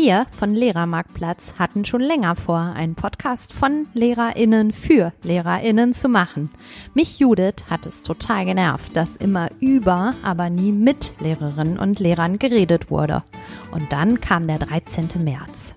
Wir 0.00 0.26
von 0.30 0.54
Lehrermarktplatz 0.54 1.54
hatten 1.58 1.84
schon 1.84 2.00
länger 2.00 2.36
vor, 2.36 2.60
einen 2.60 2.94
Podcast 2.94 3.52
von 3.52 3.88
LehrerInnen 3.94 4.72
für 4.72 5.12
LehrerInnen 5.24 5.92
zu 5.92 6.08
machen. 6.08 6.52
Mich 6.94 7.18
Judith 7.18 7.64
hat 7.68 7.84
es 7.84 8.02
total 8.02 8.44
genervt, 8.44 8.96
dass 8.96 9.16
immer 9.16 9.50
über, 9.58 10.14
aber 10.22 10.50
nie 10.50 10.70
mit 10.70 11.14
Lehrerinnen 11.18 11.80
und 11.80 11.98
Lehrern 11.98 12.38
geredet 12.38 12.92
wurde. 12.92 13.24
Und 13.72 13.92
dann 13.92 14.20
kam 14.20 14.46
der 14.46 14.60
13. 14.60 15.08
März. 15.16 15.74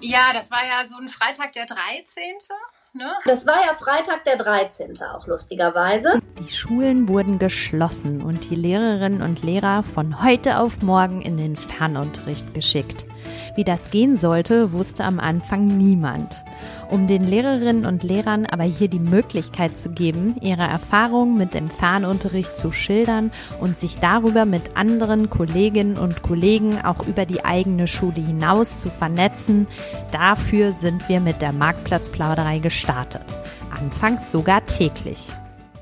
Ja, 0.00 0.32
das 0.32 0.50
war 0.50 0.64
ja 0.64 0.88
so 0.88 0.96
ein 0.96 1.10
Freitag 1.10 1.52
der 1.52 1.66
13. 1.66 2.22
Ne? 2.94 3.10
Das 3.24 3.46
war 3.46 3.54
ja 3.66 3.72
Freitag 3.72 4.24
der 4.24 4.36
13. 4.36 4.92
auch 5.14 5.26
lustigerweise. 5.26 6.20
Die 6.38 6.52
Schulen 6.52 7.08
wurden 7.08 7.38
geschlossen 7.38 8.20
und 8.20 8.50
die 8.50 8.54
Lehrerinnen 8.54 9.22
und 9.22 9.42
Lehrer 9.42 9.82
von 9.82 10.22
heute 10.22 10.58
auf 10.58 10.82
morgen 10.82 11.22
in 11.22 11.38
den 11.38 11.56
Fernunterricht 11.56 12.52
geschickt. 12.52 13.06
Wie 13.56 13.64
das 13.64 13.90
gehen 13.90 14.14
sollte, 14.14 14.72
wusste 14.72 15.04
am 15.04 15.20
Anfang 15.20 15.68
niemand. 15.68 16.42
Um 16.92 17.08
den 17.08 17.26
Lehrerinnen 17.26 17.86
und 17.86 18.02
Lehrern 18.02 18.44
aber 18.44 18.64
hier 18.64 18.88
die 18.88 18.98
Möglichkeit 18.98 19.78
zu 19.78 19.92
geben, 19.92 20.36
ihre 20.42 20.64
Erfahrungen 20.64 21.38
mit 21.38 21.54
dem 21.54 21.66
Fernunterricht 21.66 22.54
zu 22.54 22.70
schildern 22.70 23.32
und 23.62 23.80
sich 23.80 23.98
darüber 23.98 24.44
mit 24.44 24.76
anderen 24.76 25.30
Kolleginnen 25.30 25.96
und 25.96 26.22
Kollegen 26.22 26.84
auch 26.84 27.06
über 27.06 27.24
die 27.24 27.46
eigene 27.46 27.88
Schule 27.88 28.20
hinaus 28.20 28.78
zu 28.78 28.90
vernetzen, 28.90 29.66
dafür 30.10 30.72
sind 30.72 31.08
wir 31.08 31.20
mit 31.20 31.40
der 31.40 31.54
Marktplatzplauderei 31.54 32.58
gestartet. 32.58 33.24
Anfangs 33.74 34.30
sogar 34.30 34.66
täglich. 34.66 35.30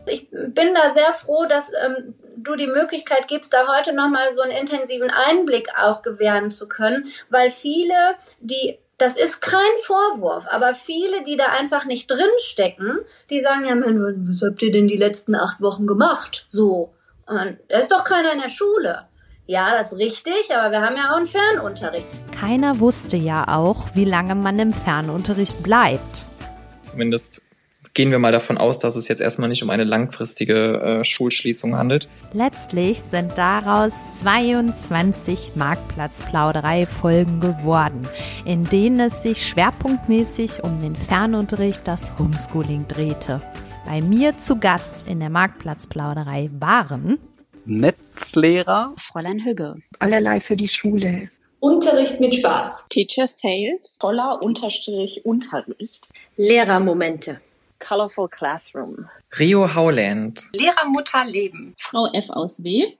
Ich 0.06 0.30
bin 0.30 0.74
da 0.74 0.94
sehr 0.94 1.12
froh, 1.12 1.44
dass 1.48 1.72
ähm, 1.72 2.14
du 2.36 2.54
die 2.54 2.68
Möglichkeit 2.68 3.26
gibst, 3.26 3.52
da 3.52 3.66
heute 3.76 3.92
nochmal 3.92 4.32
so 4.32 4.42
einen 4.42 4.52
intensiven 4.52 5.10
Einblick 5.10 5.70
auch 5.76 6.02
gewähren 6.02 6.50
zu 6.50 6.68
können, 6.68 7.08
weil 7.30 7.50
viele, 7.50 8.14
die 8.38 8.78
das 9.00 9.16
ist 9.16 9.40
kein 9.40 9.60
Vorwurf, 9.84 10.46
aber 10.50 10.74
viele, 10.74 11.22
die 11.24 11.36
da 11.36 11.46
einfach 11.46 11.84
nicht 11.86 12.10
drinstecken, 12.10 12.98
die 13.30 13.40
sagen 13.40 13.64
ja, 13.64 13.74
Mann, 13.74 14.28
was 14.28 14.42
habt 14.42 14.60
ihr 14.62 14.70
denn 14.70 14.88
die 14.88 14.96
letzten 14.96 15.34
acht 15.34 15.60
Wochen 15.60 15.86
gemacht? 15.86 16.46
So. 16.48 16.92
Und 17.26 17.58
da 17.68 17.78
ist 17.78 17.90
doch 17.90 18.04
keiner 18.04 18.32
in 18.32 18.40
der 18.40 18.50
Schule. 18.50 19.06
Ja, 19.46 19.72
das 19.72 19.92
ist 19.92 19.98
richtig, 19.98 20.54
aber 20.54 20.70
wir 20.70 20.80
haben 20.82 20.96
ja 20.96 21.12
auch 21.12 21.16
einen 21.16 21.26
Fernunterricht. 21.26 22.06
Keiner 22.38 22.78
wusste 22.78 23.16
ja 23.16 23.48
auch, 23.48 23.88
wie 23.94 24.04
lange 24.04 24.34
man 24.34 24.58
im 24.58 24.70
Fernunterricht 24.70 25.62
bleibt. 25.62 26.26
Zumindest 26.82 27.42
gehen 27.94 28.10
wir 28.10 28.18
mal 28.18 28.32
davon 28.32 28.58
aus, 28.58 28.78
dass 28.78 28.96
es 28.96 29.08
jetzt 29.08 29.20
erstmal 29.20 29.48
nicht 29.48 29.62
um 29.62 29.70
eine 29.70 29.84
langfristige 29.84 30.80
äh, 30.80 31.04
Schulschließung 31.04 31.76
handelt. 31.76 32.08
Letztlich 32.32 33.00
sind 33.00 33.36
daraus 33.36 34.20
22 34.20 35.52
Marktplatzplauderei-Folgen 35.56 37.40
geworden, 37.40 38.02
in 38.44 38.64
denen 38.64 39.00
es 39.00 39.22
sich 39.22 39.46
schwerpunktmäßig 39.46 40.62
um 40.62 40.80
den 40.80 40.96
Fernunterricht, 40.96 41.82
das 41.84 42.12
Homeschooling 42.18 42.86
drehte. 42.88 43.40
Bei 43.86 44.00
mir 44.02 44.38
zu 44.38 44.56
Gast 44.56 45.06
in 45.08 45.20
der 45.20 45.30
Marktplatzplauderei 45.30 46.50
waren 46.58 47.18
Netzlehrer 47.66 48.94
Fräulein 48.96 49.44
Hügge. 49.44 49.76
Allerlei 49.98 50.40
für 50.40 50.56
die 50.56 50.68
Schule. 50.68 51.30
Unterricht 51.60 52.20
mit 52.20 52.34
Spaß. 52.34 52.86
Teacher's 52.88 53.36
Tales. 53.36 53.96
Voller 54.00 54.42
Unterstrich 54.42 55.24
Unterricht. 55.24 56.10
Lehrermomente. 56.36 57.40
Colorful 57.80 58.28
Classroom. 58.28 59.08
Rio 59.38 59.74
Howland. 59.74 60.44
Lehrermutter 60.54 61.24
Leben. 61.24 61.74
Frau 61.80 62.06
F 62.12 62.30
aus 62.30 62.62
W. 62.62 62.92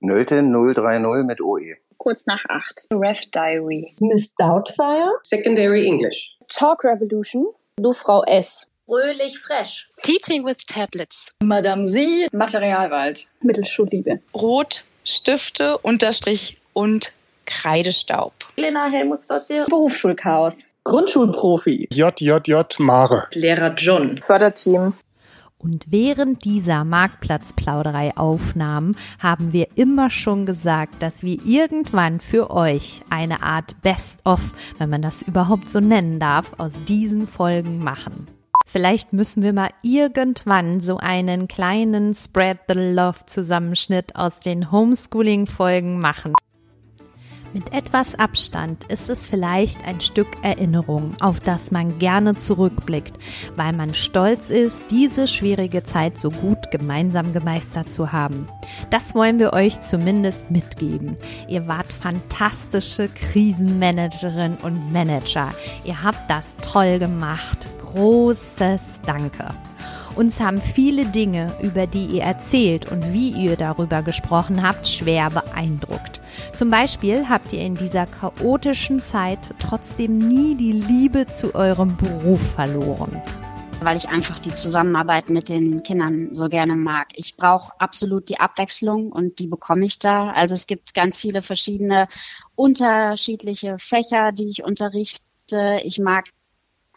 Nölte 0.00 0.42
030 0.42 1.24
mit 1.24 1.40
OE. 1.40 1.76
Kurz 1.98 2.26
nach 2.26 2.44
8. 2.48 2.86
Ref 2.92 3.20
Diary. 3.30 3.94
Miss 4.00 4.34
Doubtfire. 4.34 5.12
Secondary 5.22 5.86
English. 5.86 6.36
Talk 6.48 6.84
Revolution. 6.84 7.46
Du 7.76 7.92
Frau 7.92 8.22
S. 8.24 8.66
Fröhlich 8.86 9.38
fresh. 9.38 9.88
Teaching 10.02 10.44
with 10.44 10.58
Tablets. 10.66 11.30
Madame 11.42 11.86
Sie. 11.86 12.26
Materialwald. 12.32 13.28
Mittelschulliebe. 13.40 14.20
Rot, 14.34 14.84
Stifte, 15.04 15.78
Unterstrich 15.78 16.58
und 16.74 17.12
Kreidestaub. 17.46 18.32
Lena 18.56 18.86
Helmutsdottir. 18.90 19.66
Berufsschulchaos. 19.66 20.66
Grundschulprofi. 20.84 21.88
JJJ 21.90 22.78
Mare. 22.78 23.26
Lehrer 23.32 23.74
John. 23.74 24.16
Förderteam. 24.18 24.92
Und 25.56 25.86
während 25.88 26.44
dieser 26.44 26.84
Marktplatzplauderei-Aufnahmen 26.84 28.98
haben 29.18 29.54
wir 29.54 29.68
immer 29.76 30.10
schon 30.10 30.44
gesagt, 30.44 31.02
dass 31.02 31.22
wir 31.22 31.38
irgendwann 31.42 32.20
für 32.20 32.50
euch 32.50 33.00
eine 33.08 33.42
Art 33.42 33.80
Best-of, 33.80 34.42
wenn 34.76 34.90
man 34.90 35.00
das 35.00 35.22
überhaupt 35.22 35.70
so 35.70 35.80
nennen 35.80 36.20
darf, 36.20 36.52
aus 36.58 36.78
diesen 36.86 37.28
Folgen 37.28 37.78
machen. 37.78 38.26
Vielleicht 38.66 39.14
müssen 39.14 39.42
wir 39.42 39.54
mal 39.54 39.70
irgendwann 39.82 40.80
so 40.80 40.98
einen 40.98 41.48
kleinen 41.48 42.12
Spread 42.12 42.58
the 42.68 42.74
Love 42.74 43.24
Zusammenschnitt 43.24 44.16
aus 44.16 44.38
den 44.38 44.70
Homeschooling 44.70 45.46
Folgen 45.46 45.98
machen. 45.98 46.34
Mit 47.54 47.72
etwas 47.72 48.16
Abstand 48.16 48.82
ist 48.90 49.08
es 49.08 49.28
vielleicht 49.28 49.86
ein 49.86 50.00
Stück 50.00 50.26
Erinnerung, 50.42 51.14
auf 51.20 51.38
das 51.38 51.70
man 51.70 52.00
gerne 52.00 52.34
zurückblickt, 52.34 53.16
weil 53.54 53.72
man 53.72 53.94
stolz 53.94 54.50
ist, 54.50 54.90
diese 54.90 55.28
schwierige 55.28 55.84
Zeit 55.84 56.18
so 56.18 56.32
gut 56.32 56.72
gemeinsam 56.72 57.32
gemeistert 57.32 57.92
zu 57.92 58.10
haben. 58.10 58.48
Das 58.90 59.14
wollen 59.14 59.38
wir 59.38 59.52
euch 59.52 59.78
zumindest 59.78 60.50
mitgeben. 60.50 61.16
Ihr 61.46 61.68
wart 61.68 61.92
fantastische 61.92 63.08
Krisenmanagerin 63.08 64.56
und 64.56 64.92
Manager. 64.92 65.52
Ihr 65.84 66.02
habt 66.02 66.28
das 66.28 66.56
toll 66.60 66.98
gemacht. 66.98 67.68
Großes 67.78 68.82
Danke. 69.06 69.54
Uns 70.16 70.40
haben 70.40 70.60
viele 70.60 71.06
Dinge, 71.06 71.56
über 71.60 71.86
die 71.86 72.06
ihr 72.06 72.22
erzählt 72.22 72.90
und 72.90 73.12
wie 73.12 73.30
ihr 73.30 73.56
darüber 73.56 74.02
gesprochen 74.02 74.62
habt, 74.62 74.86
schwer 74.86 75.30
beeindruckt. 75.30 76.20
Zum 76.52 76.70
Beispiel 76.70 77.28
habt 77.28 77.52
ihr 77.52 77.60
in 77.60 77.74
dieser 77.74 78.06
chaotischen 78.06 79.00
Zeit 79.00 79.54
trotzdem 79.58 80.18
nie 80.18 80.54
die 80.54 80.72
Liebe 80.72 81.26
zu 81.26 81.54
eurem 81.54 81.96
Beruf 81.96 82.40
verloren 82.54 83.22
weil 83.80 83.98
ich 83.98 84.08
einfach 84.08 84.38
die 84.38 84.54
Zusammenarbeit 84.54 85.28
mit 85.28 85.50
den 85.50 85.82
Kindern 85.82 86.30
so 86.32 86.48
gerne 86.48 86.74
mag. 86.74 87.08
Ich 87.14 87.36
brauche 87.36 87.72
absolut 87.78 88.30
die 88.30 88.40
Abwechslung 88.40 89.12
und 89.12 89.38
die 89.38 89.46
bekomme 89.46 89.84
ich 89.84 89.98
da. 89.98 90.30
Also 90.30 90.54
es 90.54 90.66
gibt 90.66 90.94
ganz 90.94 91.20
viele 91.20 91.42
verschiedene 91.42 92.08
unterschiedliche 92.54 93.76
Fächer, 93.78 94.32
die 94.32 94.48
ich 94.48 94.64
unterrichte. 94.64 95.80
Ich 95.82 95.98
mag 95.98 96.30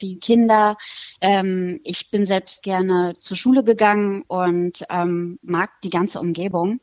die 0.02 0.20
Kinder. 0.20 0.78
Ähm, 1.22 1.80
ich 1.84 2.12
bin 2.12 2.26
selbst 2.26 2.64
gerne 2.64 3.14
zur 3.20 3.38
Schule 3.38 3.64
gegangen 3.64 4.24
und 4.28 4.84
ähm, 4.90 5.40
mag 5.42 5.70
die 5.84 5.90
ganze 5.90 6.20
Umgebung. 6.20 6.80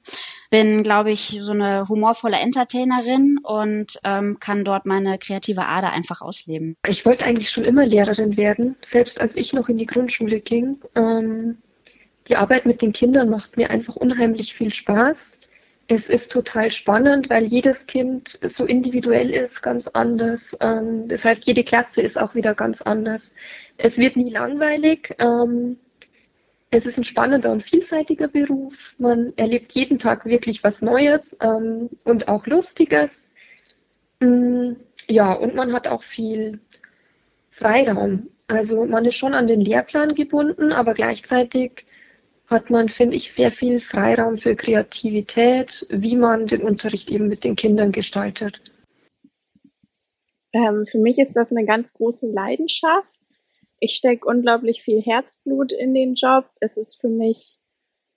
Bin, 0.50 0.82
glaube 0.82 1.10
ich, 1.10 1.38
so 1.40 1.52
eine 1.52 1.88
humorvolle 1.88 2.36
Entertainerin 2.36 3.38
und 3.42 3.98
ähm, 4.04 4.38
kann 4.38 4.64
dort 4.64 4.86
meine 4.86 5.18
kreative 5.18 5.66
Ader 5.66 5.92
einfach 5.92 6.20
ausleben. 6.20 6.76
Ich 6.86 7.04
wollte 7.04 7.24
eigentlich 7.24 7.50
schon 7.50 7.64
immer 7.64 7.86
Lehrerin 7.86 8.36
werden, 8.36 8.76
selbst 8.84 9.20
als 9.20 9.36
ich 9.36 9.52
noch 9.52 9.68
in 9.68 9.78
die 9.78 9.86
Grundschule 9.86 10.40
ging. 10.40 10.78
Ähm, 10.94 11.58
die 12.28 12.36
Arbeit 12.36 12.66
mit 12.66 12.80
den 12.80 12.92
Kindern 12.92 13.28
macht 13.28 13.56
mir 13.56 13.70
einfach 13.70 13.96
unheimlich 13.96 14.54
viel 14.54 14.72
Spaß. 14.72 15.38
Es 15.86 16.08
ist 16.08 16.32
total 16.32 16.70
spannend, 16.70 17.28
weil 17.28 17.44
jedes 17.44 17.86
Kind 17.86 18.38
so 18.42 18.64
individuell 18.64 19.30
ist, 19.30 19.62
ganz 19.62 19.86
anders. 19.88 20.56
Ähm, 20.60 21.08
das 21.08 21.24
heißt, 21.24 21.44
jede 21.44 21.62
Klasse 21.62 22.00
ist 22.00 22.18
auch 22.18 22.34
wieder 22.34 22.54
ganz 22.54 22.80
anders. 22.80 23.34
Es 23.76 23.98
wird 23.98 24.16
nie 24.16 24.30
langweilig. 24.30 25.14
Ähm, 25.18 25.78
es 26.70 26.86
ist 26.86 26.98
ein 26.98 27.04
spannender 27.04 27.52
und 27.52 27.62
vielseitiger 27.62 28.28
Beruf. 28.28 28.94
Man 28.98 29.32
erlebt 29.36 29.72
jeden 29.72 29.98
Tag 29.98 30.24
wirklich 30.24 30.64
was 30.64 30.80
Neues 30.80 31.36
ähm, 31.40 31.90
und 32.02 32.28
auch 32.28 32.46
Lustiges. 32.46 33.30
Mm, 34.20 34.72
ja, 35.06 35.32
und 35.34 35.54
man 35.54 35.72
hat 35.72 35.86
auch 35.86 36.02
viel 36.02 36.60
Freiraum. 37.50 38.30
Also 38.48 38.86
man 38.86 39.04
ist 39.04 39.16
schon 39.16 39.34
an 39.34 39.46
den 39.46 39.60
Lehrplan 39.60 40.14
gebunden, 40.14 40.72
aber 40.72 40.94
gleichzeitig 40.94 41.86
hat 42.46 42.70
man, 42.70 42.88
finde 42.88 43.16
ich, 43.16 43.32
sehr 43.32 43.50
viel 43.50 43.80
Freiraum 43.80 44.36
für 44.36 44.54
Kreativität, 44.54 45.86
wie 45.90 46.16
man 46.16 46.46
den 46.46 46.62
Unterricht 46.62 47.10
eben 47.10 47.28
mit 47.28 47.44
den 47.44 47.56
Kindern 47.56 47.92
gestaltet. 47.92 48.60
Ähm, 50.52 50.86
für 50.86 50.98
mich 50.98 51.18
ist 51.18 51.34
das 51.34 51.50
eine 51.50 51.64
ganz 51.64 51.92
große 51.92 52.26
Leidenschaft. 52.26 53.18
Ich 53.80 53.96
stecke 53.96 54.26
unglaublich 54.26 54.82
viel 54.82 55.00
Herzblut 55.02 55.72
in 55.72 55.94
den 55.94 56.14
Job. 56.14 56.46
Es 56.60 56.76
ist 56.76 57.00
für 57.00 57.08
mich 57.08 57.58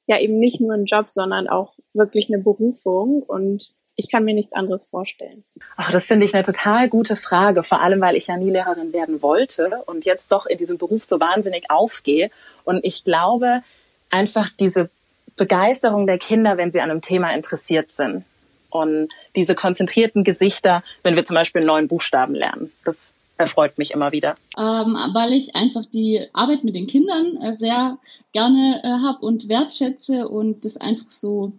ja 0.06 0.20
eben 0.20 0.40
nicht 0.40 0.62
nur 0.62 0.74
ein 0.74 0.86
Job, 0.86 1.12
sondern 1.12 1.48
auch 1.48 1.78
wirklich 1.94 2.32
eine 2.32 2.42
Berufung 2.42 3.24
und 3.24 3.76
ich 4.00 4.12
kann 4.12 4.24
mir 4.24 4.36
nichts 4.36 4.54
anderes 4.54 4.86
vorstellen. 4.86 5.44
Ach, 5.76 5.92
das 5.92 6.06
finde 6.06 6.26
ich 6.26 6.36
eine 6.36 6.44
total 6.44 6.88
gute 6.88 7.16
Frage, 7.16 7.64
vor 7.64 7.82
allem 7.82 8.00
weil 8.00 8.16
ich 8.16 8.28
ja 8.28 8.38
nie 8.38 8.52
Lehrerin 8.52 8.94
werden 8.94 9.24
wollte 9.24 9.82
und 9.88 10.06
jetzt 10.06 10.32
doch 10.32 10.46
in 10.46 10.60
diesem 10.60 10.78
Beruf 10.78 11.04
so 11.04 11.20
wahnsinnig 11.20 11.66
aufgehe. 11.70 12.30
Und 12.64 12.86
ich 12.86 13.04
glaube, 13.04 13.64
einfach 14.10 14.50
diese 14.60 14.90
Begeisterung 15.38 16.08
der 16.08 16.18
Kinder, 16.18 16.58
wenn 16.58 16.72
sie 16.72 16.82
an 16.82 16.92
einem 16.92 17.02
Thema 17.02 17.34
interessiert 17.34 17.92
sind. 17.92 18.26
Und 18.70 19.10
diese 19.36 19.56
konzentrierten 19.56 20.24
Gesichter, 20.24 20.84
wenn 21.04 21.16
wir 21.16 21.26
zum 21.26 21.36
Beispiel 21.36 21.62
einen 21.62 21.68
neuen 21.68 21.88
Buchstaben 21.88 22.36
lernen, 22.36 22.72
das 22.84 23.14
erfreut 23.38 23.78
mich 23.78 23.92
immer 23.92 24.12
wieder. 24.12 24.36
Ähm, 24.58 24.98
weil 25.14 25.34
ich 25.34 25.56
einfach 25.56 25.86
die 25.86 26.28
Arbeit 26.34 26.64
mit 26.64 26.76
den 26.76 26.88
Kindern 26.88 27.38
äh, 27.38 27.56
sehr 27.58 27.98
gerne 28.34 28.82
äh, 28.84 28.88
habe 28.88 29.26
und 29.26 29.48
wertschätze 29.48 30.28
und 30.28 30.66
das 30.66 30.78
einfach 30.78 31.10
so 31.10 31.54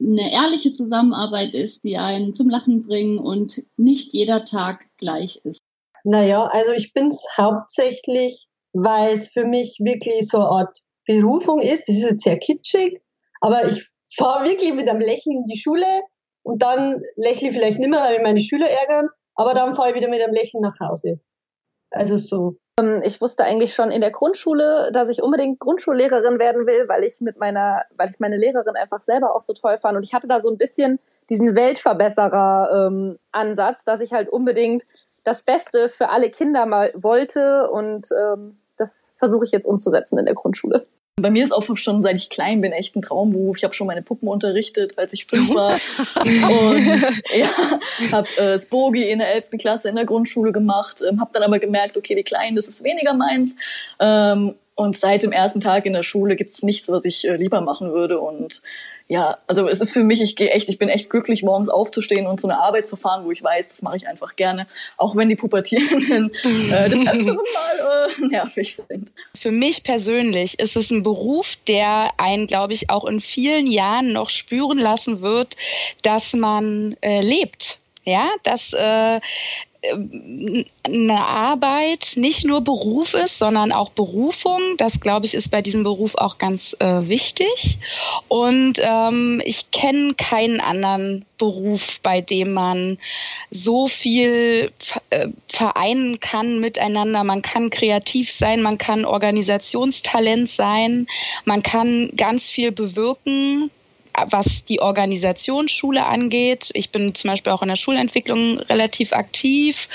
eine 0.00 0.32
ehrliche 0.32 0.72
Zusammenarbeit 0.72 1.54
ist, 1.54 1.84
die 1.84 1.96
einen 1.98 2.34
zum 2.34 2.48
Lachen 2.48 2.86
bringen 2.86 3.18
und 3.18 3.62
nicht 3.76 4.12
jeder 4.12 4.44
Tag 4.44 4.86
gleich 4.98 5.40
ist. 5.44 5.60
Naja, 6.04 6.46
also 6.46 6.72
ich 6.72 6.92
bin 6.92 7.08
es 7.08 7.26
hauptsächlich, 7.36 8.46
weil 8.72 9.14
es 9.14 9.28
für 9.28 9.46
mich 9.46 9.78
wirklich 9.80 10.28
so 10.28 10.38
eine 10.38 10.48
Art 10.48 10.78
Berufung 11.06 11.60
ist. 11.60 11.88
Das 11.88 11.96
ist 11.96 12.10
jetzt 12.10 12.24
sehr 12.24 12.38
kitschig, 12.38 13.00
aber 13.40 13.66
ich 13.66 13.88
fahre 14.16 14.48
wirklich 14.48 14.72
mit 14.72 14.88
einem 14.88 15.00
Lächeln 15.00 15.38
in 15.38 15.46
die 15.46 15.58
Schule 15.58 15.86
und 16.42 16.62
dann 16.62 17.02
lächle 17.16 17.48
ich 17.48 17.54
vielleicht 17.54 17.78
nicht 17.78 17.90
mehr, 17.90 18.00
weil 18.00 18.22
meine 18.22 18.40
Schüler 18.40 18.68
ärgern, 18.68 19.08
aber 19.34 19.54
dann 19.54 19.74
fahre 19.74 19.90
ich 19.90 19.96
wieder 19.96 20.08
mit 20.08 20.22
einem 20.22 20.34
Lächeln 20.34 20.62
nach 20.62 20.78
Hause. 20.80 21.20
Also 21.90 22.18
so. 22.18 22.56
Ähm, 22.80 23.02
ich 23.04 23.20
wusste 23.20 23.44
eigentlich 23.44 23.74
schon 23.74 23.90
in 23.90 24.00
der 24.00 24.10
Grundschule, 24.10 24.90
dass 24.92 25.08
ich 25.08 25.22
unbedingt 25.22 25.60
Grundschullehrerin 25.60 26.38
werden 26.38 26.66
will, 26.66 26.88
weil 26.88 27.04
ich 27.04 27.20
mit 27.20 27.38
meiner, 27.38 27.84
weil 27.96 28.10
ich 28.10 28.18
meine 28.18 28.36
Lehrerin 28.36 28.76
einfach 28.76 29.00
selber 29.00 29.34
auch 29.34 29.40
so 29.40 29.52
toll 29.52 29.78
fand. 29.78 29.96
Und 29.96 30.02
ich 30.02 30.14
hatte 30.14 30.26
da 30.26 30.40
so 30.40 30.50
ein 30.50 30.58
bisschen 30.58 30.98
diesen 31.30 31.54
Weltverbesserer-Ansatz, 31.54 33.80
ähm, 33.80 33.84
dass 33.86 34.00
ich 34.00 34.12
halt 34.12 34.28
unbedingt 34.28 34.84
das 35.22 35.42
Beste 35.42 35.88
für 35.88 36.10
alle 36.10 36.30
Kinder 36.30 36.66
mal 36.66 36.92
wollte 36.94 37.70
und 37.70 38.08
ähm, 38.12 38.58
das 38.76 39.12
versuche 39.16 39.44
ich 39.44 39.52
jetzt 39.52 39.66
umzusetzen 39.66 40.18
in 40.18 40.26
der 40.26 40.34
Grundschule. 40.34 40.86
Bei 41.16 41.30
mir 41.30 41.44
ist 41.44 41.52
auch 41.52 41.62
schon 41.76 42.02
seit 42.02 42.16
ich 42.16 42.28
klein 42.28 42.60
bin 42.60 42.72
echt 42.72 42.96
ein 42.96 43.02
Traumberuf. 43.02 43.56
Ich 43.56 43.64
habe 43.64 43.72
schon 43.72 43.86
meine 43.86 44.02
Puppen 44.02 44.28
unterrichtet, 44.28 44.98
als 44.98 45.12
ich 45.12 45.26
fünf 45.26 45.54
war. 45.54 45.74
und 46.16 46.86
ja, 47.36 48.10
habe 48.10 48.28
äh, 48.36 48.58
Spogi 48.58 49.08
in 49.08 49.20
der 49.20 49.32
elften 49.32 49.56
Klasse 49.56 49.88
in 49.88 49.94
der 49.94 50.06
Grundschule 50.06 50.50
gemacht. 50.50 51.02
Ähm, 51.08 51.20
habe 51.20 51.30
dann 51.32 51.44
aber 51.44 51.60
gemerkt, 51.60 51.96
okay, 51.96 52.16
die 52.16 52.24
Kleinen, 52.24 52.56
das 52.56 52.66
ist 52.66 52.82
weniger 52.82 53.14
meins. 53.14 53.54
Ähm, 54.00 54.56
und 54.74 54.96
seit 54.96 55.22
dem 55.22 55.30
ersten 55.30 55.60
Tag 55.60 55.86
in 55.86 55.92
der 55.92 56.02
Schule 56.02 56.34
gibt's 56.34 56.64
nichts, 56.64 56.88
was 56.88 57.04
ich 57.04 57.28
äh, 57.28 57.36
lieber 57.36 57.60
machen 57.60 57.92
würde. 57.92 58.18
Und 58.18 58.62
ja, 59.06 59.36
also 59.46 59.68
es 59.68 59.80
ist 59.80 59.92
für 59.92 60.02
mich, 60.02 60.22
ich 60.22 60.34
gehe 60.34 60.50
echt, 60.50 60.68
ich 60.68 60.78
bin 60.78 60.88
echt 60.88 61.10
glücklich, 61.10 61.42
morgens 61.42 61.68
aufzustehen 61.68 62.26
und 62.26 62.40
zu 62.40 62.48
einer 62.48 62.60
Arbeit 62.60 62.86
zu 62.86 62.96
fahren, 62.96 63.24
wo 63.24 63.30
ich 63.30 63.42
weiß, 63.42 63.68
das 63.68 63.82
mache 63.82 63.96
ich 63.96 64.08
einfach 64.08 64.34
gerne, 64.34 64.66
auch 64.96 65.14
wenn 65.14 65.28
die 65.28 65.36
Pubertierenden 65.36 66.32
äh, 66.44 66.88
das 66.88 67.00
öfteren 67.00 67.36
Mal 67.36 68.08
äh, 68.08 68.26
nervig 68.28 68.76
sind. 68.76 69.12
Für 69.34 69.50
mich 69.50 69.84
persönlich 69.84 70.58
ist 70.58 70.76
es 70.76 70.90
ein 70.90 71.02
Beruf, 71.02 71.56
der 71.68 72.12
einen, 72.16 72.46
glaube 72.46 72.72
ich, 72.72 72.88
auch 72.88 73.04
in 73.04 73.20
vielen 73.20 73.66
Jahren 73.66 74.12
noch 74.12 74.30
spüren 74.30 74.78
lassen 74.78 75.20
wird, 75.20 75.56
dass 76.02 76.32
man 76.32 76.96
äh, 77.02 77.20
lebt. 77.20 77.78
Ja, 78.06 78.28
dass 78.42 78.74
äh, 78.74 79.20
eine 80.82 81.20
Arbeit 81.20 82.12
nicht 82.16 82.44
nur 82.44 82.60
Beruf 82.62 83.14
ist, 83.14 83.38
sondern 83.38 83.72
auch 83.72 83.90
Berufung. 83.90 84.60
Das, 84.78 85.00
glaube 85.00 85.26
ich, 85.26 85.34
ist 85.34 85.50
bei 85.50 85.62
diesem 85.62 85.82
Beruf 85.82 86.14
auch 86.14 86.38
ganz 86.38 86.76
äh, 86.80 87.08
wichtig. 87.08 87.78
Und 88.28 88.74
ähm, 88.80 89.42
ich 89.44 89.70
kenne 89.70 90.14
keinen 90.14 90.60
anderen 90.60 91.24
Beruf, 91.38 92.00
bei 92.02 92.20
dem 92.20 92.52
man 92.52 92.98
so 93.50 93.86
viel 93.86 94.72
äh, 95.10 95.28
vereinen 95.48 96.20
kann 96.20 96.60
miteinander. 96.60 97.24
Man 97.24 97.42
kann 97.42 97.70
kreativ 97.70 98.30
sein, 98.30 98.62
man 98.62 98.78
kann 98.78 99.04
Organisationstalent 99.04 100.48
sein, 100.48 101.06
man 101.44 101.62
kann 101.62 102.10
ganz 102.16 102.50
viel 102.50 102.72
bewirken 102.72 103.70
was 104.28 104.64
die 104.64 104.80
Organisationsschule 104.80 106.04
angeht. 106.04 106.70
Ich 106.74 106.90
bin 106.90 107.14
zum 107.14 107.30
Beispiel 107.30 107.52
auch 107.52 107.62
in 107.62 107.68
der 107.68 107.76
Schulentwicklung 107.76 108.58
relativ 108.60 109.12
aktiv. 109.12 109.88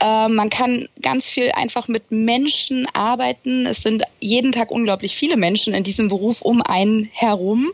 Äh, 0.00 0.28
man 0.28 0.50
kann 0.50 0.88
ganz 1.00 1.28
viel 1.28 1.50
einfach 1.52 1.88
mit 1.88 2.10
Menschen 2.10 2.86
arbeiten. 2.92 3.66
Es 3.66 3.82
sind 3.82 4.04
jeden 4.20 4.52
Tag 4.52 4.70
unglaublich 4.70 5.16
viele 5.16 5.36
Menschen 5.36 5.74
in 5.74 5.84
diesem 5.84 6.08
Beruf 6.08 6.42
um 6.42 6.62
einen 6.62 7.08
herum. 7.12 7.72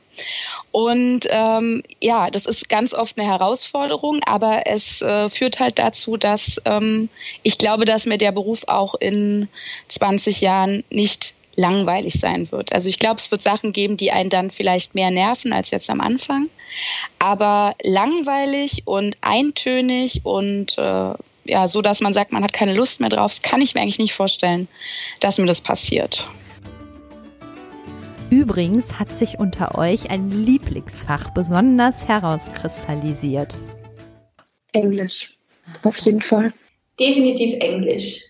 Und 0.71 1.27
ähm, 1.31 1.83
ja, 2.01 2.31
das 2.31 2.47
ist 2.47 2.69
ganz 2.69 2.95
oft 2.95 3.19
eine 3.19 3.29
Herausforderung, 3.29 4.21
aber 4.27 4.67
es 4.67 5.03
äh, 5.03 5.31
führt 5.31 5.61
halt 5.61 5.79
dazu, 5.79 6.17
dass 6.17 6.61
ähm, 6.65 7.09
ich 7.43 7.59
glaube, 7.59 7.85
dass 7.85 8.07
mir 8.07 8.19
der 8.19 8.33
Beruf 8.33 8.65
auch 8.67 8.95
in 8.95 9.49
20 9.89 10.41
Jahren 10.41 10.85
nicht 10.91 11.35
langweilig 11.59 12.15
sein 12.15 12.51
wird. 12.53 12.73
Also 12.73 12.89
ich 12.89 12.99
glaube, 12.99 13.19
es 13.19 13.31
wird 13.31 13.43
Sachen 13.43 13.73
geben, 13.73 13.97
die 13.97 14.13
einen 14.13 14.31
dann 14.31 14.51
vielleicht 14.51 14.95
mehr 14.95 15.11
nerven 15.11 15.53
als 15.53 15.71
jetzt 15.71 15.91
am 15.91 16.01
Anfang. 16.01 16.49
Aber 17.19 17.75
langweilig 17.83 18.83
und 18.85 19.17
eintönig 19.21 20.21
und 20.23 20.79
äh, 20.79 21.13
ja, 21.45 21.67
so 21.67 21.83
dass 21.83 22.01
man 22.01 22.15
sagt, 22.15 22.33
man 22.33 22.45
hat 22.45 22.53
keine 22.53 22.75
Lust 22.75 23.01
mehr 23.01 23.09
drauf, 23.09 23.33
das 23.33 23.43
kann 23.43 23.61
ich 23.61 23.75
mir 23.75 23.81
eigentlich 23.81 23.99
nicht 23.99 24.13
vorstellen, 24.13 24.69
dass 25.19 25.39
mir 25.39 25.47
das 25.47 25.61
passiert. 25.61 26.29
Übrigens 28.31 29.01
hat 29.01 29.11
sich 29.11 29.39
unter 29.39 29.77
euch 29.79 30.11
ein 30.11 30.31
Lieblingsfach 30.31 31.31
besonders 31.31 32.07
herauskristallisiert. 32.07 33.55
Englisch. 34.73 35.35
Auf 35.83 35.99
jeden 35.99 36.21
Fall. 36.21 36.53
Definitiv 37.01 37.57
Englisch. 37.61 38.23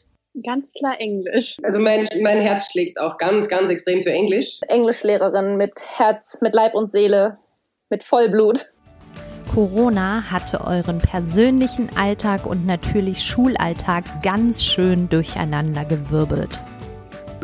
Ganz 0.43 0.73
klar 0.73 1.01
Englisch. 1.01 1.57
Also 1.63 1.81
mein, 1.81 2.09
mein 2.23 2.41
Herz 2.41 2.71
schlägt 2.71 3.01
auch 3.01 3.17
ganz, 3.17 3.49
ganz 3.49 3.71
extrem 3.71 4.03
für 4.03 4.13
Englisch. 4.13 4.61
Englischlehrerin 4.69 5.57
mit 5.57 5.83
Herz, 5.97 6.39
mit 6.41 6.55
Leib 6.55 6.75
und 6.75 6.93
Seele, 6.93 7.39
mit 7.91 8.03
Vollblut. 8.03 8.67
Corona 9.53 10.31
hatte 10.31 10.61
euren 10.61 10.99
persönlichen 10.99 11.91
Alltag 11.97 12.47
und 12.47 12.67
natürlich 12.67 13.25
Schulalltag 13.25 14.05
ganz 14.23 14.63
schön 14.63 15.09
durcheinander 15.09 15.85
gewirbelt. 15.85 16.63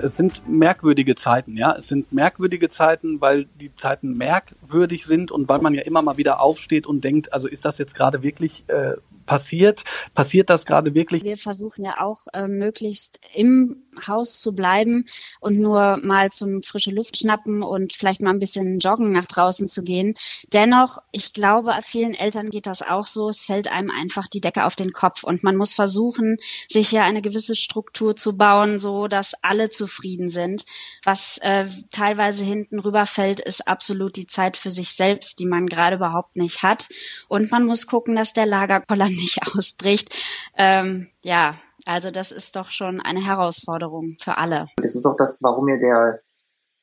Es 0.03 0.17
sind 0.17 0.49
merkwürdige 0.49 1.15
Zeiten, 1.15 1.57
ja. 1.57 1.75
Es 1.77 1.89
sind 1.89 2.13
merkwürdige 2.13 2.69
Zeiten, 2.69 3.21
weil 3.21 3.47
die 3.55 3.75
Zeiten 3.75 4.17
merkwürdig 4.17 5.07
sind 5.07 5.33
und 5.33 5.49
weil 5.49 5.61
man 5.61 5.75
ja 5.75 5.83
immer 5.83 6.03
mal 6.03 6.17
wieder 6.17 6.41
aufsteht 6.41 6.87
und 6.87 7.03
denkt, 7.03 7.33
also 7.33 7.49
ist 7.49 7.65
das 7.65 7.79
jetzt 7.79 7.95
gerade 7.95 8.23
wirklich 8.23 8.65
äh, 8.69 8.95
passiert? 9.26 9.85
Passiert 10.15 10.50
das 10.50 10.67
gerade 10.67 10.94
wirklich? 10.94 11.23
Wir 11.25 11.37
versuchen 11.37 11.85
ja 11.85 12.00
auch 12.00 12.26
äh, 12.32 12.49
möglichst 12.49 13.21
im 13.35 13.85
Haus 14.06 14.41
zu 14.41 14.55
bleiben 14.55 15.06
und 15.41 15.59
nur 15.59 15.99
mal 15.99 16.31
zum 16.31 16.62
frische 16.62 16.91
Luft 16.91 17.19
schnappen 17.19 17.62
und 17.62 17.93
vielleicht 17.93 18.23
mal 18.23 18.31
ein 18.31 18.38
bisschen 18.38 18.81
joggen 18.81 19.12
nach 19.12 19.26
draußen 19.26 19.69
zu 19.69 19.82
gehen. 19.82 20.15
Dennoch, 20.53 20.99
ich 21.12 21.32
glaube, 21.32 21.75
vielen 21.82 22.15
Eltern 22.15 22.50
geht 22.50 22.67
das 22.67 22.82
auch 22.82 23.06
so. 23.06 23.29
Es 23.29 23.43
fällt 23.43 23.71
einem 23.71 23.91
einfach 23.91 24.29
die 24.29 24.41
Decke 24.41 24.65
auf 24.65 24.75
den 24.75 24.93
Kopf 24.93 25.25
und 25.25 25.43
man 25.43 25.56
muss 25.56 25.73
versuchen, 25.73 26.38
sich 26.69 26.93
ja 26.93 27.05
eine 27.05 27.23
gewisse 27.23 27.54
Struktur 27.54 28.16
zu 28.16 28.37
bauen, 28.37 28.78
so 28.78 29.09
dass 29.09 29.35
alle 29.43 29.71
zufrieden 29.71 30.28
sind. 30.28 30.64
Was 31.04 31.38
äh, 31.38 31.66
teilweise 31.90 32.45
hinten 32.45 32.78
rüberfällt, 32.78 33.40
ist 33.40 33.69
absolut 33.69 34.16
die 34.16 34.26
Zeit 34.26 34.57
für 34.57 34.71
sich 34.71 34.90
selbst, 34.90 35.28
die 35.38 35.47
man 35.47 35.66
gerade 35.66 35.97
überhaupt 35.97 36.37
nicht 36.37 36.62
hat. 36.62 36.88
Und 37.28 37.50
man 37.50 37.64
muss 37.64 37.87
gucken, 37.87 38.16
dass 38.16 38.33
der 38.33 38.47
Lagerkoller 38.47 39.07
nicht 39.16 39.40
ausbricht. 39.56 40.14
Ähm, 40.56 41.09
ja, 41.25 41.54
also 41.87 42.11
das 42.11 42.33
ist 42.33 42.56
doch 42.56 42.71
schon 42.71 43.00
eine 43.00 43.25
Herausforderung 43.25 44.16
für 44.23 44.38
alle. 44.38 44.66
Das 44.76 44.94
ist 44.94 45.06
auch 45.06 45.16
das, 45.16 45.42
warum 45.42 45.66
mir 45.66 45.78
der, 45.78 46.21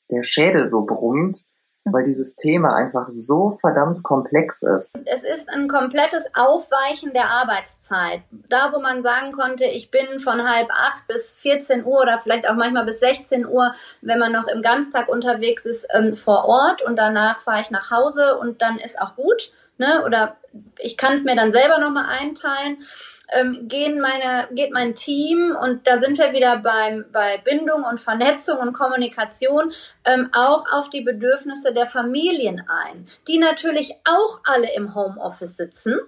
der 0.09 0.23
Schädel 0.23 0.67
so 0.67 0.85
brummt, 0.85 1.45
weil 1.83 2.03
dieses 2.03 2.35
Thema 2.35 2.75
einfach 2.75 3.07
so 3.09 3.57
verdammt 3.59 4.03
komplex 4.03 4.61
ist. 4.61 4.99
Es 5.05 5.23
ist 5.23 5.49
ein 5.49 5.67
komplettes 5.67 6.25
Aufweichen 6.35 7.13
der 7.13 7.29
Arbeitszeit. 7.29 8.21
Da, 8.49 8.71
wo 8.71 8.79
man 8.79 9.01
sagen 9.01 9.31
konnte, 9.31 9.65
ich 9.65 9.89
bin 9.89 10.19
von 10.19 10.47
halb 10.47 10.69
acht 10.71 11.07
bis 11.07 11.37
14 11.37 11.83
Uhr 11.83 12.01
oder 12.01 12.19
vielleicht 12.19 12.47
auch 12.47 12.55
manchmal 12.55 12.85
bis 12.85 12.99
16 12.99 13.47
Uhr, 13.47 13.73
wenn 14.01 14.19
man 14.19 14.31
noch 14.31 14.47
im 14.47 14.61
Ganztag 14.61 15.09
unterwegs 15.09 15.65
ist, 15.65 15.87
ähm, 15.91 16.13
vor 16.13 16.45
Ort 16.45 16.83
und 16.83 16.97
danach 16.97 17.39
fahre 17.39 17.61
ich 17.61 17.71
nach 17.71 17.89
Hause 17.89 18.37
und 18.37 18.61
dann 18.61 18.77
ist 18.77 19.01
auch 19.01 19.15
gut. 19.15 19.51
Ne? 19.81 20.03
Oder 20.05 20.37
ich 20.79 20.95
kann 20.95 21.17
es 21.17 21.25
mir 21.25 21.35
dann 21.35 21.51
selber 21.51 21.79
nochmal 21.79 22.05
einteilen 22.07 22.77
ähm, 23.31 23.67
gehen 23.67 23.99
meine, 23.99 24.47
geht 24.51 24.71
mein 24.71 24.93
Team, 24.93 25.55
und 25.59 25.87
da 25.87 25.99
sind 25.99 26.17
wir 26.17 26.33
wieder 26.33 26.57
beim, 26.57 27.05
bei 27.11 27.37
Bindung 27.37 27.83
und 27.83 27.99
Vernetzung 27.99 28.59
und 28.59 28.73
Kommunikation, 28.73 29.71
ähm, 30.05 30.29
auch 30.33 30.65
auf 30.71 30.89
die 30.89 31.01
Bedürfnisse 31.01 31.73
der 31.73 31.85
Familien 31.85 32.63
ein, 32.67 33.05
die 33.27 33.37
natürlich 33.37 33.95
auch 34.03 34.41
alle 34.43 34.73
im 34.75 34.93
Homeoffice 34.95 35.57
sitzen. 35.57 35.99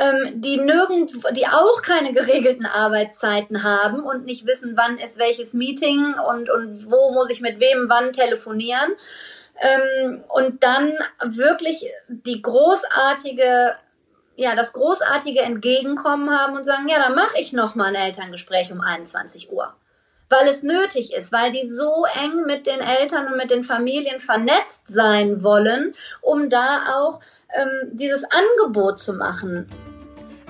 Ähm, 0.00 0.40
die 0.40 0.58
nirgend, 0.58 1.10
die 1.36 1.48
auch 1.48 1.82
keine 1.82 2.12
geregelten 2.12 2.66
Arbeitszeiten 2.66 3.64
haben 3.64 4.00
und 4.00 4.24
nicht 4.24 4.46
wissen, 4.46 4.74
wann 4.76 4.96
ist 4.96 5.18
welches 5.18 5.54
Meeting 5.54 6.14
und, 6.14 6.48
und 6.50 6.88
wo 6.88 7.12
muss 7.12 7.30
ich 7.30 7.40
mit 7.40 7.58
wem 7.58 7.86
wann 7.88 8.12
telefonieren. 8.12 8.92
Ähm, 9.60 10.24
und 10.28 10.62
dann 10.62 10.92
wirklich 11.20 11.90
die 12.08 12.40
großartige 12.42 13.74
ja, 14.38 14.54
das 14.54 14.72
großartige 14.72 15.40
Entgegenkommen 15.40 16.30
haben 16.30 16.56
und 16.56 16.64
sagen, 16.64 16.88
ja, 16.88 16.98
dann 17.00 17.16
mache 17.16 17.40
ich 17.40 17.52
noch 17.52 17.74
mal 17.74 17.86
ein 17.86 17.96
Elterngespräch 17.96 18.72
um 18.72 18.80
21 18.80 19.50
Uhr. 19.52 19.74
weil 20.30 20.46
es 20.46 20.62
nötig 20.62 21.14
ist, 21.14 21.32
weil 21.32 21.50
die 21.52 21.66
so 21.66 22.04
eng 22.22 22.44
mit 22.46 22.66
den 22.66 22.80
Eltern 22.80 23.28
und 23.28 23.38
mit 23.38 23.50
den 23.50 23.64
Familien 23.64 24.20
vernetzt 24.20 24.84
sein 24.86 25.42
wollen, 25.42 25.94
um 26.20 26.50
da 26.50 26.98
auch 26.98 27.20
ähm, 27.54 27.96
dieses 27.96 28.24
Angebot 28.24 28.98
zu 28.98 29.14
machen. 29.14 29.66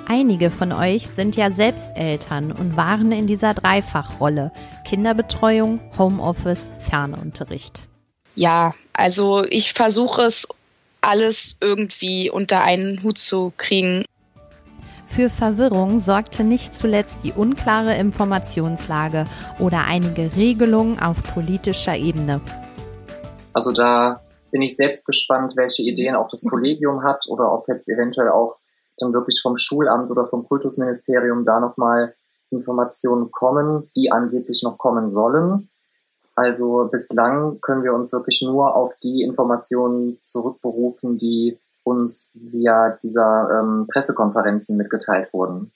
Einige 0.08 0.50
von 0.50 0.72
euch 0.72 1.06
sind 1.06 1.36
ja 1.36 1.52
selbst 1.52 1.86
Eltern 1.94 2.50
und 2.50 2.76
waren 2.76 3.12
in 3.12 3.28
dieser 3.28 3.54
Dreifachrolle 3.54 4.52
Kinderbetreuung, 4.84 5.80
Homeoffice, 5.96 6.64
Fernunterricht. 6.80 7.87
Ja, 8.38 8.72
also 8.92 9.42
ich 9.50 9.72
versuche 9.72 10.22
es 10.22 10.46
alles 11.00 11.56
irgendwie 11.60 12.30
unter 12.30 12.60
einen 12.60 13.02
Hut 13.02 13.18
zu 13.18 13.52
kriegen. 13.56 14.04
Für 15.08 15.28
Verwirrung 15.28 15.98
sorgte 15.98 16.44
nicht 16.44 16.78
zuletzt 16.78 17.24
die 17.24 17.32
unklare 17.32 17.96
Informationslage 17.96 19.24
oder 19.58 19.86
einige 19.86 20.36
Regelungen 20.36 21.00
auf 21.00 21.20
politischer 21.34 21.96
Ebene. 21.96 22.40
Also 23.54 23.72
da 23.72 24.20
bin 24.52 24.62
ich 24.62 24.76
selbst 24.76 25.04
gespannt, 25.04 25.54
welche 25.56 25.82
Ideen 25.82 26.14
auch 26.14 26.28
das 26.30 26.44
Kollegium 26.44 27.02
hat 27.02 27.24
oder 27.26 27.52
ob 27.52 27.66
jetzt 27.66 27.88
eventuell 27.88 28.28
auch 28.28 28.58
dann 28.98 29.12
wirklich 29.12 29.40
vom 29.42 29.56
Schulamt 29.56 30.12
oder 30.12 30.28
vom 30.28 30.46
Kultusministerium 30.46 31.44
da 31.44 31.58
nochmal 31.58 32.14
Informationen 32.50 33.32
kommen, 33.32 33.90
die 33.96 34.12
angeblich 34.12 34.62
noch 34.62 34.78
kommen 34.78 35.10
sollen. 35.10 35.68
Also 36.38 36.88
bislang 36.88 37.60
können 37.62 37.82
wir 37.82 37.92
uns 37.92 38.12
wirklich 38.12 38.42
nur 38.46 38.76
auf 38.76 38.92
die 39.02 39.22
Informationen 39.22 40.20
zurückberufen, 40.22 41.18
die 41.18 41.58
uns 41.82 42.30
via 42.32 42.96
dieser 43.02 43.58
ähm, 43.58 43.88
Pressekonferenzen 43.92 44.76
mitgeteilt 44.76 45.32
wurden. 45.32 45.72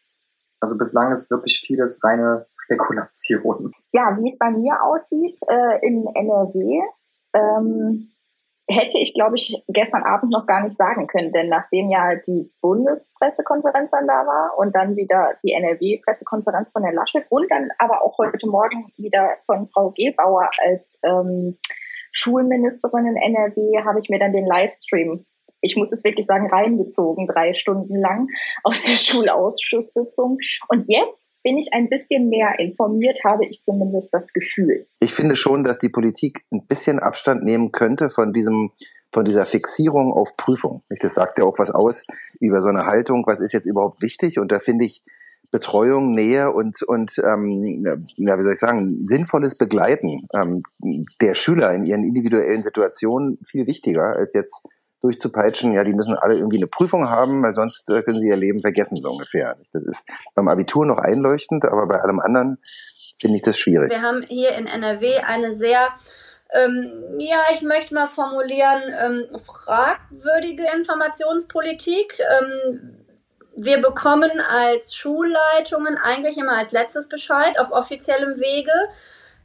Also 0.60 0.78
bislang 0.78 1.10
ist 1.10 1.32
wirklich 1.32 1.64
vieles 1.66 2.04
reine 2.04 2.46
Spekulation. 2.54 3.72
Ja, 3.90 4.16
wie 4.20 4.28
es 4.28 4.38
bei 4.38 4.52
mir 4.52 4.80
aussieht 4.84 5.34
äh, 5.48 5.84
in 5.84 6.06
NRW, 6.14 6.80
ähm, 7.34 8.11
hätte 8.68 8.98
ich, 8.98 9.14
glaube 9.14 9.36
ich, 9.36 9.62
gestern 9.68 10.02
Abend 10.02 10.32
noch 10.32 10.46
gar 10.46 10.62
nicht 10.62 10.76
sagen 10.76 11.06
können, 11.06 11.32
denn 11.32 11.48
nachdem 11.48 11.90
ja 11.90 12.14
die 12.14 12.50
Bundespressekonferenz 12.60 13.90
dann 13.90 14.06
da 14.06 14.26
war 14.26 14.56
und 14.56 14.74
dann 14.74 14.96
wieder 14.96 15.34
die 15.42 15.52
NRW-Pressekonferenz 15.52 16.70
von 16.70 16.82
Herrn 16.82 16.94
Laschet 16.94 17.24
und 17.28 17.50
dann 17.50 17.70
aber 17.78 18.02
auch 18.02 18.18
heute 18.18 18.46
Morgen 18.46 18.92
wieder 18.96 19.36
von 19.46 19.66
Frau 19.66 19.92
Gebauer 19.96 20.48
als 20.64 21.00
ähm, 21.02 21.58
Schulministerin 22.12 23.06
in 23.06 23.16
NRW, 23.16 23.84
habe 23.84 23.98
ich 23.98 24.08
mir 24.08 24.18
dann 24.18 24.32
den 24.32 24.46
Livestream 24.46 25.24
ich 25.62 25.76
muss 25.76 25.92
es 25.92 26.04
wirklich 26.04 26.26
sagen, 26.26 26.50
reingezogen, 26.50 27.26
drei 27.26 27.54
Stunden 27.54 27.96
lang 27.96 28.28
aus 28.64 28.82
der 28.82 28.92
Schulausschusssitzung. 28.96 30.38
Und 30.68 30.84
jetzt 30.88 31.34
bin 31.42 31.56
ich 31.56 31.70
ein 31.72 31.88
bisschen 31.88 32.28
mehr 32.28 32.58
informiert, 32.58 33.20
habe 33.24 33.46
ich 33.46 33.62
zumindest 33.62 34.12
das 34.12 34.32
Gefühl. 34.32 34.86
Ich 35.00 35.14
finde 35.14 35.36
schon, 35.36 35.64
dass 35.64 35.78
die 35.78 35.88
Politik 35.88 36.44
ein 36.52 36.66
bisschen 36.66 36.98
Abstand 36.98 37.44
nehmen 37.44 37.72
könnte 37.72 38.10
von 38.10 38.32
diesem 38.32 38.72
von 39.14 39.26
dieser 39.26 39.44
Fixierung 39.44 40.10
auf 40.10 40.38
Prüfung. 40.38 40.84
Das 40.88 41.12
sagt 41.12 41.38
ja 41.38 41.44
auch 41.44 41.58
was 41.58 41.70
aus 41.70 42.06
über 42.40 42.62
so 42.62 42.70
eine 42.70 42.86
Haltung, 42.86 43.24
was 43.26 43.40
ist 43.40 43.52
jetzt 43.52 43.66
überhaupt 43.66 44.00
wichtig? 44.00 44.38
Und 44.38 44.50
da 44.50 44.58
finde 44.58 44.86
ich 44.86 45.02
Betreuung, 45.50 46.12
Nähe 46.12 46.50
und, 46.50 46.82
und 46.82 47.18
ähm, 47.18 47.84
ja, 48.16 48.38
wie 48.38 48.42
soll 48.42 48.52
ich 48.54 48.58
sagen, 48.58 49.06
sinnvolles 49.06 49.58
Begleiten 49.58 50.26
ähm, 50.34 50.62
der 51.20 51.34
Schüler 51.34 51.74
in 51.74 51.84
ihren 51.84 52.04
individuellen 52.04 52.62
Situationen 52.62 53.38
viel 53.44 53.66
wichtiger 53.66 54.16
als 54.16 54.32
jetzt 54.32 54.66
durchzupeitschen, 55.02 55.72
ja, 55.72 55.84
die 55.84 55.92
müssen 55.92 56.14
alle 56.14 56.36
irgendwie 56.36 56.58
eine 56.58 56.66
Prüfung 56.66 57.10
haben, 57.10 57.42
weil 57.42 57.54
sonst 57.54 57.88
äh, 57.90 58.02
können 58.02 58.20
sie 58.20 58.28
ihr 58.28 58.36
Leben 58.36 58.60
vergessen, 58.60 58.96
so 58.96 59.10
ungefähr. 59.10 59.56
Das 59.72 59.84
ist 59.84 60.08
beim 60.34 60.48
Abitur 60.48 60.86
noch 60.86 60.98
einleuchtend, 60.98 61.64
aber 61.64 61.86
bei 61.86 62.00
allem 62.00 62.20
anderen 62.20 62.58
finde 63.20 63.36
ich 63.36 63.42
das 63.42 63.58
schwierig. 63.58 63.90
Wir 63.90 64.02
haben 64.02 64.22
hier 64.28 64.52
in 64.52 64.66
NRW 64.66 65.18
eine 65.18 65.54
sehr 65.54 65.88
ähm, 66.52 67.16
ja, 67.18 67.38
ich 67.54 67.62
möchte 67.62 67.94
mal 67.94 68.08
formulieren, 68.08 68.82
ähm, 69.00 69.26
fragwürdige 69.38 70.64
Informationspolitik. 70.76 72.18
Ähm, 72.20 72.98
wir 73.56 73.80
bekommen 73.80 74.30
als 74.50 74.94
Schulleitungen 74.94 75.96
eigentlich 75.98 76.38
immer 76.38 76.58
als 76.58 76.72
letztes 76.72 77.08
Bescheid 77.08 77.58
auf 77.58 77.70
offiziellem 77.70 78.38
Wege. 78.38 78.72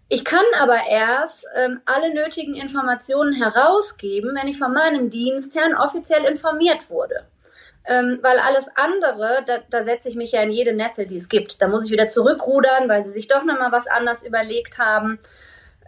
Ich 0.10 0.24
kann 0.24 0.46
aber 0.60 0.78
erst 0.90 1.46
ähm, 1.56 1.82
alle 1.86 2.14
nötigen 2.14 2.54
Informationen 2.54 3.34
herausgeben, 3.34 4.34
wenn 4.40 4.48
ich 4.48 4.58
von 4.58 4.74
meinem 4.74 5.10
Dienstherrn 5.10 5.76
offiziell 5.76 6.24
informiert 6.24 6.90
wurde. 6.90 7.28
Ähm, 7.86 8.20
weil 8.22 8.40
alles 8.40 8.70
andere, 8.76 9.44
da, 9.46 9.60
da 9.70 9.84
setze 9.84 10.08
ich 10.08 10.16
mich 10.16 10.32
ja 10.32 10.42
in 10.42 10.52
jede 10.52 10.74
Nessel, 10.74 11.08
die 11.08 11.18
es 11.18 11.28
gibt. 11.28 11.62
Da 11.62 11.68
muss 11.68 11.86
ich 11.86 11.92
wieder 11.92 12.08
zurückrudern, 12.08 12.88
weil 12.88 13.04
sie 13.04 13.12
sich 13.12 13.28
doch 13.28 13.44
nochmal 13.44 13.72
was 13.72 13.88
anders 13.88 14.24
überlegt 14.24 14.78
haben. 14.78 15.20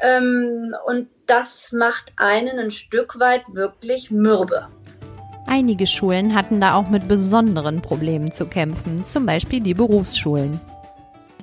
Ähm, 0.01 0.75
und 0.85 1.09
das 1.25 1.71
macht 1.71 2.13
einen 2.17 2.59
ein 2.59 2.71
Stück 2.71 3.19
weit 3.19 3.43
wirklich 3.53 4.11
mürbe. 4.11 4.67
Einige 5.47 5.87
Schulen 5.87 6.35
hatten 6.35 6.61
da 6.61 6.75
auch 6.75 6.89
mit 6.89 7.07
besonderen 7.07 7.81
Problemen 7.81 8.31
zu 8.31 8.45
kämpfen, 8.45 9.03
zum 9.03 9.25
Beispiel 9.25 9.61
die 9.61 9.73
Berufsschulen 9.73 10.59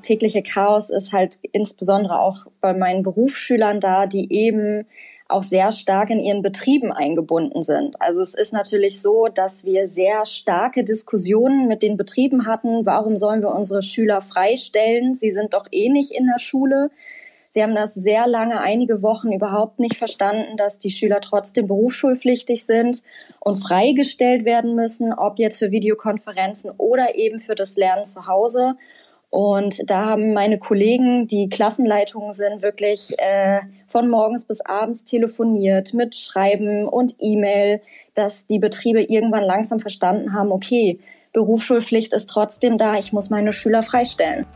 tägliche 0.06 0.42
Chaos 0.42 0.90
ist 0.90 1.12
halt 1.12 1.38
insbesondere 1.52 2.20
auch 2.20 2.46
bei 2.60 2.75
meinen 2.75 3.02
Berufsschülern 3.02 3.80
da, 3.80 4.06
die 4.06 4.32
eben 4.32 4.86
auch 5.28 5.42
sehr 5.42 5.72
stark 5.72 6.10
in 6.10 6.20
ihren 6.20 6.42
Betrieben 6.42 6.92
eingebunden 6.92 7.62
sind. 7.62 8.00
Also 8.00 8.22
es 8.22 8.34
ist 8.34 8.52
natürlich 8.52 9.02
so, 9.02 9.26
dass 9.26 9.64
wir 9.64 9.88
sehr 9.88 10.25
starke 10.25 10.84
Diskussionen 10.84 11.66
mit 11.66 11.82
den 11.82 11.96
Betrieben 11.96 12.46
hatten. 12.46 12.86
Warum 12.86 13.16
sollen 13.16 13.42
wir 13.42 13.52
unsere 13.52 13.82
Schüler 13.82 14.20
freistellen? 14.20 15.14
Sie 15.14 15.32
sind 15.32 15.54
doch 15.54 15.66
eh 15.72 15.88
nicht 15.88 16.12
in 16.12 16.26
der 16.26 16.38
Schule. 16.38 16.90
Sie 17.48 17.62
haben 17.62 17.75
das 17.75 17.94
sehr 17.94 18.26
lange, 18.26 18.60
einige 18.60 19.02
Wochen 19.02 19.32
überhaupt 19.32 19.80
nicht 19.80 19.96
verstanden, 19.96 20.56
dass 20.56 20.78
die 20.78 20.90
Schüler 20.90 21.20
trotzdem 21.20 21.66
berufsschulpflichtig 21.66 22.66
sind 22.66 23.02
und 23.40 23.56
freigestellt 23.56 24.44
werden 24.44 24.75
müssen, 24.75 25.12
ob 25.12 25.38
jetzt 25.38 25.58
für 25.58 25.70
Videokonferenzen 25.70 26.72
oder 26.76 27.16
eben 27.16 27.38
für 27.38 27.54
das 27.54 27.76
Lernen 27.76 28.04
zu 28.04 28.26
Hause. 28.26 28.76
Und 29.30 29.90
da 29.90 30.06
haben 30.06 30.33
meine 30.33 30.59
Kollegen, 30.59 31.26
die 31.26 31.49
Klassenleitungen 31.49 32.33
sind, 32.33 32.62
wirklich 32.62 33.14
äh, 33.18 33.61
von 33.88 34.09
morgens 34.09 34.45
bis 34.45 34.61
abends 34.61 35.04
telefoniert 35.04 35.95
mit 35.95 36.14
Schreiben 36.14 36.88
und 36.88 37.16
E-Mail, 37.18 37.80
dass 38.14 38.47
die 38.47 38.59
Betriebe 38.59 39.02
irgendwann 39.02 39.45
langsam 39.45 39.80
verstanden 39.80 40.33
haben, 40.33 40.52
okay, 40.52 41.00
Berufsschulpflicht 41.33 42.14
ist 42.14 42.30
trotzdem 42.30 42.78
da, 42.78 42.95
ich 42.95 43.12
muss 43.12 43.28
meine 43.28 43.52
Schüler 43.52 43.83
freistellen. 43.83 44.47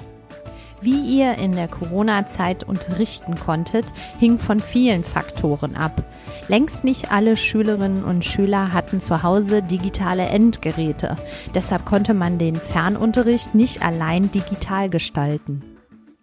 Wie 0.81 1.19
ihr 1.19 1.37
in 1.37 1.53
der 1.53 1.69
Corona-Zeit 1.69 2.65
unterrichten 2.65 3.35
konntet, 3.35 3.85
hing 4.19 4.39
von 4.39 4.61
vielen 4.61 5.05
Faktoren 5.05 5.77
ab. 5.77 6.03
Längst 6.50 6.83
nicht 6.83 7.12
alle 7.12 7.37
Schülerinnen 7.37 8.02
und 8.02 8.25
Schüler 8.25 8.73
hatten 8.73 9.00
zu 9.00 9.23
Hause 9.23 9.62
digitale 9.62 10.25
Endgeräte. 10.25 11.14
Deshalb 11.54 11.85
konnte 11.85 12.12
man 12.12 12.40
den 12.40 12.57
Fernunterricht 12.57 13.54
nicht 13.54 13.85
allein 13.85 14.33
digital 14.33 14.90
gestalten. 14.90 15.62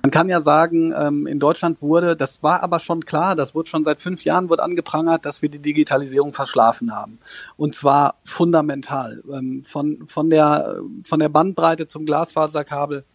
Man 0.01 0.11
kann 0.11 0.27
ja 0.27 0.41
sagen, 0.41 0.93
ähm, 0.93 1.27
in 1.27 1.39
Deutschland 1.39 1.81
wurde, 1.81 2.17
das 2.17 2.43
war 2.43 2.61
aber 2.61 2.79
schon 2.79 3.05
klar, 3.05 3.37
das 3.37 3.55
wurde 3.55 3.69
schon 3.69 3.85
seit 3.85 4.01
fünf 4.01 4.25
Jahren 4.25 4.49
wird 4.49 4.59
angeprangert, 4.59 5.25
dass 5.25 5.41
wir 5.41 5.47
die 5.47 5.61
Digitalisierung 5.61 6.33
verschlafen 6.33 6.93
haben. 6.93 7.19
Und 7.55 7.73
zwar 7.73 8.15
fundamental. 8.25 9.23
Ähm, 9.31 9.63
von, 9.63 10.07
von, 10.07 10.29
der, 10.29 10.81
von 11.05 11.19
der 11.19 11.29
Bandbreite 11.29 11.87
zum 11.87 12.05
Glasfaserkabel 12.05 13.05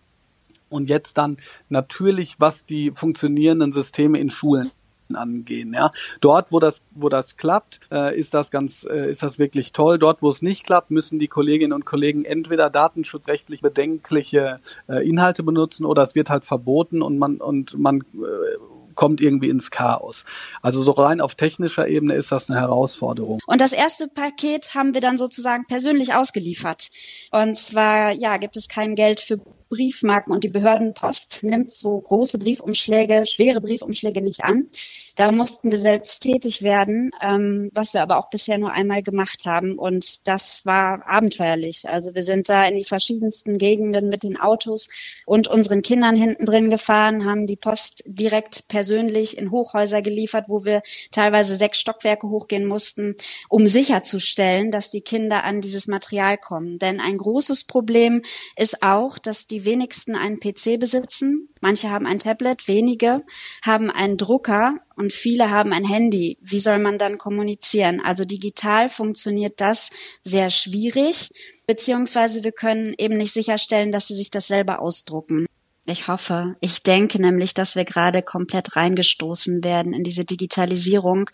und 0.70 0.88
jetzt 0.88 1.18
dann 1.18 1.36
natürlich, 1.68 2.36
was 2.38 2.64
die 2.64 2.90
funktionierenden 2.90 3.70
Systeme 3.70 4.18
in 4.18 4.30
Schulen 4.30 4.70
angehen. 5.16 5.72
Ja, 5.74 5.92
dort, 6.20 6.52
wo 6.52 6.60
das, 6.60 6.82
wo 6.92 7.08
das 7.08 7.36
klappt, 7.36 7.80
äh, 7.90 8.18
ist 8.18 8.34
das 8.34 8.50
ganz, 8.50 8.84
äh, 8.84 9.10
ist 9.10 9.22
das 9.22 9.38
wirklich 9.38 9.72
toll. 9.72 9.98
Dort, 9.98 10.22
wo 10.22 10.28
es 10.28 10.42
nicht 10.42 10.64
klappt, 10.64 10.90
müssen 10.90 11.18
die 11.18 11.28
Kolleginnen 11.28 11.72
und 11.72 11.84
Kollegen 11.84 12.24
entweder 12.24 12.70
datenschutzrechtlich 12.70 13.60
bedenkliche 13.60 14.60
äh, 14.88 15.08
Inhalte 15.08 15.42
benutzen 15.42 15.84
oder 15.84 16.02
es 16.02 16.14
wird 16.14 16.30
halt 16.30 16.44
verboten 16.44 17.02
und 17.02 17.18
man 17.18 17.36
und 17.36 17.78
man 17.78 18.00
äh, 18.00 18.56
kommt 18.94 19.20
irgendwie 19.20 19.48
ins 19.48 19.70
Chaos. 19.70 20.24
Also 20.60 20.82
so 20.82 20.92
rein 20.92 21.20
auf 21.20 21.34
technischer 21.34 21.88
Ebene 21.88 22.14
ist 22.14 22.32
das 22.32 22.50
eine 22.50 22.60
Herausforderung. 22.60 23.40
Und 23.46 23.60
das 23.60 23.72
erste 23.72 24.08
Paket 24.08 24.74
haben 24.74 24.94
wir 24.94 25.00
dann 25.00 25.18
sozusagen 25.18 25.64
persönlich 25.66 26.14
ausgeliefert. 26.14 26.88
Und 27.30 27.56
zwar, 27.56 28.12
ja, 28.12 28.36
gibt 28.36 28.56
es 28.56 28.68
kein 28.68 28.94
Geld 28.94 29.20
für 29.20 29.40
Briefmarken 29.72 30.34
und 30.34 30.44
die 30.44 30.50
Behördenpost 30.50 31.42
nimmt 31.44 31.72
so 31.72 31.98
große 31.98 32.38
Briefumschläge, 32.38 33.24
schwere 33.26 33.62
Briefumschläge 33.62 34.20
nicht 34.20 34.44
an. 34.44 34.68
Da 35.16 35.32
mussten 35.32 35.72
wir 35.72 35.78
selbst 35.78 36.20
tätig 36.20 36.62
werden, 36.62 37.10
ähm, 37.22 37.70
was 37.72 37.94
wir 37.94 38.02
aber 38.02 38.18
auch 38.18 38.28
bisher 38.28 38.58
nur 38.58 38.72
einmal 38.72 39.02
gemacht 39.02 39.46
haben. 39.46 39.78
Und 39.78 40.28
das 40.28 40.66
war 40.66 41.06
abenteuerlich. 41.08 41.88
Also 41.88 42.14
wir 42.14 42.22
sind 42.22 42.50
da 42.50 42.66
in 42.66 42.76
die 42.76 42.84
verschiedensten 42.84 43.56
Gegenden 43.56 44.10
mit 44.10 44.24
den 44.24 44.38
Autos 44.38 44.90
und 45.24 45.48
unseren 45.48 45.80
Kindern 45.80 46.16
hinten 46.16 46.44
drin 46.44 46.68
gefahren, 46.68 47.24
haben 47.24 47.46
die 47.46 47.56
Post 47.56 48.04
direkt 48.06 48.68
persönlich 48.68 49.38
in 49.38 49.50
Hochhäuser 49.50 50.02
geliefert, 50.02 50.46
wo 50.48 50.66
wir 50.66 50.82
teilweise 51.10 51.54
sechs 51.54 51.80
Stockwerke 51.80 52.28
hochgehen 52.28 52.66
mussten, 52.66 53.14
um 53.48 53.66
sicherzustellen, 53.66 54.70
dass 54.70 54.90
die 54.90 55.00
Kinder 55.00 55.44
an 55.44 55.60
dieses 55.60 55.86
Material 55.86 56.36
kommen. 56.36 56.78
Denn 56.78 57.00
ein 57.00 57.16
großes 57.16 57.64
Problem 57.64 58.20
ist 58.56 58.82
auch, 58.82 59.18
dass 59.18 59.46
die 59.46 59.61
wenigsten 59.64 60.14
einen 60.14 60.40
PC 60.40 60.78
besitzen. 60.78 61.48
Manche 61.60 61.90
haben 61.90 62.06
ein 62.06 62.18
Tablet, 62.18 62.68
wenige 62.68 63.22
haben 63.64 63.90
einen 63.90 64.16
Drucker 64.16 64.76
und 64.96 65.12
viele 65.12 65.50
haben 65.50 65.72
ein 65.72 65.84
Handy. 65.84 66.38
Wie 66.40 66.60
soll 66.60 66.78
man 66.78 66.98
dann 66.98 67.18
kommunizieren? 67.18 68.00
Also 68.04 68.24
digital 68.24 68.88
funktioniert 68.88 69.60
das 69.60 69.90
sehr 70.22 70.50
schwierig, 70.50 71.30
beziehungsweise 71.66 72.44
wir 72.44 72.52
können 72.52 72.94
eben 72.98 73.16
nicht 73.16 73.32
sicherstellen, 73.32 73.90
dass 73.90 74.08
sie 74.08 74.14
sich 74.14 74.30
das 74.30 74.48
selber 74.48 74.80
ausdrucken. 74.80 75.46
Ich 75.84 76.06
hoffe. 76.06 76.54
Ich 76.60 76.84
denke 76.84 77.20
nämlich, 77.20 77.54
dass 77.54 77.74
wir 77.74 77.84
gerade 77.84 78.22
komplett 78.22 78.76
reingestoßen 78.76 79.64
werden 79.64 79.92
in 79.92 80.04
diese 80.04 80.24
Digitalisierung, 80.24 81.28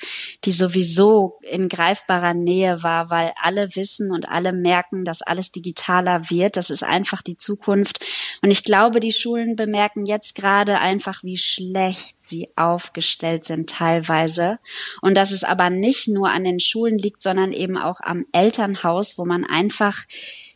die 0.44 0.52
sowieso 0.52 1.34
in 1.42 1.68
greifbarer 1.68 2.32
Nähe 2.32 2.82
war, 2.82 3.10
weil 3.10 3.32
alle 3.42 3.76
wissen 3.76 4.10
und 4.10 4.26
alle 4.30 4.54
merken, 4.54 5.04
dass 5.04 5.20
alles 5.20 5.52
digitaler 5.52 6.30
wird. 6.30 6.56
Das 6.56 6.70
ist 6.70 6.82
einfach 6.82 7.20
die 7.20 7.36
Zukunft. 7.36 8.02
Und 8.40 8.50
ich 8.50 8.64
glaube, 8.64 9.00
die 9.00 9.12
Schulen 9.12 9.54
bemerken 9.54 10.06
jetzt 10.06 10.34
gerade 10.34 10.78
einfach, 10.78 11.22
wie 11.22 11.36
schlecht 11.36 12.16
sie 12.18 12.48
aufgestellt 12.56 13.44
sind 13.44 13.68
teilweise. 13.68 14.60
Und 15.02 15.14
dass 15.14 15.30
es 15.30 15.44
aber 15.44 15.68
nicht 15.68 16.08
nur 16.08 16.30
an 16.30 16.44
den 16.44 16.58
Schulen 16.58 16.96
liegt, 16.96 17.20
sondern 17.20 17.52
eben 17.52 17.76
auch 17.76 18.00
am 18.00 18.24
Elternhaus, 18.32 19.18
wo 19.18 19.26
man 19.26 19.44
einfach, 19.44 20.06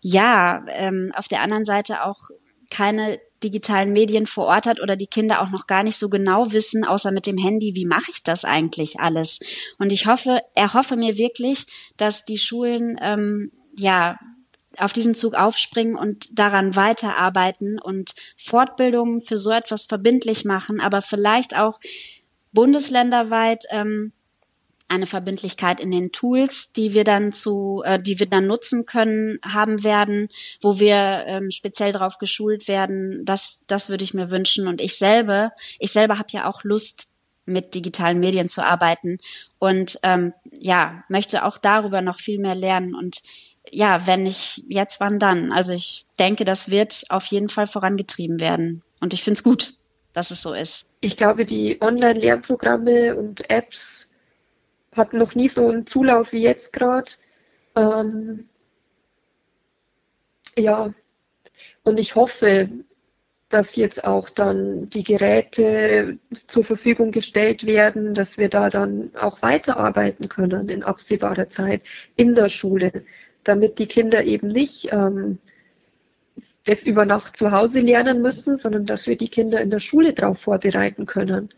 ja, 0.01 0.65
ähm, 0.69 1.13
auf 1.15 1.29
der 1.29 1.43
anderen 1.43 1.67
Seite 1.67 2.05
auch 2.05 2.31
keine 2.71 3.21
digitalen 3.43 3.93
Medien 3.93 4.27
vor 4.27 4.47
Ort 4.47 4.67
hat 4.67 4.81
oder 4.81 4.97
die 4.97 5.07
Kinder 5.07 5.43
auch 5.43 5.51
noch 5.51 5.67
gar 5.67 5.83
nicht 5.83 5.99
so 5.99 6.09
genau 6.09 6.53
wissen, 6.53 6.85
außer 6.85 7.11
mit 7.11 7.27
dem 7.27 7.39
Handy, 7.39 7.75
wie 7.75 7.87
mache 7.87 8.11
ich 8.11 8.23
das 8.23 8.45
eigentlich 8.45 9.01
alles? 9.01 9.41
Und 9.79 9.93
ich 9.93 10.07
hoffe, 10.07 10.41
erhoffe 10.55 10.97
mir 10.97 11.19
wirklich, 11.19 11.67
dass 11.97 12.25
die 12.25 12.39
Schulen 12.39 12.99
ähm, 13.01 13.53
ja 13.77 14.19
auf 14.79 14.93
diesen 14.93 15.15
Zug 15.15 15.35
aufspringen 15.35 15.97
und 15.97 16.39
daran 16.39 16.77
weiterarbeiten 16.77 17.79
und 17.79 18.15
Fortbildungen 18.37 19.21
für 19.21 19.37
so 19.37 19.51
etwas 19.51 19.85
verbindlich 19.85 20.45
machen, 20.45 20.81
aber 20.81 21.03
vielleicht 21.03 21.57
auch 21.57 21.79
bundesländerweit 22.53 23.65
ähm, 23.71 24.13
eine 24.93 25.07
Verbindlichkeit 25.07 25.81
in 25.81 25.91
den 25.91 26.13
Tools, 26.13 26.73
die 26.73 26.95
wir 26.95 27.05
dann 27.05 27.33
zu, 27.33 27.83
äh, 27.85 28.01
die 28.01 28.21
wir 28.21 28.27
dann 28.27 28.47
nutzen 28.47 28.85
können, 28.87 29.39
haben 29.43 29.85
werden, 29.85 30.29
wo 30.61 30.79
wir 30.79 31.25
ähm, 31.27 31.51
speziell 31.51 31.93
darauf 31.93 32.19
geschult 32.19 32.69
werden. 32.69 33.25
Das, 33.25 33.63
das 33.67 33.89
würde 33.89 34.05
ich 34.05 34.15
mir 34.15 34.31
wünschen. 34.31 34.69
Und 34.69 34.81
ich 34.81 34.97
selber, 34.97 35.53
ich 35.79 35.93
selber 35.93 36.19
habe 36.19 36.29
ja 36.31 36.49
auch 36.49 36.63
Lust, 36.65 37.09
mit 37.45 37.75
digitalen 37.75 38.21
Medien 38.21 38.49
zu 38.49 38.65
arbeiten 38.65 39.19
und 39.59 39.99
ähm, 40.05 40.33
ja 40.53 41.03
möchte 41.09 41.45
auch 41.45 41.59
darüber 41.59 42.01
noch 42.01 42.21
viel 42.21 42.39
mehr 42.39 42.55
lernen 42.55 42.95
und 42.95 43.21
ja, 43.71 44.07
wenn 44.07 44.25
nicht 44.25 44.63
jetzt, 44.69 45.01
wann 45.01 45.19
dann? 45.19 45.53
Also 45.53 45.73
ich 45.73 46.05
denke, 46.19 46.45
das 46.45 46.71
wird 46.71 47.05
auf 47.09 47.27
jeden 47.27 47.49
Fall 47.49 47.67
vorangetrieben 47.67 48.41
werden 48.41 48.83
und 49.01 49.13
ich 49.13 49.23
finde 49.23 49.39
es 49.39 49.43
gut, 49.43 49.75
dass 50.13 50.31
es 50.31 50.43
so 50.43 50.53
ist. 50.53 50.87
Ich 51.01 51.17
glaube, 51.17 51.45
die 51.45 51.81
Online-Lernprogramme 51.81 53.17
und 53.17 53.49
Apps 53.51 54.02
hatten 54.95 55.19
noch 55.19 55.35
nie 55.35 55.49
so 55.49 55.69
einen 55.69 55.87
Zulauf 55.87 56.33
wie 56.33 56.43
jetzt 56.43 56.73
gerade. 56.73 57.11
Ähm, 57.77 58.49
ja, 60.57 60.93
und 61.83 61.99
ich 61.99 62.15
hoffe, 62.15 62.69
dass 63.49 63.77
jetzt 63.77 64.05
auch 64.05 64.31
dann 64.31 64.89
die 64.89 65.05
Geräte 65.05 66.19
zur 66.47 66.65
Verfügung 66.65 67.11
gestellt 67.11 67.67
werden, 67.67 68.15
dass 68.15 68.39
wir 68.39 68.49
da 68.49 68.71
dann 68.71 69.15
auch 69.15 69.43
weiterarbeiten 69.43 70.29
können 70.29 70.69
in 70.69 70.83
absehbarer 70.83 71.49
Zeit 71.49 71.83
in 72.17 72.35
der 72.35 72.49
Schule, 72.49 73.05
damit 73.45 73.79
die 73.79 73.87
Kinder 73.87 74.25
eben 74.25 74.49
nicht 74.49 74.91
ähm, 74.93 75.39
das 76.65 76.85
über 76.85 77.05
Nacht 77.05 77.37
zu 77.37 77.51
Hause 77.51 77.81
lernen 77.81 78.23
müssen, 78.23 78.57
sondern 78.57 78.87
dass 78.87 79.07
wir 79.07 79.17
die 79.17 79.29
Kinder 79.29 79.61
in 79.61 79.71
der 79.71 79.81
Schule 79.81 80.13
darauf 80.15 80.39
vorbereiten 80.39 81.07
können 81.07 81.51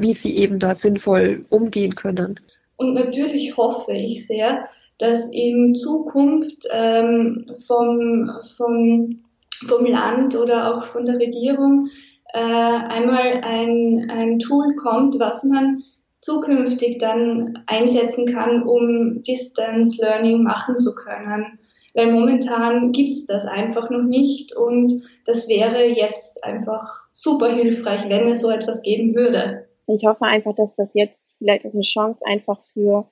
wie 0.00 0.14
sie 0.14 0.36
eben 0.36 0.58
da 0.58 0.74
sinnvoll 0.74 1.44
umgehen 1.50 1.94
können. 1.94 2.40
Und 2.76 2.94
natürlich 2.94 3.56
hoffe 3.56 3.92
ich 3.92 4.26
sehr, 4.26 4.66
dass 4.98 5.30
in 5.32 5.74
Zukunft 5.74 6.66
ähm, 6.72 7.46
vom, 7.66 8.30
vom, 8.56 9.18
vom 9.66 9.86
Land 9.86 10.36
oder 10.36 10.74
auch 10.74 10.84
von 10.84 11.06
der 11.06 11.18
Regierung 11.18 11.88
äh, 12.32 12.38
einmal 12.38 13.40
ein, 13.42 14.10
ein 14.10 14.38
Tool 14.38 14.74
kommt, 14.76 15.18
was 15.18 15.44
man 15.44 15.82
zukünftig 16.20 16.98
dann 16.98 17.62
einsetzen 17.66 18.26
kann, 18.26 18.62
um 18.62 19.22
Distance 19.22 20.04
Learning 20.04 20.42
machen 20.42 20.78
zu 20.78 20.94
können. 20.94 21.58
Weil 21.94 22.12
momentan 22.12 22.92
gibt's 22.92 23.26
das 23.26 23.44
einfach 23.44 23.90
noch 23.90 24.02
nicht 24.02 24.54
und 24.56 25.02
das 25.24 25.48
wäre 25.48 25.84
jetzt 25.84 26.44
einfach 26.44 27.08
super 27.12 27.52
hilfreich, 27.52 28.08
wenn 28.08 28.28
es 28.28 28.40
so 28.40 28.50
etwas 28.50 28.82
geben 28.82 29.14
würde. 29.14 29.67
Ich 29.88 30.04
hoffe 30.04 30.24
einfach, 30.24 30.54
dass 30.54 30.74
das 30.76 30.90
jetzt 30.94 31.26
vielleicht 31.38 31.64
auch 31.64 31.72
eine 31.72 31.82
Chance 31.82 32.22
einfach 32.26 32.60
für 32.62 33.10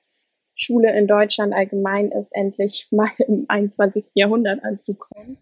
Schule 0.55 0.95
in 0.97 1.07
Deutschland 1.07 1.53
allgemein 1.53 2.09
ist, 2.11 2.35
endlich 2.35 2.87
mal 2.91 3.09
im 3.27 3.45
21. 3.47 4.11
Jahrhundert 4.13 4.63
anzukommen 4.63 5.37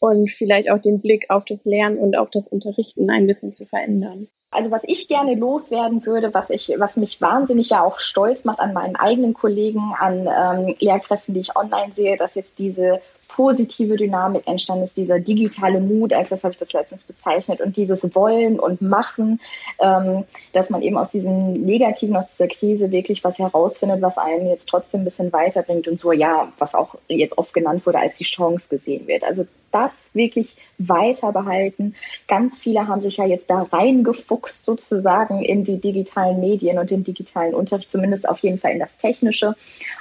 und 0.00 0.30
vielleicht 0.30 0.70
auch 0.70 0.78
den 0.78 1.00
Blick 1.00 1.26
auf 1.28 1.44
das 1.44 1.64
Lernen 1.64 1.98
und 1.98 2.16
auf 2.16 2.30
das 2.30 2.48
Unterrichten 2.48 3.10
ein 3.10 3.26
bisschen 3.26 3.52
zu 3.52 3.66
verändern. 3.66 4.28
Also 4.50 4.70
was 4.70 4.82
ich 4.84 5.08
gerne 5.08 5.34
loswerden 5.34 6.04
würde, 6.04 6.34
was 6.34 6.50
ich, 6.50 6.74
was 6.76 6.98
mich 6.98 7.20
wahnsinnig 7.22 7.70
ja 7.70 7.82
auch 7.82 8.00
stolz 8.00 8.44
macht 8.44 8.60
an 8.60 8.74
meinen 8.74 8.96
eigenen 8.96 9.32
Kollegen, 9.32 9.94
an 9.98 10.28
ähm, 10.28 10.76
Lehrkräften, 10.78 11.32
die 11.32 11.40
ich 11.40 11.56
online 11.56 11.94
sehe, 11.94 12.16
dass 12.16 12.34
jetzt 12.34 12.58
diese 12.58 13.00
positive 13.34 13.96
Dynamik 13.96 14.46
entstanden 14.46 14.84
ist, 14.84 14.96
dieser 14.96 15.18
digitale 15.18 15.80
Mut, 15.80 16.12
als 16.12 16.28
das 16.28 16.44
habe 16.44 16.52
ich 16.52 16.58
das 16.58 16.72
letztens 16.72 17.04
bezeichnet, 17.04 17.60
und 17.60 17.76
dieses 17.76 18.14
Wollen 18.14 18.60
und 18.60 18.82
Machen, 18.82 19.40
ähm, 19.80 20.24
dass 20.52 20.70
man 20.70 20.82
eben 20.82 20.98
aus 20.98 21.10
diesem 21.10 21.38
Negativen, 21.52 22.16
aus 22.16 22.36
dieser 22.36 22.48
Krise 22.48 22.90
wirklich 22.90 23.24
was 23.24 23.38
herausfindet, 23.38 24.02
was 24.02 24.18
einen 24.18 24.46
jetzt 24.46 24.68
trotzdem 24.68 25.02
ein 25.02 25.04
bisschen 25.04 25.32
weiterbringt 25.32 25.88
und 25.88 25.98
so, 25.98 26.12
ja, 26.12 26.52
was 26.58 26.74
auch 26.74 26.96
jetzt 27.08 27.38
oft 27.38 27.54
genannt 27.54 27.86
wurde, 27.86 27.98
als 27.98 28.18
die 28.18 28.24
Chance 28.24 28.68
gesehen 28.68 29.06
wird. 29.06 29.24
Also 29.24 29.46
das 29.70 30.10
wirklich 30.12 30.56
weiter 30.76 31.32
behalten. 31.32 31.94
Ganz 32.28 32.60
viele 32.60 32.86
haben 32.88 33.00
sich 33.00 33.16
ja 33.16 33.24
jetzt 33.24 33.48
da 33.48 33.62
reingefuchst 33.62 34.66
sozusagen 34.66 35.42
in 35.42 35.64
die 35.64 35.80
digitalen 35.80 36.40
Medien 36.40 36.78
und 36.78 36.90
den 36.90 37.04
digitalen 37.04 37.54
Unterricht, 37.54 37.90
zumindest 37.90 38.28
auf 38.28 38.40
jeden 38.40 38.58
Fall 38.58 38.72
in 38.72 38.78
das 38.78 38.98
Technische 38.98 39.56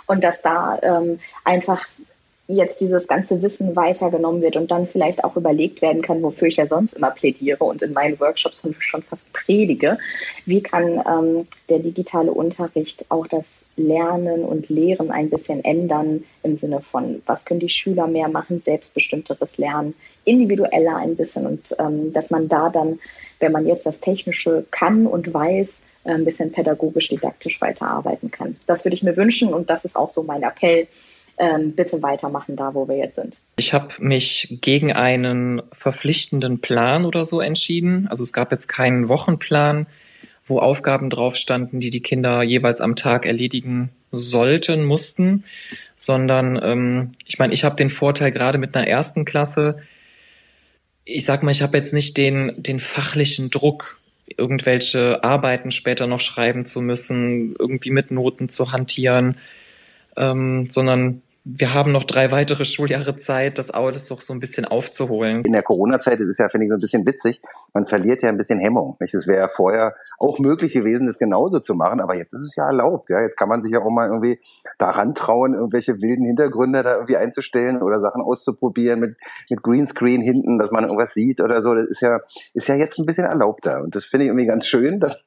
und 0.07 0.23
dass 0.23 0.41
da 0.41 0.77
ähm, 0.81 1.19
einfach 1.45 1.87
jetzt 2.55 2.81
dieses 2.81 3.07
ganze 3.07 3.41
Wissen 3.41 3.75
weitergenommen 3.75 4.41
wird 4.41 4.55
und 4.55 4.71
dann 4.71 4.87
vielleicht 4.87 5.23
auch 5.23 5.35
überlegt 5.35 5.81
werden 5.81 6.01
kann, 6.01 6.21
wofür 6.21 6.47
ich 6.47 6.57
ja 6.57 6.67
sonst 6.67 6.93
immer 6.93 7.11
plädiere 7.11 7.63
und 7.63 7.81
in 7.81 7.93
meinen 7.93 8.19
Workshops 8.19 8.67
schon 8.79 9.03
fast 9.03 9.33
predige. 9.33 9.97
Wie 10.45 10.61
kann 10.61 11.03
ähm, 11.07 11.45
der 11.69 11.79
digitale 11.79 12.31
Unterricht 12.31 13.05
auch 13.09 13.27
das 13.27 13.65
Lernen 13.77 14.43
und 14.43 14.69
Lehren 14.69 15.11
ein 15.11 15.29
bisschen 15.29 15.63
ändern 15.63 16.23
im 16.43 16.55
Sinne 16.55 16.81
von, 16.81 17.21
was 17.25 17.45
können 17.45 17.59
die 17.59 17.69
Schüler 17.69 18.07
mehr 18.07 18.27
machen, 18.27 18.61
selbstbestimmteres 18.61 19.57
Lernen, 19.57 19.93
individueller 20.25 20.97
ein 20.97 21.15
bisschen 21.15 21.45
und 21.45 21.75
ähm, 21.79 22.13
dass 22.13 22.31
man 22.31 22.47
da 22.47 22.69
dann, 22.69 22.99
wenn 23.39 23.51
man 23.51 23.65
jetzt 23.65 23.85
das 23.85 24.01
Technische 24.01 24.65
kann 24.71 25.07
und 25.07 25.33
weiß, 25.33 25.69
ein 26.03 26.25
bisschen 26.25 26.51
pädagogisch, 26.51 27.09
didaktisch 27.09 27.61
weiterarbeiten 27.61 28.31
kann. 28.31 28.55
Das 28.65 28.85
würde 28.85 28.95
ich 28.95 29.03
mir 29.03 29.17
wünschen 29.17 29.53
und 29.53 29.69
das 29.69 29.85
ist 29.85 29.95
auch 29.95 30.09
so 30.09 30.23
mein 30.23 30.43
Appell, 30.43 30.87
ähm, 31.41 31.73
bitte 31.73 32.01
weitermachen 32.03 32.55
da, 32.55 32.73
wo 32.73 32.87
wir 32.87 32.97
jetzt 32.97 33.15
sind. 33.15 33.39
Ich 33.57 33.73
habe 33.73 33.89
mich 33.97 34.59
gegen 34.61 34.93
einen 34.93 35.61
verpflichtenden 35.73 36.61
Plan 36.61 37.03
oder 37.03 37.25
so 37.25 37.41
entschieden. 37.41 38.07
Also 38.07 38.23
es 38.23 38.31
gab 38.31 38.51
jetzt 38.51 38.67
keinen 38.67 39.09
Wochenplan, 39.09 39.87
wo 40.45 40.59
Aufgaben 40.59 41.09
drauf 41.09 41.35
standen, 41.35 41.79
die 41.79 41.89
die 41.89 42.01
Kinder 42.01 42.43
jeweils 42.43 42.79
am 42.79 42.95
Tag 42.95 43.25
erledigen 43.25 43.89
sollten, 44.11 44.85
mussten, 44.85 45.43
sondern 45.95 46.59
ähm, 46.61 47.13
ich 47.25 47.39
meine, 47.39 47.53
ich 47.53 47.63
habe 47.63 47.75
den 47.75 47.89
Vorteil 47.89 48.31
gerade 48.31 48.59
mit 48.59 48.75
einer 48.75 48.87
ersten 48.87 49.25
Klasse, 49.25 49.79
ich 51.05 51.25
sag 51.25 51.41
mal, 51.41 51.51
ich 51.51 51.63
habe 51.63 51.75
jetzt 51.75 51.93
nicht 51.93 52.17
den, 52.17 52.53
den 52.55 52.79
fachlichen 52.79 53.49
Druck, 53.49 53.99
irgendwelche 54.37 55.23
Arbeiten 55.23 55.71
später 55.71 56.05
noch 56.05 56.19
schreiben 56.19 56.65
zu 56.65 56.81
müssen, 56.81 57.55
irgendwie 57.57 57.89
mit 57.89 58.11
Noten 58.11 58.47
zu 58.47 58.71
hantieren 58.71 59.37
ähm, 60.17 60.69
sondern 60.69 61.21
wir 61.43 61.73
haben 61.73 61.91
noch 61.91 62.03
drei 62.03 62.31
weitere 62.31 62.65
Schuljahre 62.65 63.15
Zeit, 63.15 63.57
das 63.57 63.71
alles 63.71 64.07
doch 64.07 64.21
so 64.21 64.31
ein 64.31 64.39
bisschen 64.39 64.65
aufzuholen. 64.65 65.41
In 65.43 65.53
der 65.53 65.63
Corona-Zeit 65.63 66.19
ist 66.19 66.27
es 66.27 66.37
ja, 66.37 66.49
finde 66.49 66.65
ich, 66.65 66.69
so 66.69 66.75
ein 66.75 66.81
bisschen 66.81 67.05
witzig. 67.07 67.41
Man 67.73 67.85
verliert 67.85 68.21
ja 68.21 68.29
ein 68.29 68.37
bisschen 68.37 68.59
Hemmung. 68.59 68.95
Nicht? 68.99 69.15
Es 69.15 69.25
wäre 69.25 69.41
ja 69.41 69.47
vorher 69.47 69.95
auch 70.19 70.37
möglich 70.37 70.73
gewesen, 70.73 71.07
das 71.07 71.17
genauso 71.17 71.59
zu 71.59 71.73
machen, 71.73 71.99
aber 71.99 72.15
jetzt 72.15 72.33
ist 72.33 72.41
es 72.41 72.55
ja 72.55 72.67
erlaubt. 72.67 73.09
Ja? 73.09 73.21
Jetzt 73.21 73.37
kann 73.37 73.49
man 73.49 73.63
sich 73.63 73.71
ja 73.71 73.79
auch 73.79 73.89
mal 73.89 74.07
irgendwie 74.07 74.39
daran 74.77 75.15
trauen, 75.15 75.55
irgendwelche 75.55 75.99
wilden 75.99 76.25
Hintergründe 76.25 76.83
da 76.83 76.93
irgendwie 76.93 77.17
einzustellen 77.17 77.81
oder 77.81 77.99
Sachen 77.99 78.21
auszuprobieren 78.21 78.99
mit, 78.99 79.17
mit 79.49 79.63
Greenscreen 79.63 80.21
hinten, 80.21 80.59
dass 80.59 80.69
man 80.69 80.83
irgendwas 80.83 81.15
sieht 81.15 81.41
oder 81.41 81.63
so. 81.63 81.73
Das 81.73 81.87
ist 81.87 82.01
ja, 82.01 82.19
ist 82.53 82.67
ja 82.67 82.75
jetzt 82.75 82.99
ein 82.99 83.07
bisschen 83.07 83.25
erlaubter. 83.25 83.81
Und 83.81 83.95
das 83.95 84.05
finde 84.05 84.25
ich 84.25 84.29
irgendwie 84.29 84.45
ganz 84.45 84.67
schön, 84.67 84.99
dass, 84.99 85.23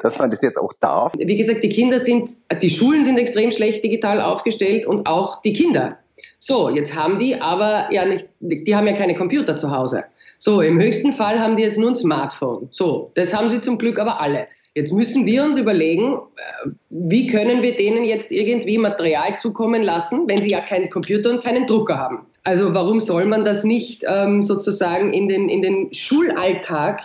dass 0.00 0.16
man 0.16 0.30
das 0.30 0.42
jetzt 0.42 0.58
auch 0.58 0.74
darf. 0.80 1.14
Wie 1.18 1.36
gesagt, 1.36 1.64
die 1.64 1.70
Kinder 1.70 1.98
sind, 1.98 2.36
die 2.62 2.70
Schulen 2.70 3.04
sind 3.04 3.18
extrem 3.18 3.50
schlecht 3.50 3.82
digital 3.82 4.20
aufgestellt 4.20 4.86
und 4.86 5.08
auch 5.08 5.39
die 5.44 5.52
Kinder. 5.52 5.98
So, 6.38 6.70
jetzt 6.70 6.94
haben 6.94 7.18
die 7.18 7.40
aber 7.40 7.88
ja 7.90 8.04
nicht, 8.04 8.28
die 8.40 8.74
haben 8.74 8.86
ja 8.86 8.94
keine 8.94 9.14
Computer 9.14 9.56
zu 9.56 9.70
Hause. 9.70 10.04
So, 10.38 10.62
im 10.62 10.80
höchsten 10.80 11.12
Fall 11.12 11.38
haben 11.38 11.56
die 11.56 11.62
jetzt 11.62 11.78
nur 11.78 11.90
ein 11.90 11.94
Smartphone. 11.94 12.68
So, 12.70 13.10
das 13.14 13.34
haben 13.34 13.50
sie 13.50 13.60
zum 13.60 13.76
Glück 13.76 13.98
aber 13.98 14.20
alle. 14.20 14.46
Jetzt 14.74 14.92
müssen 14.92 15.26
wir 15.26 15.44
uns 15.44 15.58
überlegen, 15.58 16.14
äh, 16.14 16.70
wie 16.90 17.26
können 17.26 17.62
wir 17.62 17.76
denen 17.76 18.04
jetzt 18.04 18.30
irgendwie 18.30 18.78
Material 18.78 19.36
zukommen 19.36 19.82
lassen, 19.82 20.28
wenn 20.28 20.42
sie 20.42 20.50
ja 20.50 20.60
keinen 20.60 20.88
Computer 20.90 21.30
und 21.30 21.42
keinen 21.42 21.66
Drucker 21.66 21.98
haben. 21.98 22.26
Also 22.44 22.72
warum 22.72 23.00
soll 23.00 23.26
man 23.26 23.44
das 23.44 23.64
nicht 23.64 24.04
ähm, 24.08 24.42
sozusagen 24.42 25.12
in 25.12 25.28
den, 25.28 25.48
in 25.48 25.60
den 25.60 25.92
Schulalltag 25.92 27.02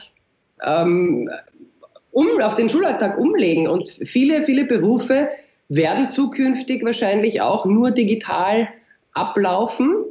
ähm, 0.63 1.29
um, 2.11 2.39
auf 2.41 2.55
den 2.55 2.69
Schulalltag 2.69 3.17
umlegen? 3.17 3.67
Und 3.67 3.89
viele, 4.05 4.43
viele 4.43 4.65
Berufe 4.65 5.27
werden 5.69 6.10
zukünftig 6.10 6.84
wahrscheinlich 6.84 7.41
auch 7.41 7.65
nur 7.65 7.91
digital 7.91 8.67
ablaufen. 9.13 10.06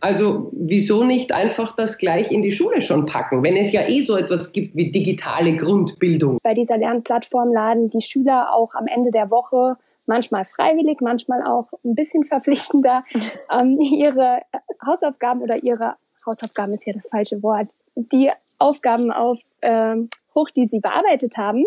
Also 0.00 0.50
wieso 0.52 1.02
nicht 1.02 1.32
einfach 1.32 1.74
das 1.74 1.96
gleich 1.96 2.30
in 2.30 2.42
die 2.42 2.52
Schule 2.52 2.82
schon 2.82 3.06
packen, 3.06 3.42
wenn 3.42 3.56
es 3.56 3.72
ja 3.72 3.88
eh 3.88 4.02
so 4.02 4.16
etwas 4.16 4.52
gibt 4.52 4.76
wie 4.76 4.92
digitale 4.92 5.56
Grundbildung. 5.56 6.36
Bei 6.42 6.52
dieser 6.52 6.76
Lernplattform 6.76 7.52
laden 7.52 7.88
die 7.88 8.02
Schüler 8.02 8.52
auch 8.54 8.74
am 8.74 8.86
Ende 8.86 9.10
der 9.10 9.30
Woche 9.30 9.78
manchmal 10.06 10.44
freiwillig, 10.44 11.00
manchmal 11.00 11.42
auch 11.42 11.72
ein 11.84 11.94
bisschen 11.94 12.24
verpflichtender 12.24 13.04
ähm, 13.50 13.80
ihre 13.80 14.42
Hausaufgaben 14.86 15.40
oder 15.40 15.62
ihre 15.62 15.94
Hausaufgaben 16.26 16.74
ist 16.74 16.86
ja 16.86 16.92
das 16.92 17.08
falsche 17.08 17.42
Wort, 17.42 17.68
die 17.96 18.30
Aufgaben 18.58 19.10
auf 19.10 19.38
ähm, 19.62 20.08
hoch, 20.34 20.50
die 20.50 20.66
sie 20.66 20.80
bearbeitet 20.80 21.36
haben. 21.36 21.64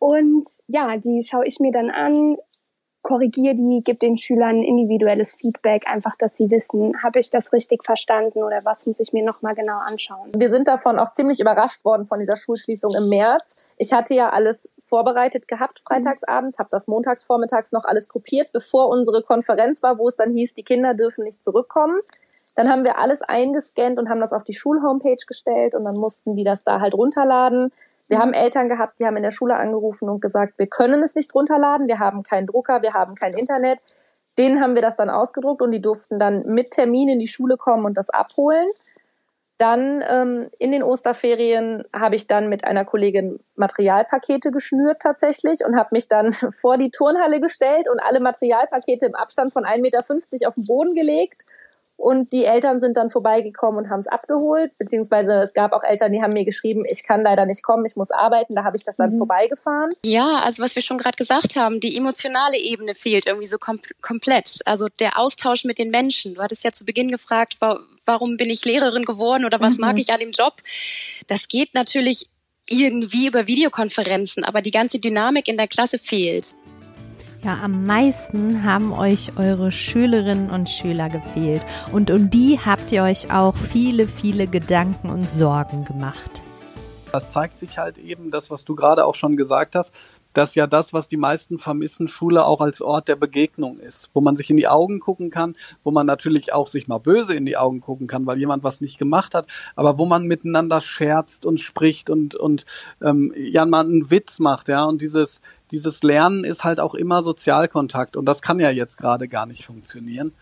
Und 0.00 0.48
ja, 0.66 0.96
die 0.96 1.22
schaue 1.22 1.46
ich 1.46 1.60
mir 1.60 1.70
dann 1.70 1.90
an, 1.90 2.38
korrigiere 3.02 3.54
die, 3.54 3.82
gebe 3.84 3.98
den 3.98 4.16
Schülern 4.16 4.62
individuelles 4.62 5.34
Feedback, 5.34 5.86
einfach, 5.86 6.16
dass 6.16 6.36
sie 6.36 6.50
wissen, 6.50 7.02
habe 7.02 7.20
ich 7.20 7.30
das 7.30 7.52
richtig 7.52 7.84
verstanden 7.84 8.42
oder 8.42 8.60
was 8.64 8.86
muss 8.86 8.98
ich 8.98 9.12
mir 9.12 9.24
nochmal 9.24 9.54
genau 9.54 9.78
anschauen. 9.78 10.30
Wir 10.34 10.50
sind 10.50 10.68
davon 10.68 10.98
auch 10.98 11.12
ziemlich 11.12 11.38
überrascht 11.38 11.84
worden 11.84 12.04
von 12.04 12.18
dieser 12.18 12.36
Schulschließung 12.36 12.94
im 12.94 13.08
März. 13.08 13.64
Ich 13.76 13.92
hatte 13.92 14.14
ja 14.14 14.30
alles 14.30 14.68
vorbereitet 14.80 15.48
gehabt 15.48 15.80
freitagsabends, 15.86 16.58
habe 16.58 16.68
das 16.70 16.88
montags 16.88 17.22
vormittags 17.22 17.72
noch 17.72 17.84
alles 17.84 18.08
kopiert, 18.08 18.52
bevor 18.52 18.88
unsere 18.88 19.22
Konferenz 19.22 19.82
war, 19.82 19.98
wo 19.98 20.08
es 20.08 20.16
dann 20.16 20.32
hieß, 20.32 20.54
die 20.54 20.64
Kinder 20.64 20.94
dürfen 20.94 21.24
nicht 21.24 21.44
zurückkommen. 21.44 22.00
Dann 22.56 22.68
haben 22.68 22.84
wir 22.84 22.98
alles 22.98 23.22
eingescannt 23.22 23.98
und 23.98 24.08
haben 24.08 24.20
das 24.20 24.32
auf 24.32 24.44
die 24.44 24.54
Schulhomepage 24.54 25.26
gestellt 25.26 25.74
und 25.74 25.84
dann 25.84 25.96
mussten 25.96 26.34
die 26.34 26.44
das 26.44 26.64
da 26.64 26.80
halt 26.80 26.94
runterladen. 26.94 27.72
Wir 28.10 28.18
haben 28.18 28.32
Eltern 28.32 28.68
gehabt, 28.68 28.98
die 28.98 29.06
haben 29.06 29.16
in 29.16 29.22
der 29.22 29.30
Schule 29.30 29.54
angerufen 29.54 30.08
und 30.08 30.20
gesagt, 30.20 30.58
wir 30.58 30.66
können 30.66 31.00
es 31.00 31.14
nicht 31.14 31.32
runterladen, 31.32 31.86
wir 31.86 32.00
haben 32.00 32.24
keinen 32.24 32.48
Drucker, 32.48 32.82
wir 32.82 32.92
haben 32.92 33.14
kein 33.14 33.34
Internet. 33.34 33.78
Denen 34.36 34.60
haben 34.60 34.74
wir 34.74 34.82
das 34.82 34.96
dann 34.96 35.08
ausgedruckt 35.08 35.62
und 35.62 35.70
die 35.70 35.80
durften 35.80 36.18
dann 36.18 36.44
mit 36.44 36.72
Termin 36.72 37.08
in 37.08 37.20
die 37.20 37.28
Schule 37.28 37.56
kommen 37.56 37.84
und 37.84 37.96
das 37.96 38.10
abholen. 38.10 38.68
Dann 39.58 40.02
ähm, 40.08 40.50
in 40.58 40.72
den 40.72 40.82
Osterferien 40.82 41.84
habe 41.94 42.16
ich 42.16 42.26
dann 42.26 42.48
mit 42.48 42.64
einer 42.64 42.84
Kollegin 42.84 43.38
Materialpakete 43.54 44.50
geschnürt 44.50 45.00
tatsächlich 45.00 45.64
und 45.64 45.76
habe 45.76 45.90
mich 45.92 46.08
dann 46.08 46.32
vor 46.60 46.78
die 46.78 46.90
Turnhalle 46.90 47.40
gestellt 47.40 47.88
und 47.88 48.02
alle 48.02 48.18
Materialpakete 48.18 49.06
im 49.06 49.14
Abstand 49.14 49.52
von 49.52 49.64
1,50 49.64 49.80
Meter 49.82 50.48
auf 50.48 50.54
den 50.56 50.66
Boden 50.66 50.96
gelegt 50.96 51.44
und 52.00 52.32
die 52.32 52.46
Eltern 52.46 52.80
sind 52.80 52.96
dann 52.96 53.10
vorbeigekommen 53.10 53.84
und 53.84 53.90
haben 53.90 54.00
es 54.00 54.06
abgeholt, 54.06 54.72
beziehungsweise 54.78 55.34
es 55.40 55.52
gab 55.52 55.74
auch 55.74 55.82
Eltern, 55.82 56.12
die 56.12 56.22
haben 56.22 56.32
mir 56.32 56.46
geschrieben, 56.46 56.84
ich 56.88 57.04
kann 57.04 57.22
leider 57.22 57.44
nicht 57.44 57.62
kommen, 57.62 57.84
ich 57.84 57.94
muss 57.94 58.10
arbeiten, 58.10 58.54
da 58.54 58.64
habe 58.64 58.78
ich 58.78 58.82
das 58.82 58.96
dann 58.96 59.12
mhm. 59.12 59.18
vorbeigefahren. 59.18 59.90
Ja, 60.02 60.40
also 60.42 60.62
was 60.62 60.74
wir 60.74 60.80
schon 60.80 60.96
gerade 60.96 61.16
gesagt 61.16 61.56
haben, 61.56 61.78
die 61.78 61.94
emotionale 61.98 62.56
Ebene 62.56 62.94
fehlt 62.94 63.26
irgendwie 63.26 63.46
so 63.46 63.58
kom 63.58 63.80
komplett. 64.00 64.60
Also 64.64 64.88
der 64.98 65.18
Austausch 65.18 65.64
mit 65.64 65.76
den 65.76 65.90
Menschen. 65.90 66.36
Du 66.36 66.42
hattest 66.42 66.64
ja 66.64 66.72
zu 66.72 66.86
Beginn 66.86 67.10
gefragt, 67.10 67.58
warum 68.06 68.38
bin 68.38 68.48
ich 68.48 68.64
Lehrerin 68.64 69.04
geworden 69.04 69.44
oder 69.44 69.60
was 69.60 69.74
mhm. 69.74 69.80
mag 69.82 69.98
ich 69.98 70.10
an 70.10 70.20
dem 70.20 70.32
Job? 70.32 70.54
Das 71.26 71.48
geht 71.48 71.74
natürlich 71.74 72.30
irgendwie 72.66 73.26
über 73.26 73.46
Videokonferenzen, 73.46 74.44
aber 74.44 74.62
die 74.62 74.70
ganze 74.70 75.00
Dynamik 75.00 75.48
in 75.48 75.58
der 75.58 75.68
Klasse 75.68 75.98
fehlt. 75.98 76.54
Ja, 77.42 77.58
am 77.62 77.86
meisten 77.86 78.64
haben 78.64 78.92
euch 78.92 79.32
eure 79.38 79.72
Schülerinnen 79.72 80.50
und 80.50 80.68
Schüler 80.68 81.08
gefehlt. 81.08 81.62
Und 81.90 82.10
um 82.10 82.28
die 82.28 82.58
habt 82.58 82.92
ihr 82.92 83.02
euch 83.02 83.32
auch 83.32 83.56
viele, 83.56 84.06
viele 84.06 84.46
Gedanken 84.46 85.08
und 85.08 85.26
Sorgen 85.26 85.86
gemacht. 85.86 86.42
Das 87.12 87.32
zeigt 87.32 87.58
sich 87.58 87.78
halt 87.78 87.96
eben, 87.96 88.30
das, 88.30 88.50
was 88.50 88.66
du 88.66 88.74
gerade 88.74 89.06
auch 89.06 89.14
schon 89.14 89.38
gesagt 89.38 89.74
hast, 89.74 89.94
dass 90.34 90.54
ja 90.54 90.66
das, 90.66 90.92
was 90.92 91.08
die 91.08 91.16
meisten 91.16 91.58
vermissen, 91.58 92.08
Schule 92.08 92.44
auch 92.44 92.60
als 92.60 92.82
Ort 92.82 93.08
der 93.08 93.16
Begegnung 93.16 93.80
ist, 93.80 94.10
wo 94.12 94.20
man 94.20 94.36
sich 94.36 94.50
in 94.50 94.58
die 94.58 94.68
Augen 94.68 95.00
gucken 95.00 95.30
kann, 95.30 95.56
wo 95.82 95.90
man 95.90 96.06
natürlich 96.06 96.52
auch 96.52 96.68
sich 96.68 96.88
mal 96.88 96.98
böse 96.98 97.34
in 97.34 97.46
die 97.46 97.56
Augen 97.56 97.80
gucken 97.80 98.06
kann, 98.06 98.26
weil 98.26 98.38
jemand 98.38 98.62
was 98.62 98.80
nicht 98.80 98.98
gemacht 98.98 99.34
hat, 99.34 99.46
aber 99.74 99.98
wo 99.98 100.06
man 100.06 100.26
miteinander 100.26 100.80
scherzt 100.80 101.44
und 101.44 101.58
spricht 101.58 102.10
und 102.10 102.36
und 102.36 102.64
ähm, 103.02 103.32
ja 103.36 103.66
mal 103.66 103.80
einen 103.80 104.10
Witz 104.10 104.38
macht, 104.38 104.68
ja 104.68 104.84
und 104.84 105.00
dieses 105.00 105.40
dieses 105.70 106.02
Lernen 106.02 106.44
ist 106.44 106.64
halt 106.64 106.80
auch 106.80 106.94
immer 106.94 107.22
Sozialkontakt 107.22 108.16
und 108.16 108.26
das 108.26 108.42
kann 108.42 108.60
ja 108.60 108.70
jetzt 108.70 108.96
gerade 108.96 109.28
gar 109.28 109.46
nicht 109.46 109.64
funktionieren. 109.64 110.32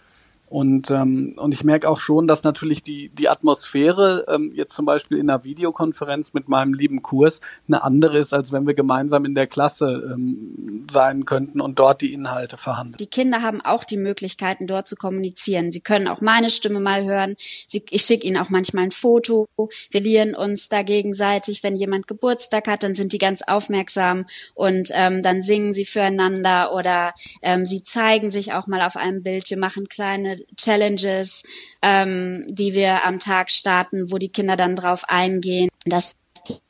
Und, 0.51 0.91
ähm, 0.91 1.35
und 1.37 1.53
ich 1.53 1.63
merke 1.63 1.89
auch 1.89 1.99
schon, 1.99 2.27
dass 2.27 2.43
natürlich 2.43 2.83
die, 2.83 3.11
die 3.11 3.29
Atmosphäre 3.29 4.25
ähm, 4.29 4.53
jetzt 4.55 4.75
zum 4.75 4.87
Beispiel 4.87 5.19
in 5.19 5.29
einer 5.29 5.45
Videokonferenz 5.45 6.33
mit 6.33 6.49
meinem 6.49 6.73
lieben 6.73 7.03
Kurs 7.03 7.41
eine 7.67 7.83
andere 7.83 8.19
ist, 8.19 8.33
als 8.33 8.51
wenn 8.51 8.67
wir 8.67 8.75
gemeinsam 8.75 9.27
in 9.27 9.35
der 9.35 9.47
Klasse 9.47 10.11
ähm, 10.13 10.87
sein 10.91 11.27
könnten 11.27 11.61
und 11.61 11.79
dort 11.79 12.01
die 12.01 12.15
Inhalte 12.15 12.57
verhandeln. 12.57 12.97
Die 12.99 13.07
Kinder 13.07 13.43
haben 13.43 13.61
auch 13.61 13.85
die 13.85 13.99
Möglichkeiten, 13.99 14.67
dort 14.67 14.87
zu 14.87 14.97
kommunizieren. 14.97 15.71
Sie 15.71 15.81
können 15.81 16.09
auch 16.09 16.23
meine 16.23 16.49
Stimme 16.49 16.81
mal 16.81 17.05
hören. 17.05 17.37
Sie, 17.67 17.85
ich 17.91 18.03
schicke 18.03 18.27
ihnen 18.27 18.39
auch 18.39 18.49
manchmal 18.49 18.85
ein 18.85 18.91
Foto. 18.91 19.49
Wir 19.91 20.01
lieren 20.01 20.35
uns 20.35 20.69
da 20.69 20.83
gegenseitig. 20.83 21.63
Wenn 21.63 21.77
jemand 21.77 22.07
Geburtstag 22.07 22.69
hat, 22.69 22.83
dann 22.83 22.95
sind 22.95 23.13
die 23.13 23.19
ganz 23.19 23.43
aufmerksam 23.43 24.25
und 24.55 24.91
ähm, 24.95 25.23
dann 25.23 25.43
singen 25.43 25.75
sie 25.75 25.85
füreinander 25.85 26.73
oder 26.73 27.13
ähm, 27.43 27.67
sie 27.67 27.83
zeigen 27.83 28.31
sich 28.31 28.55
auch 28.55 28.67
mal 28.67 28.81
auf 28.81 28.97
einem 28.97 29.23
Bild. 29.23 29.51
Wir 29.51 29.59
machen 29.59 29.89
kleine 29.89 30.38
Challenges, 30.57 31.45
ähm, 31.83 32.45
die 32.49 32.75
wir 32.75 33.05
am 33.05 33.19
Tag 33.19 33.51
starten, 33.51 34.11
wo 34.11 34.19
die 34.19 34.29
Kinder 34.29 34.57
dann 34.57 34.77
drauf 34.77 35.05
eingehen, 35.09 35.69
dass 35.85 36.17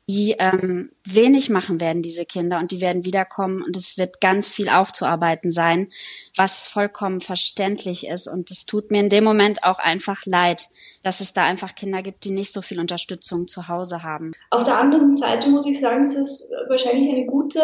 die 0.07 0.35
ähm, 0.39 0.91
wenig 1.05 1.49
machen 1.49 1.79
werden, 1.79 2.01
diese 2.01 2.25
Kinder, 2.25 2.57
und 2.59 2.71
die 2.71 2.81
werden 2.81 3.05
wiederkommen 3.05 3.61
und 3.61 3.77
es 3.77 3.97
wird 3.97 4.19
ganz 4.19 4.51
viel 4.51 4.67
aufzuarbeiten 4.67 5.51
sein, 5.51 5.89
was 6.35 6.65
vollkommen 6.65 7.21
verständlich 7.21 8.07
ist. 8.07 8.27
Und 8.27 8.49
es 8.51 8.65
tut 8.65 8.91
mir 8.91 9.01
in 9.01 9.09
dem 9.09 9.23
Moment 9.23 9.63
auch 9.63 9.77
einfach 9.77 10.25
leid, 10.25 10.67
dass 11.03 11.21
es 11.21 11.33
da 11.33 11.43
einfach 11.43 11.75
Kinder 11.75 12.01
gibt, 12.01 12.23
die 12.23 12.31
nicht 12.31 12.51
so 12.51 12.61
viel 12.61 12.79
Unterstützung 12.79 13.47
zu 13.47 13.67
Hause 13.67 14.03
haben. 14.03 14.33
Auf 14.49 14.63
der 14.63 14.77
anderen 14.77 15.15
Seite 15.15 15.47
muss 15.49 15.67
ich 15.67 15.79
sagen, 15.79 16.03
es 16.03 16.15
ist 16.15 16.49
wahrscheinlich 16.67 17.09
eine 17.09 17.27
gute 17.27 17.61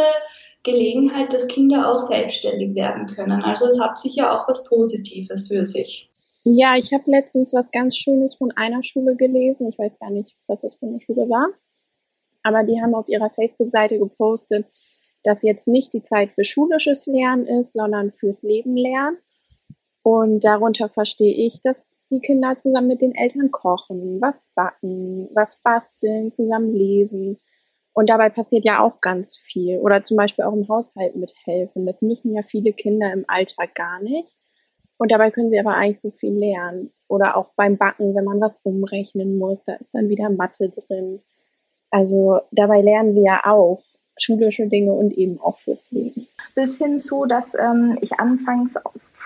Gelegenheit, 0.65 1.31
dass 1.31 1.47
Kinder 1.47 1.89
auch 1.89 2.01
selbstständig 2.01 2.75
werden 2.75 3.07
können. 3.07 3.41
Also 3.41 3.67
es 3.67 3.79
hat 3.79 3.97
sicher 3.97 4.33
auch 4.33 4.47
was 4.49 4.65
Positives 4.65 5.47
für 5.47 5.65
sich. 5.65 6.09
Ja, 6.43 6.75
ich 6.77 6.91
habe 6.93 7.03
letztens 7.07 7.53
was 7.53 7.71
ganz 7.71 7.95
Schönes 7.95 8.35
von 8.35 8.51
einer 8.51 8.83
Schule 8.83 9.15
gelesen. 9.15 9.67
Ich 9.69 9.79
weiß 9.79 9.99
gar 9.99 10.11
nicht, 10.11 10.35
was 10.47 10.61
das 10.61 10.75
für 10.75 10.85
eine 10.85 10.99
Schule 10.99 11.29
war. 11.29 11.47
Aber 12.43 12.63
die 12.63 12.81
haben 12.81 12.93
auf 12.93 13.07
ihrer 13.07 13.29
Facebook-Seite 13.29 13.97
gepostet, 13.97 14.67
dass 15.23 15.41
jetzt 15.41 15.67
nicht 15.67 15.93
die 15.93 16.03
Zeit 16.03 16.33
für 16.33 16.43
schulisches 16.43 17.07
Lernen 17.07 17.47
ist, 17.47 17.73
sondern 17.73 18.11
fürs 18.11 18.43
Leben 18.43 18.75
lernen. 18.77 19.17
Und 20.03 20.43
darunter 20.43 20.87
verstehe 20.87 21.33
ich, 21.33 21.61
dass 21.63 21.97
die 22.11 22.19
Kinder 22.19 22.59
zusammen 22.59 22.89
mit 22.89 23.01
den 23.01 23.15
Eltern 23.15 23.49
kochen, 23.49 24.21
was 24.21 24.45
backen, 24.53 25.29
was 25.33 25.57
basteln, 25.63 26.31
zusammen 26.31 26.75
lesen, 26.75 27.39
und 27.95 28.09
dabei 28.09 28.29
passiert 28.29 28.65
ja 28.65 28.81
auch 28.81 28.99
ganz 28.99 29.37
viel. 29.37 29.79
Oder 29.79 30.03
zum 30.03 30.17
Beispiel 30.17 30.43
auch 30.43 30.53
im 30.53 30.67
Haushalt 30.67 31.15
mithelfen. 31.15 31.85
Das 31.85 32.01
müssen 32.01 32.35
ja 32.35 32.41
viele 32.41 32.73
Kinder 32.73 33.11
im 33.13 33.23
Alltag 33.29 33.73
gar 33.73 34.01
nicht. 34.01 34.35
Und 34.97 35.13
dabei 35.13 35.31
können 35.31 35.49
sie 35.49 35.59
aber 35.59 35.75
eigentlich 35.75 36.01
so 36.01 36.11
viel 36.11 36.33
lernen. 36.33 36.91
Oder 37.07 37.37
auch 37.37 37.53
beim 37.55 37.77
Backen, 37.77 38.13
wenn 38.13 38.25
man 38.25 38.41
was 38.41 38.59
umrechnen 38.63 39.37
muss, 39.37 39.63
da 39.63 39.75
ist 39.75 39.95
dann 39.95 40.09
wieder 40.09 40.29
Mathe 40.29 40.69
drin. 40.69 41.21
Also 41.89 42.41
dabei 42.51 42.81
lernen 42.81 43.15
sie 43.15 43.23
ja 43.23 43.39
auch 43.45 43.81
schulische 44.17 44.67
Dinge 44.67 44.91
und 44.91 45.13
eben 45.13 45.39
auch 45.39 45.57
fürs 45.59 45.89
Leben. 45.91 46.27
Bis 46.53 46.77
hin 46.77 46.99
zu, 46.99 47.25
dass 47.25 47.55
ähm, 47.57 47.97
ich 48.01 48.19
anfangs 48.19 48.75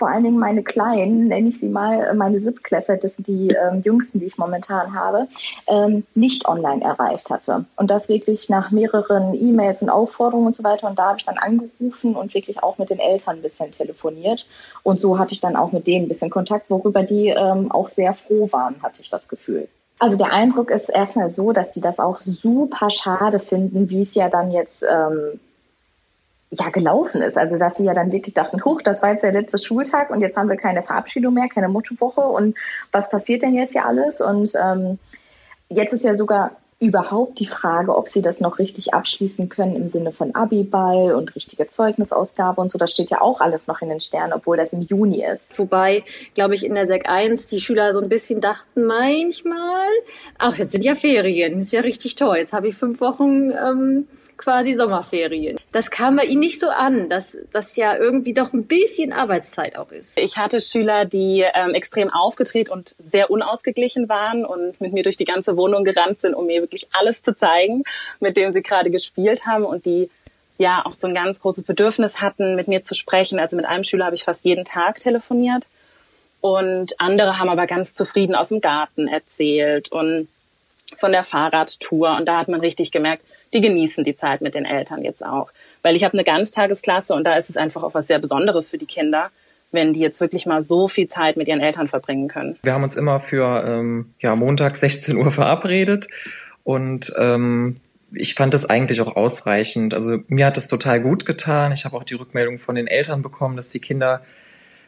vor 0.00 0.08
allen 0.08 0.24
Dingen 0.24 0.38
meine 0.38 0.62
Kleinen, 0.62 1.28
nenne 1.28 1.48
ich 1.48 1.60
sie 1.60 1.68
mal, 1.68 2.02
äh, 2.02 2.14
meine 2.14 2.38
Siebtklässler, 2.38 2.96
das 2.96 3.16
sind 3.16 3.26
die 3.26 3.48
ähm, 3.50 3.82
jüngsten, 3.84 4.18
die 4.18 4.24
ich 4.24 4.38
momentan 4.38 4.94
habe, 4.94 5.28
ähm, 5.66 6.04
nicht 6.14 6.48
online 6.48 6.82
erreicht 6.82 7.28
hatte. 7.28 7.66
Und 7.76 7.90
das 7.90 8.08
wirklich 8.08 8.48
nach 8.48 8.70
mehreren 8.70 9.34
E-Mails 9.34 9.82
und 9.82 9.90
Aufforderungen 9.90 10.46
und 10.46 10.56
so 10.56 10.64
weiter. 10.64 10.88
Und 10.88 10.98
da 10.98 11.08
habe 11.08 11.18
ich 11.18 11.26
dann 11.26 11.36
angerufen 11.36 12.16
und 12.16 12.32
wirklich 12.32 12.62
auch 12.62 12.78
mit 12.78 12.88
den 12.88 12.98
Eltern 12.98 13.36
ein 13.36 13.42
bisschen 13.42 13.72
telefoniert. 13.72 14.46
Und 14.82 15.02
so 15.02 15.18
hatte 15.18 15.34
ich 15.34 15.42
dann 15.42 15.54
auch 15.54 15.70
mit 15.70 15.86
denen 15.86 16.06
ein 16.06 16.08
bisschen 16.08 16.30
Kontakt, 16.30 16.70
worüber 16.70 17.02
die 17.02 17.28
ähm, 17.28 17.70
auch 17.70 17.90
sehr 17.90 18.14
froh 18.14 18.48
waren, 18.52 18.82
hatte 18.82 19.02
ich 19.02 19.10
das 19.10 19.28
Gefühl. 19.28 19.68
Also 19.98 20.16
der 20.16 20.32
Eindruck 20.32 20.70
ist 20.70 20.88
erstmal 20.88 21.28
so, 21.28 21.52
dass 21.52 21.68
die 21.68 21.82
das 21.82 21.98
auch 21.98 22.20
super 22.20 22.88
schade 22.88 23.38
finden, 23.38 23.90
wie 23.90 24.00
es 24.00 24.14
ja 24.14 24.30
dann 24.30 24.50
jetzt 24.50 24.82
ähm, 24.82 25.38
ja 26.50 26.68
gelaufen 26.70 27.22
ist. 27.22 27.38
Also 27.38 27.58
dass 27.58 27.76
sie 27.76 27.84
ja 27.84 27.94
dann 27.94 28.12
wirklich 28.12 28.34
dachten, 28.34 28.64
huch, 28.64 28.82
das 28.82 29.02
war 29.02 29.10
jetzt 29.10 29.24
der 29.24 29.32
letzte 29.32 29.58
Schultag 29.58 30.10
und 30.10 30.20
jetzt 30.20 30.36
haben 30.36 30.48
wir 30.48 30.56
keine 30.56 30.82
Verabschiedung 30.82 31.34
mehr, 31.34 31.48
keine 31.48 31.68
Mottowoche 31.68 32.22
und 32.22 32.56
was 32.92 33.10
passiert 33.10 33.42
denn 33.42 33.54
jetzt 33.54 33.72
hier 33.72 33.86
alles? 33.86 34.20
Und 34.20 34.50
ähm, 34.60 34.98
jetzt 35.68 35.92
ist 35.92 36.04
ja 36.04 36.16
sogar 36.16 36.52
überhaupt 36.80 37.38
die 37.38 37.46
Frage, 37.46 37.94
ob 37.94 38.08
sie 38.08 38.22
das 38.22 38.40
noch 38.40 38.58
richtig 38.58 38.94
abschließen 38.94 39.50
können 39.50 39.76
im 39.76 39.88
Sinne 39.88 40.12
von 40.12 40.34
Abiball 40.34 41.12
und 41.12 41.36
richtige 41.36 41.66
Zeugnisausgabe 41.66 42.58
und 42.58 42.70
so. 42.70 42.78
Das 42.78 42.90
steht 42.90 43.10
ja 43.10 43.20
auch 43.20 43.42
alles 43.42 43.66
noch 43.66 43.82
in 43.82 43.90
den 43.90 44.00
Sternen, 44.00 44.32
obwohl 44.32 44.56
das 44.56 44.72
im 44.72 44.80
Juni 44.80 45.22
ist. 45.22 45.58
Wobei, 45.58 46.04
glaube 46.34 46.54
ich, 46.54 46.64
in 46.64 46.74
der 46.74 46.86
Sek 46.86 47.06
1 47.06 47.46
die 47.46 47.60
Schüler 47.60 47.92
so 47.92 48.00
ein 48.00 48.08
bisschen 48.08 48.40
dachten 48.40 48.84
manchmal, 48.84 49.88
ach, 50.38 50.56
jetzt 50.56 50.72
sind 50.72 50.82
ja 50.82 50.94
Ferien, 50.94 51.58
ist 51.58 51.70
ja 51.70 51.82
richtig 51.82 52.14
toll. 52.14 52.38
Jetzt 52.38 52.54
habe 52.54 52.68
ich 52.68 52.74
fünf 52.74 53.02
Wochen 53.02 53.50
ähm, 53.50 54.08
quasi 54.40 54.72
Sommerferien. 54.72 55.58
Das 55.70 55.90
kam 55.90 56.16
bei 56.16 56.24
Ihnen 56.24 56.40
nicht 56.40 56.60
so 56.60 56.68
an, 56.68 57.10
dass 57.10 57.36
das 57.52 57.76
ja 57.76 57.96
irgendwie 57.96 58.32
doch 58.32 58.52
ein 58.54 58.66
bisschen 58.66 59.12
Arbeitszeit 59.12 59.76
auch 59.76 59.92
ist. 59.92 60.18
Ich 60.18 60.38
hatte 60.38 60.62
Schüler, 60.62 61.04
die 61.04 61.44
ähm, 61.54 61.74
extrem 61.74 62.08
aufgedreht 62.08 62.70
und 62.70 62.94
sehr 62.98 63.30
unausgeglichen 63.30 64.08
waren 64.08 64.46
und 64.46 64.80
mit 64.80 64.94
mir 64.94 65.02
durch 65.02 65.18
die 65.18 65.26
ganze 65.26 65.56
Wohnung 65.58 65.84
gerannt 65.84 66.16
sind, 66.16 66.34
um 66.34 66.46
mir 66.46 66.62
wirklich 66.62 66.88
alles 66.92 67.22
zu 67.22 67.36
zeigen, 67.36 67.84
mit 68.18 68.38
dem 68.38 68.52
sie 68.52 68.62
gerade 68.62 68.90
gespielt 68.90 69.44
haben 69.46 69.64
und 69.64 69.84
die 69.84 70.08
ja 70.56 70.82
auch 70.84 70.92
so 70.92 71.06
ein 71.06 71.14
ganz 71.14 71.40
großes 71.40 71.64
Bedürfnis 71.64 72.22
hatten, 72.22 72.56
mit 72.56 72.66
mir 72.66 72.82
zu 72.82 72.94
sprechen. 72.94 73.38
Also 73.38 73.56
mit 73.56 73.66
einem 73.66 73.84
Schüler 73.84 74.06
habe 74.06 74.16
ich 74.16 74.24
fast 74.24 74.44
jeden 74.46 74.64
Tag 74.64 75.00
telefoniert 75.00 75.68
und 76.40 76.98
andere 76.98 77.38
haben 77.38 77.50
aber 77.50 77.66
ganz 77.66 77.92
zufrieden 77.92 78.34
aus 78.34 78.48
dem 78.48 78.62
Garten 78.62 79.06
erzählt 79.06 79.92
und 79.92 80.28
von 80.96 81.12
der 81.12 81.24
Fahrradtour 81.24 82.16
und 82.16 82.26
da 82.26 82.38
hat 82.38 82.48
man 82.48 82.60
richtig 82.60 82.90
gemerkt, 82.90 83.22
die 83.52 83.60
genießen 83.60 84.04
die 84.04 84.14
Zeit 84.14 84.40
mit 84.40 84.54
den 84.54 84.64
Eltern 84.64 85.02
jetzt 85.02 85.24
auch. 85.24 85.50
Weil 85.82 85.96
ich 85.96 86.04
habe 86.04 86.14
eine 86.14 86.24
Ganztagesklasse 86.24 87.14
und 87.14 87.24
da 87.24 87.34
ist 87.34 87.50
es 87.50 87.56
einfach 87.56 87.82
auch 87.82 87.94
was 87.94 88.06
sehr 88.06 88.18
Besonderes 88.18 88.70
für 88.70 88.78
die 88.78 88.86
Kinder, 88.86 89.30
wenn 89.72 89.92
die 89.92 90.00
jetzt 90.00 90.20
wirklich 90.20 90.46
mal 90.46 90.60
so 90.60 90.88
viel 90.88 91.08
Zeit 91.08 91.36
mit 91.36 91.48
ihren 91.48 91.60
Eltern 91.60 91.88
verbringen 91.88 92.28
können. 92.28 92.58
Wir 92.62 92.74
haben 92.74 92.82
uns 92.82 92.96
immer 92.96 93.20
für 93.20 93.64
ähm, 93.66 94.14
ja, 94.20 94.34
Montag 94.36 94.76
16 94.76 95.16
Uhr 95.16 95.30
verabredet 95.32 96.08
und 96.64 97.12
ähm, 97.18 97.76
ich 98.12 98.34
fand 98.34 98.54
das 98.54 98.68
eigentlich 98.68 99.00
auch 99.00 99.14
ausreichend. 99.14 99.94
Also 99.94 100.18
mir 100.26 100.46
hat 100.46 100.56
es 100.56 100.66
total 100.66 101.00
gut 101.00 101.26
getan. 101.26 101.70
Ich 101.72 101.84
habe 101.84 101.96
auch 101.96 102.02
die 102.02 102.14
Rückmeldung 102.14 102.58
von 102.58 102.74
den 102.74 102.88
Eltern 102.88 103.22
bekommen, 103.22 103.56
dass 103.56 103.70
die 103.70 103.78
Kinder 103.78 104.22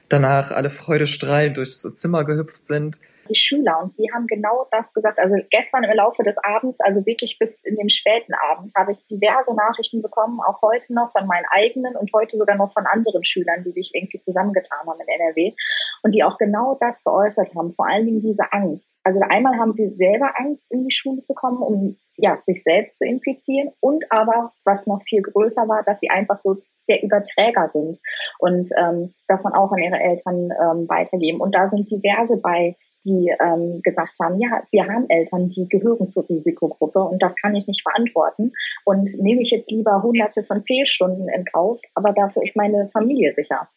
danach 0.09 0.51
alle 0.51 0.71
freudestrahlend 0.71 1.57
durchs 1.57 1.83
Zimmer 1.95 2.25
gehüpft 2.25 2.67
sind 2.67 2.99
die 3.33 3.39
Schüler 3.39 3.81
und 3.83 3.97
die 3.99 4.11
haben 4.15 4.27
genau 4.27 4.67
das 4.71 4.93
gesagt. 4.93 5.19
Also 5.19 5.37
gestern 5.51 5.85
im 5.85 5.97
Laufe 5.97 6.23
des 6.23 6.37
Abends, 6.43 6.81
also 6.83 7.05
wirklich 7.07 7.39
bis 7.39 7.65
in 7.65 7.77
den 7.77 7.89
späten 7.89 8.35
Abend, 8.51 8.73
habe 8.77 8.93
ich 8.93 9.07
diverse 9.09 9.55
Nachrichten 9.57 10.03
bekommen, 10.03 10.41
auch 10.41 10.61
heute 10.63 10.95
noch 10.95 11.11
von 11.13 11.27
meinen 11.27 11.47
eigenen 11.51 11.97
und 11.97 12.11
heute 12.13 12.37
sogar 12.37 12.57
noch 12.57 12.73
von 12.73 12.87
anderen 12.87 13.25
Schülern, 13.25 13.63
die 13.65 13.73
sich 13.73 13.93
irgendwie 13.95 14.19
zusammengetan 14.19 14.87
haben 14.87 15.01
in 15.01 15.09
NRW 15.09 15.55
und 16.03 16.15
die 16.15 16.25
auch 16.25 16.39
genau 16.39 16.77
das 16.81 17.03
geäußert 17.05 17.55
haben, 17.55 17.73
vor 17.75 17.87
allen 17.87 18.07
Dingen 18.07 18.23
diese 18.23 18.53
Angst. 18.53 18.97
Also 19.05 19.21
einmal 19.21 19.59
haben 19.59 19.75
sie 19.75 19.93
selber 19.95 20.33
Angst, 20.37 20.71
in 20.71 20.85
die 20.85 20.95
Schule 20.95 21.23
zu 21.25 21.35
kommen, 21.35 21.63
um 21.63 21.97
ja, 22.17 22.39
sich 22.45 22.63
selbst 22.63 22.99
zu 22.99 23.05
infizieren 23.05 23.73
und 23.81 24.11
aber, 24.11 24.53
was 24.65 24.87
noch 24.87 25.03
viel 25.03 25.23
größer 25.23 25.69
war, 25.69 25.83
dass 25.83 26.01
sie 26.01 26.11
einfach 26.11 26.41
so 26.41 26.57
der 26.89 27.03
Überträger 27.03 27.71
sind 27.73 27.99
und 28.39 28.69
ähm, 28.79 29.15
das 29.29 29.45
dann 29.45 29.55
auch 29.55 29.73
an 29.73 29.79
ihre 29.79 29.99
Eltern 29.99 30.51
ähm, 30.51 30.89
weitergeben. 30.89 31.41
Und 31.41 31.55
da 31.55 31.71
sind 31.71 31.91
diverse 31.91 32.39
bei, 32.41 32.77
die 33.05 33.35
ähm, 33.41 33.81
gesagt 33.83 34.19
haben, 34.23 34.41
ja, 34.41 34.63
wir 34.71 34.87
haben 34.87 35.09
Eltern, 35.09 35.49
die 35.51 35.69
gehören 35.69 36.07
zur 36.09 36.29
Risikogruppe 36.29 37.01
und 37.01 37.23
das 37.23 37.37
kann 37.37 37.55
ich 37.55 37.67
nicht 37.67 37.83
verantworten 37.83 38.53
und 38.85 39.11
nehme 39.21 39.43
ich 39.43 39.51
jetzt 39.51 39.71
lieber 39.71 40.03
hunderte 40.03 40.43
von 40.43 40.63
Fehlstunden 40.63 41.29
in 41.29 41.45
Kauf, 41.45 41.81
aber 41.95 42.13
dafür 42.13 42.43
ist 42.43 42.57
meine 42.57 42.89
Familie 42.89 43.33
sicher. 43.33 43.69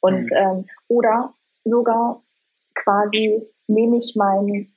Und 0.00 0.26
mhm. 0.30 0.36
ähm, 0.36 0.64
oder 0.88 1.32
sogar 1.64 2.22
quasi 2.74 3.46
nehme 3.66 3.96
ich 3.96 4.14
mein 4.16 4.68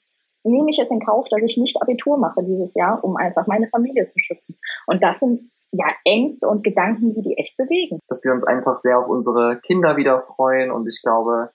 nehme 0.44 0.70
ich 0.70 0.80
es 0.80 0.90
in 0.90 1.06
Kauf, 1.06 1.28
dass 1.30 1.42
ich 1.42 1.58
nicht 1.58 1.82
Abitur 1.82 2.18
mache 2.18 2.42
dieses 2.44 2.74
Jahr, 2.74 3.04
um 3.04 3.18
einfach 3.18 3.46
meine 3.46 3.68
Familie 3.68 4.08
zu 4.08 4.20
schützen. 4.20 4.58
Und 4.88 5.04
das 5.04 5.20
sind 5.20 5.40
ja 5.72 5.86
Ängste 6.06 6.48
und 6.48 6.64
Gedanken, 6.64 7.14
die 7.14 7.22
die 7.22 7.38
echt 7.38 7.58
bewegen. 7.58 8.00
Dass 8.08 8.24
wir 8.24 8.32
uns 8.32 8.46
einfach 8.46 8.78
sehr 8.78 8.98
auf 8.98 9.08
unsere 9.08 9.60
Kinder 9.60 9.98
wieder 9.98 10.22
freuen 10.22 10.72
und 10.72 10.88
ich 10.88 11.02
glaube, 11.04 11.52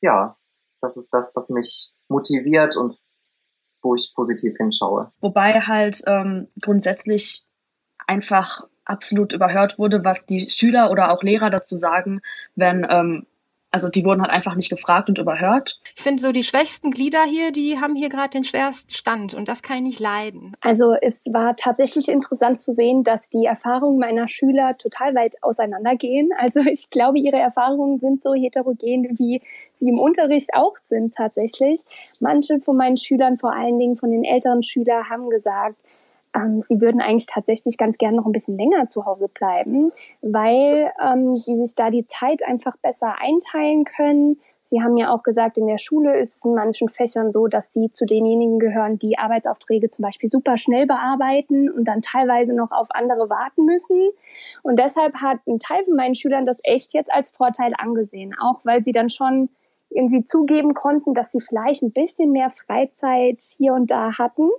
ja, 0.00 0.37
das 0.80 0.96
ist 0.96 1.10
das, 1.10 1.32
was 1.34 1.50
mich 1.50 1.92
motiviert 2.08 2.76
und 2.76 2.98
wo 3.82 3.94
ich 3.94 4.12
positiv 4.14 4.56
hinschaue. 4.56 5.10
Wobei 5.20 5.60
halt 5.60 6.02
ähm, 6.06 6.48
grundsätzlich 6.60 7.44
einfach 8.06 8.66
absolut 8.84 9.32
überhört 9.32 9.78
wurde, 9.78 10.04
was 10.04 10.26
die 10.26 10.48
Schüler 10.48 10.90
oder 10.90 11.12
auch 11.12 11.22
Lehrer 11.22 11.50
dazu 11.50 11.76
sagen, 11.76 12.20
wenn 12.54 12.86
ähm, 12.88 13.26
also 13.70 13.88
die 13.88 14.04
wurden 14.04 14.22
halt 14.22 14.30
einfach 14.30 14.54
nicht 14.54 14.70
gefragt 14.70 15.08
und 15.08 15.18
überhört. 15.18 15.78
Ich 15.94 16.02
finde 16.02 16.22
so 16.22 16.32
die 16.32 16.42
schwächsten 16.42 16.90
Glieder 16.90 17.24
hier, 17.24 17.52
die 17.52 17.78
haben 17.78 17.94
hier 17.94 18.08
gerade 18.08 18.30
den 18.30 18.44
schwersten 18.44 18.92
Stand 18.92 19.34
und 19.34 19.48
das 19.48 19.62
kann 19.62 19.76
ich 19.78 19.82
nicht 19.82 20.00
leiden. 20.00 20.56
Also 20.60 20.94
es 21.00 21.26
war 21.32 21.54
tatsächlich 21.54 22.08
interessant 22.08 22.60
zu 22.60 22.72
sehen, 22.72 23.04
dass 23.04 23.28
die 23.28 23.44
Erfahrungen 23.44 23.98
meiner 23.98 24.28
Schüler 24.28 24.76
total 24.78 25.14
weit 25.14 25.42
auseinandergehen. 25.42 26.30
Also 26.38 26.60
ich 26.60 26.88
glaube, 26.90 27.18
ihre 27.18 27.38
Erfahrungen 27.38 27.98
sind 27.98 28.22
so 28.22 28.32
heterogen, 28.34 29.18
wie 29.18 29.42
sie 29.74 29.88
im 29.88 29.98
Unterricht 29.98 30.50
auch 30.54 30.76
sind 30.82 31.14
tatsächlich. 31.14 31.80
Manche 32.20 32.60
von 32.60 32.76
meinen 32.76 32.96
Schülern, 32.96 33.36
vor 33.36 33.52
allen 33.52 33.78
Dingen 33.78 33.96
von 33.96 34.10
den 34.10 34.24
älteren 34.24 34.62
Schülern, 34.62 35.08
haben 35.10 35.28
gesagt, 35.28 35.76
ähm, 36.38 36.62
sie 36.62 36.80
würden 36.80 37.00
eigentlich 37.00 37.26
tatsächlich 37.26 37.76
ganz 37.76 37.98
gern 37.98 38.14
noch 38.14 38.26
ein 38.26 38.32
bisschen 38.32 38.56
länger 38.56 38.86
zu 38.86 39.04
Hause 39.04 39.28
bleiben, 39.28 39.90
weil 40.22 40.90
ähm, 41.04 41.34
sie 41.34 41.56
sich 41.56 41.74
da 41.74 41.90
die 41.90 42.04
Zeit 42.04 42.42
einfach 42.46 42.76
besser 42.78 43.16
einteilen 43.20 43.84
können. 43.84 44.38
Sie 44.62 44.82
haben 44.82 44.98
ja 44.98 45.14
auch 45.14 45.22
gesagt, 45.22 45.56
in 45.56 45.66
der 45.66 45.78
Schule 45.78 46.18
ist 46.18 46.36
es 46.36 46.44
in 46.44 46.54
manchen 46.54 46.90
Fächern 46.90 47.32
so, 47.32 47.46
dass 47.46 47.72
sie 47.72 47.90
zu 47.90 48.04
denjenigen 48.04 48.58
gehören, 48.58 48.98
die 48.98 49.18
Arbeitsaufträge 49.18 49.88
zum 49.88 50.02
Beispiel 50.02 50.28
super 50.28 50.58
schnell 50.58 50.86
bearbeiten 50.86 51.70
und 51.70 51.84
dann 51.88 52.02
teilweise 52.02 52.54
noch 52.54 52.70
auf 52.70 52.88
andere 52.90 53.30
warten 53.30 53.64
müssen. 53.64 54.10
Und 54.62 54.78
deshalb 54.78 55.14
hat 55.14 55.38
ein 55.46 55.58
Teil 55.58 55.84
von 55.84 55.96
meinen 55.96 56.14
Schülern 56.14 56.44
das 56.44 56.60
echt 56.64 56.92
jetzt 56.92 57.10
als 57.10 57.30
Vorteil 57.30 57.72
angesehen, 57.78 58.34
auch 58.38 58.60
weil 58.64 58.84
sie 58.84 58.92
dann 58.92 59.08
schon 59.08 59.48
irgendwie 59.90 60.24
zugeben 60.24 60.74
konnten, 60.74 61.14
dass 61.14 61.32
sie 61.32 61.40
vielleicht 61.40 61.82
ein 61.82 61.92
bisschen 61.92 62.32
mehr 62.32 62.50
Freizeit 62.50 63.40
hier 63.56 63.72
und 63.72 63.90
da 63.90 64.18
hatten. 64.18 64.50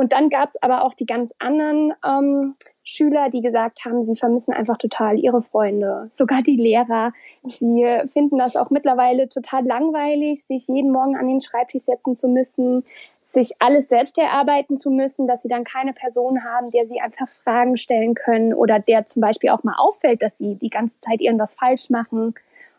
Und 0.00 0.12
dann 0.12 0.30
gab 0.30 0.48
es 0.48 0.62
aber 0.62 0.82
auch 0.86 0.94
die 0.94 1.04
ganz 1.04 1.34
anderen 1.38 1.92
ähm, 2.02 2.54
Schüler, 2.84 3.28
die 3.28 3.42
gesagt 3.42 3.84
haben, 3.84 4.06
sie 4.06 4.16
vermissen 4.16 4.54
einfach 4.54 4.78
total 4.78 5.18
ihre 5.18 5.42
Freunde, 5.42 6.06
sogar 6.08 6.40
die 6.40 6.56
Lehrer. 6.56 7.12
Sie 7.46 7.84
finden 8.06 8.38
das 8.38 8.56
auch 8.56 8.70
mittlerweile 8.70 9.28
total 9.28 9.62
langweilig, 9.66 10.42
sich 10.46 10.68
jeden 10.68 10.90
Morgen 10.90 11.18
an 11.18 11.28
den 11.28 11.42
Schreibtisch 11.42 11.82
setzen 11.82 12.14
zu 12.14 12.28
müssen, 12.28 12.82
sich 13.22 13.56
alles 13.58 13.90
selbst 13.90 14.16
erarbeiten 14.16 14.78
zu 14.78 14.90
müssen, 14.90 15.26
dass 15.26 15.42
sie 15.42 15.48
dann 15.48 15.64
keine 15.64 15.92
Person 15.92 16.44
haben, 16.44 16.70
der 16.70 16.86
sie 16.86 17.02
einfach 17.02 17.28
Fragen 17.28 17.76
stellen 17.76 18.14
können 18.14 18.54
oder 18.54 18.78
der 18.78 19.04
zum 19.04 19.20
Beispiel 19.20 19.50
auch 19.50 19.64
mal 19.64 19.76
auffällt, 19.76 20.22
dass 20.22 20.38
sie 20.38 20.54
die 20.54 20.70
ganze 20.70 20.98
Zeit 21.00 21.20
irgendwas 21.20 21.52
falsch 21.52 21.90
machen. 21.90 22.34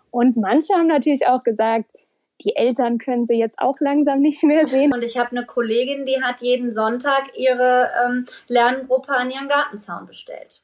Und 0.09 0.37
manche 0.37 0.73
haben 0.73 0.87
natürlich 0.87 1.27
auch 1.27 1.43
gesagt, 1.43 1.85
die 2.43 2.55
Eltern 2.55 2.97
können 2.97 3.25
sie 3.25 3.37
jetzt 3.37 3.59
auch 3.59 3.75
langsam 3.79 4.19
nicht 4.19 4.43
mehr 4.43 4.67
sehen. 4.67 4.93
Und 4.93 5.03
ich 5.03 5.17
habe 5.17 5.31
eine 5.31 5.45
Kollegin, 5.45 6.05
die 6.05 6.21
hat 6.21 6.41
jeden 6.41 6.71
Sonntag 6.71 7.37
ihre 7.37 7.89
ähm, 8.05 8.25
Lerngruppe 8.47 9.11
an 9.13 9.31
ihren 9.31 9.47
Gartenzaun 9.47 10.05
bestellt. 10.05 10.61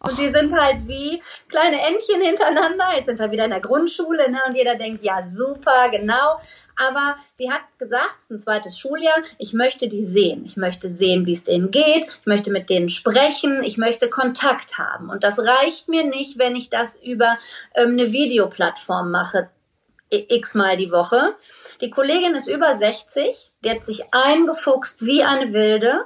Und 0.00 0.18
die 0.18 0.28
sind 0.28 0.52
halt 0.52 0.88
wie 0.88 1.22
kleine 1.48 1.80
Entchen 1.80 2.20
hintereinander. 2.20 2.96
Jetzt 2.96 3.06
sind 3.06 3.18
wir 3.20 3.30
wieder 3.30 3.44
in 3.44 3.50
der 3.50 3.60
Grundschule, 3.60 4.28
ne? 4.30 4.38
Und 4.48 4.56
jeder 4.56 4.74
denkt, 4.74 5.04
ja, 5.04 5.24
super, 5.30 5.88
genau. 5.90 6.40
Aber 6.74 7.16
die 7.38 7.50
hat 7.50 7.60
gesagt, 7.78 8.16
es 8.18 8.24
ist 8.24 8.30
ein 8.30 8.40
zweites 8.40 8.78
Schuljahr, 8.78 9.18
ich 9.38 9.52
möchte 9.52 9.86
die 9.86 10.02
sehen. 10.02 10.42
Ich 10.44 10.56
möchte 10.56 10.92
sehen, 10.94 11.26
wie 11.26 11.34
es 11.34 11.44
denen 11.44 11.70
geht. 11.70 12.06
Ich 12.06 12.26
möchte 12.26 12.50
mit 12.50 12.70
denen 12.70 12.88
sprechen. 12.88 13.62
Ich 13.62 13.78
möchte 13.78 14.08
Kontakt 14.10 14.78
haben. 14.78 15.10
Und 15.10 15.22
das 15.22 15.38
reicht 15.38 15.88
mir 15.88 16.04
nicht, 16.04 16.38
wenn 16.38 16.56
ich 16.56 16.68
das 16.68 16.96
über 16.96 17.38
ähm, 17.76 17.92
eine 17.92 18.10
Videoplattform 18.10 19.12
mache 19.12 19.48
x-mal 20.12 20.76
die 20.76 20.90
Woche. 20.90 21.34
Die 21.80 21.90
Kollegin 21.90 22.34
ist 22.34 22.48
über 22.48 22.74
60, 22.74 23.52
die 23.64 23.70
hat 23.70 23.84
sich 23.84 24.04
eingefuchst 24.12 25.04
wie 25.04 25.22
eine 25.22 25.52
Wilde. 25.52 26.02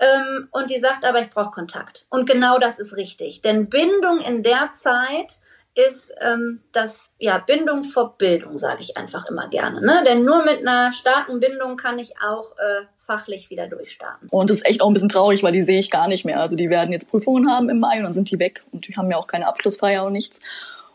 Ähm, 0.00 0.48
und 0.52 0.70
die 0.70 0.78
sagt 0.78 1.04
aber, 1.04 1.20
ich 1.20 1.30
brauche 1.30 1.50
Kontakt. 1.50 2.06
Und 2.08 2.28
genau 2.28 2.58
das 2.58 2.78
ist 2.78 2.96
richtig. 2.96 3.42
Denn 3.42 3.68
Bindung 3.68 4.20
in 4.20 4.42
der 4.42 4.70
Zeit 4.72 5.40
ist 5.74 6.12
ähm, 6.20 6.60
das, 6.72 7.12
ja, 7.18 7.38
Bindung 7.38 7.84
vor 7.84 8.16
Bildung, 8.18 8.56
sage 8.56 8.80
ich 8.80 8.96
einfach 8.96 9.26
immer 9.26 9.48
gerne. 9.48 9.80
Ne? 9.80 10.02
Denn 10.04 10.24
nur 10.24 10.44
mit 10.44 10.60
einer 10.60 10.92
starken 10.92 11.38
Bindung 11.38 11.76
kann 11.76 12.00
ich 12.00 12.14
auch 12.20 12.52
äh, 12.58 12.86
fachlich 12.96 13.48
wieder 13.50 13.68
durchstarten. 13.68 14.28
Und 14.30 14.50
das 14.50 14.58
ist 14.58 14.66
echt 14.66 14.82
auch 14.82 14.88
ein 14.88 14.94
bisschen 14.94 15.08
traurig, 15.08 15.42
weil 15.44 15.52
die 15.52 15.62
sehe 15.62 15.78
ich 15.78 15.90
gar 15.90 16.08
nicht 16.08 16.24
mehr. 16.24 16.40
Also 16.40 16.56
die 16.56 16.68
werden 16.68 16.90
jetzt 16.90 17.10
Prüfungen 17.10 17.48
haben 17.48 17.68
im 17.70 17.78
Mai 17.78 17.98
und 17.98 18.04
dann 18.04 18.12
sind 18.12 18.30
die 18.30 18.40
weg 18.40 18.64
und 18.72 18.88
die 18.88 18.96
haben 18.96 19.10
ja 19.10 19.16
auch 19.16 19.28
keine 19.28 19.46
Abschlussfeier 19.46 20.04
und 20.04 20.12
nichts. 20.12 20.40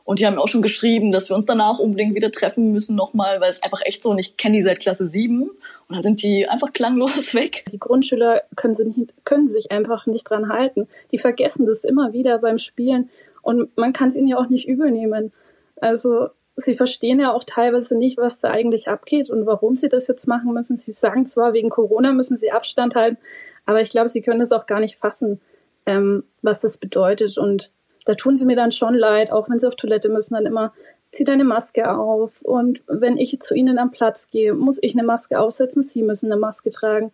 Und 0.06 0.20
die 0.20 0.28
haben 0.28 0.38
auch 0.38 0.50
schon 0.50 0.62
geschrieben, 0.62 1.12
dass 1.12 1.30
wir 1.30 1.36
uns 1.36 1.46
danach 1.46 1.80
unbedingt 1.80 2.14
wieder 2.14 2.30
treffen 2.30 2.72
müssen 2.72 2.96
nochmal, 2.96 3.40
weil 3.40 3.50
es 3.50 3.64
einfach 3.64 3.82
echt 3.86 4.04
so, 4.04 4.10
und 4.10 4.20
ich 4.20 4.36
kenne 4.36 4.58
die 4.58 4.64
seit 4.64 4.80
Klasse 4.80 5.08
7 5.08 5.44
und 5.44 5.52
dann 5.90 6.02
sind 6.02 6.22
die 6.22 6.48
einfach 6.48 6.74
klanglos 6.74 7.34
weg. 7.34 7.64
Die 7.72 7.80
Grundschüler 7.80 8.44
können, 8.56 8.76
sie 8.76 8.86
nicht, 8.86 9.14
können 9.24 9.48
sich 9.48 9.72
einfach 9.72 10.06
nicht 10.06 10.30
dran 10.30 10.50
halten. 10.50 10.88
Die 11.12 11.18
vergessen 11.18 11.66
das 11.66 11.86
immer 11.86 12.12
wieder 12.12 12.40
beim 12.40 12.58
Spielen 12.58 13.10
Und 13.42 13.76
man 13.78 13.94
kann 13.94 14.10
es 14.10 14.16
ihnen 14.16 14.28
ja 14.28 14.38
auch 14.38 14.50
nicht 14.50 14.68
übel 14.68 14.92
nehmen. 14.92 15.32
Also 15.80 16.30
sie 16.58 16.74
verstehen 16.74 17.20
ja 17.20 17.34
auch 17.34 17.44
teilweise 17.44 17.98
nicht, 17.98 18.18
was 18.18 18.42
da 18.42 18.50
eigentlich 18.50 18.88
abgeht 18.88 19.30
und 19.30 19.46
warum 19.46 19.76
sie 19.76 19.90
das 19.90 20.08
jetzt 20.08 20.28
machen 20.28 20.54
müssen. 20.54 20.76
Sie 20.76 20.92
sagen 20.92 21.26
zwar, 21.26 21.54
wegen 21.54 21.70
Corona 21.70 22.12
müssen 22.14 22.38
sie 22.38 22.52
Abstand 22.52 22.96
halten, 22.96 23.18
aber 23.66 23.82
ich 23.82 23.90
glaube, 23.90 24.10
sie 24.10 24.22
können 24.22 24.40
das 24.40 24.52
auch 24.52 24.66
gar 24.66 24.80
nicht 24.80 24.98
fassen, 24.98 25.40
ähm, 25.86 26.24
was 26.42 26.62
das 26.62 26.78
bedeutet. 26.78 27.38
Und 27.38 27.72
da 28.06 28.14
tun 28.14 28.36
sie 28.36 28.46
mir 28.46 28.56
dann 28.56 28.72
schon 28.72 28.94
leid, 28.94 29.32
auch 29.32 29.50
wenn 29.50 29.60
sie 29.60 29.68
auf 29.68 29.76
Toilette 29.76 30.10
müssen, 30.10 30.34
dann 30.34 30.46
immer, 30.46 30.74
zieh 31.12 31.24
deine 31.24 31.44
Maske 31.44 31.90
auf. 31.90 32.42
Und 32.42 32.82
wenn 32.88 33.18
ich 33.18 33.40
zu 33.40 33.56
ihnen 33.56 33.78
am 33.78 33.92
Platz 33.92 34.30
gehe, 34.30 34.54
muss 34.54 34.80
ich 34.82 34.94
eine 34.94 35.04
Maske 35.04 35.40
aufsetzen, 35.40 35.84
sie 35.84 36.04
müssen 36.04 36.32
eine 36.32 36.40
Maske 36.40 36.70
tragen. 36.70 37.12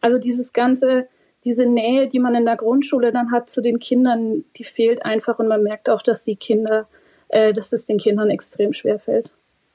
Also 0.00 0.18
dieses 0.18 0.52
ganze, 0.52 1.06
diese 1.44 1.66
Nähe, 1.66 2.08
die 2.08 2.18
man 2.18 2.34
in 2.34 2.44
der 2.44 2.56
Grundschule 2.56 3.12
dann 3.12 3.30
hat 3.30 3.48
zu 3.48 3.60
den 3.60 3.78
Kindern, 3.78 4.44
die 4.56 4.64
fehlt 4.64 5.04
einfach 5.04 5.38
und 5.38 5.48
man 5.48 5.62
merkt 5.62 5.88
auch, 5.88 6.02
dass 6.02 6.24
die 6.24 6.36
Kinder, 6.36 6.88
äh, 7.28 7.52
dass 7.52 7.72
es 7.72 7.86
den 7.86 7.98
Kindern 7.98 8.30
extrem 8.30 8.72
schwer 8.72 8.98
fällt 8.98 9.30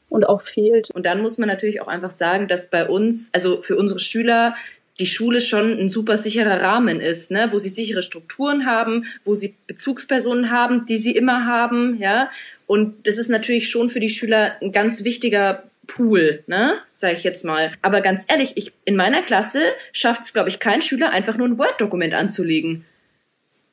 und 0.10 0.28
auch 0.28 0.42
fehlt. 0.42 0.92
Und 0.92 1.06
dann 1.06 1.22
muss 1.22 1.38
man 1.38 1.48
natürlich 1.48 1.82
auch 1.82 1.88
einfach 1.88 2.12
sagen, 2.12 2.48
dass 2.48 2.70
bei 2.70 2.88
uns, 2.88 3.34
also 3.34 3.62
für 3.62 3.76
unsere 3.76 4.00
Schüler, 4.00 4.56
die 5.00 5.06
Schule 5.06 5.40
schon 5.40 5.78
ein 5.80 5.90
super 5.90 6.18
sicherer 6.18 6.62
Rahmen 6.62 7.00
ist, 7.00 7.32
ne? 7.32 7.48
wo 7.52 7.60
sie 7.60 7.70
sichere 7.70 8.02
Strukturen 8.02 8.66
haben, 8.66 9.06
wo 9.26 9.36
sie 9.36 9.56
Bezugspersonen 9.68 10.50
haben, 10.52 10.86
die 10.86 10.98
sie 10.98 11.16
immer 11.16 11.46
haben, 11.46 11.98
ja. 12.00 12.30
Und 12.66 13.08
das 13.08 13.18
ist 13.18 13.30
natürlich 13.30 13.70
schon 13.70 13.90
für 13.90 14.00
die 14.00 14.10
Schüler 14.10 14.58
ein 14.62 14.72
ganz 14.72 15.04
wichtiger 15.04 15.64
Pool, 15.88 16.44
ne, 16.48 16.80
sage 16.88 17.14
ich 17.14 17.24
jetzt 17.24 17.46
mal. 17.46 17.72
Aber 17.82 18.02
ganz 18.02 18.26
ehrlich, 18.28 18.54
ich 18.56 18.74
in 18.86 18.96
meiner 18.96 19.22
Klasse 19.22 19.62
schafft 19.94 20.24
es, 20.24 20.34
glaube 20.34 20.50
ich, 20.50 20.60
kein 20.60 20.82
Schüler 20.82 21.12
einfach 21.12 21.38
nur 21.38 21.48
ein 21.48 21.58
Word-Dokument 21.58 22.14
anzulegen. 22.14 22.86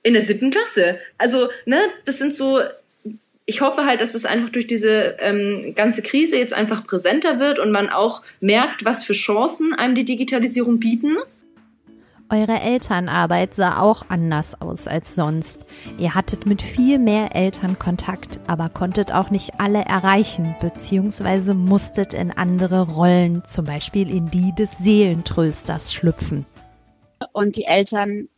In 0.02 0.12
der 0.12 0.22
siebten 0.22 0.50
Klasse. 0.50 1.00
Also, 1.18 1.48
ne, 1.66 1.78
das 2.04 2.18
sind 2.18 2.34
so 2.34 2.60
ich 3.46 3.60
hoffe 3.60 3.84
halt, 3.84 4.00
dass 4.00 4.14
es 4.14 4.24
einfach 4.24 4.48
durch 4.48 4.66
diese 4.66 5.16
ähm, 5.18 5.74
ganze 5.74 6.02
Krise 6.02 6.38
jetzt 6.38 6.54
einfach 6.54 6.86
präsenter 6.86 7.38
wird 7.38 7.58
und 7.58 7.70
man 7.70 7.90
auch 7.90 8.22
merkt, 8.40 8.84
was 8.84 9.04
für 9.04 9.12
Chancen 9.12 9.74
einem 9.74 9.94
die 9.94 10.04
Digitalisierung 10.04 10.80
bieten. 10.80 11.16
Eure 12.30 12.58
Elternarbeit 12.58 13.54
sah 13.54 13.80
auch 13.80 14.06
anders 14.08 14.60
aus 14.60 14.88
als 14.88 15.14
sonst. 15.14 15.66
Ihr 15.98 16.14
hattet 16.14 16.46
mit 16.46 16.62
viel 16.62 16.98
mehr 16.98 17.36
Eltern 17.36 17.78
Kontakt, 17.78 18.40
aber 18.46 18.70
konntet 18.70 19.12
auch 19.12 19.28
nicht 19.28 19.60
alle 19.60 19.82
erreichen, 19.82 20.56
beziehungsweise 20.60 21.52
musstet 21.52 22.14
in 22.14 22.30
andere 22.30 22.88
Rollen, 22.88 23.42
zum 23.48 23.66
Beispiel 23.66 24.08
in 24.08 24.30
die 24.30 24.54
des 24.54 24.78
Seelentrösters 24.78 25.92
schlüpfen. 25.92 26.46
Und 27.32 27.56
die 27.56 27.64
Eltern 27.64 28.28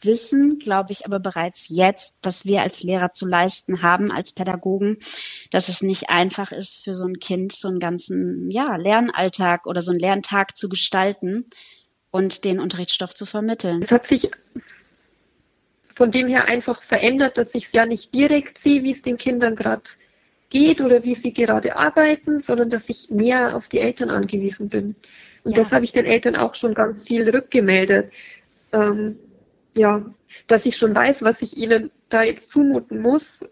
wissen, 0.00 0.58
glaube 0.58 0.92
ich, 0.92 1.06
aber 1.06 1.20
bereits 1.20 1.68
jetzt, 1.68 2.14
was 2.22 2.44
wir 2.44 2.62
als 2.62 2.82
Lehrer 2.82 3.12
zu 3.12 3.26
leisten 3.26 3.82
haben, 3.82 4.10
als 4.10 4.32
Pädagogen, 4.32 4.98
dass 5.50 5.68
es 5.68 5.82
nicht 5.82 6.10
einfach 6.10 6.52
ist 6.52 6.84
für 6.84 6.94
so 6.94 7.06
ein 7.06 7.18
Kind, 7.18 7.52
so 7.52 7.68
einen 7.68 7.80
ganzen, 7.80 8.50
ja, 8.50 8.76
Lernalltag 8.76 9.66
oder 9.66 9.82
so 9.82 9.90
einen 9.90 10.00
Lerntag 10.00 10.56
zu 10.56 10.68
gestalten 10.68 11.46
und 12.10 12.44
den 12.44 12.60
Unterrichtsstoff 12.60 13.14
zu 13.14 13.26
vermitteln. 13.26 13.82
Es 13.82 13.92
hat 13.92 14.06
sich 14.06 14.30
von 15.94 16.10
dem 16.12 16.28
her 16.28 16.46
einfach 16.46 16.82
verändert, 16.82 17.38
dass 17.38 17.54
ich 17.54 17.66
es 17.66 17.72
ja 17.72 17.84
nicht 17.84 18.14
direkt 18.14 18.58
sehe, 18.58 18.84
wie 18.84 18.92
es 18.92 19.02
den 19.02 19.18
Kindern 19.18 19.56
gerade 19.56 19.82
geht 20.48 20.80
oder 20.80 21.04
wie 21.04 21.14
sie 21.14 21.32
gerade 21.32 21.76
arbeiten, 21.76 22.40
sondern 22.40 22.70
dass 22.70 22.88
ich 22.88 23.10
mehr 23.10 23.56
auf 23.56 23.68
die 23.68 23.80
Eltern 23.80 24.10
angewiesen 24.10 24.68
bin. 24.68 24.94
Und 25.44 25.56
ja. 25.56 25.62
das 25.62 25.72
habe 25.72 25.84
ich 25.84 25.92
den 25.92 26.06
Eltern 26.06 26.36
auch 26.36 26.54
schon 26.54 26.74
ganz 26.74 27.06
viel 27.06 27.28
rückgemeldet. 27.28 28.12
Ähm, 28.72 29.18
ja, 29.78 30.04
dass 30.46 30.66
ich 30.66 30.76
schon 30.76 30.94
weiß, 30.94 31.22
was 31.22 31.40
ich 31.42 31.56
ihnen 31.56 31.90
da 32.08 32.22
jetzt 32.22 32.50
zumuten 32.50 33.00
muss. 33.00 33.48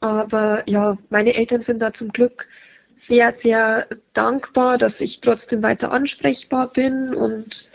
Aber 0.00 0.68
ja, 0.68 0.98
meine 1.10 1.34
Eltern 1.34 1.62
sind 1.62 1.80
da 1.80 1.92
zum 1.92 2.08
Glück 2.10 2.48
sehr, 2.92 3.32
sehr 3.32 3.86
dankbar, 4.12 4.78
dass 4.78 5.00
ich 5.00 5.20
trotzdem 5.20 5.62
weiter 5.62 5.92
ansprechbar 5.92 6.68
bin 6.72 7.14
und 7.14 7.70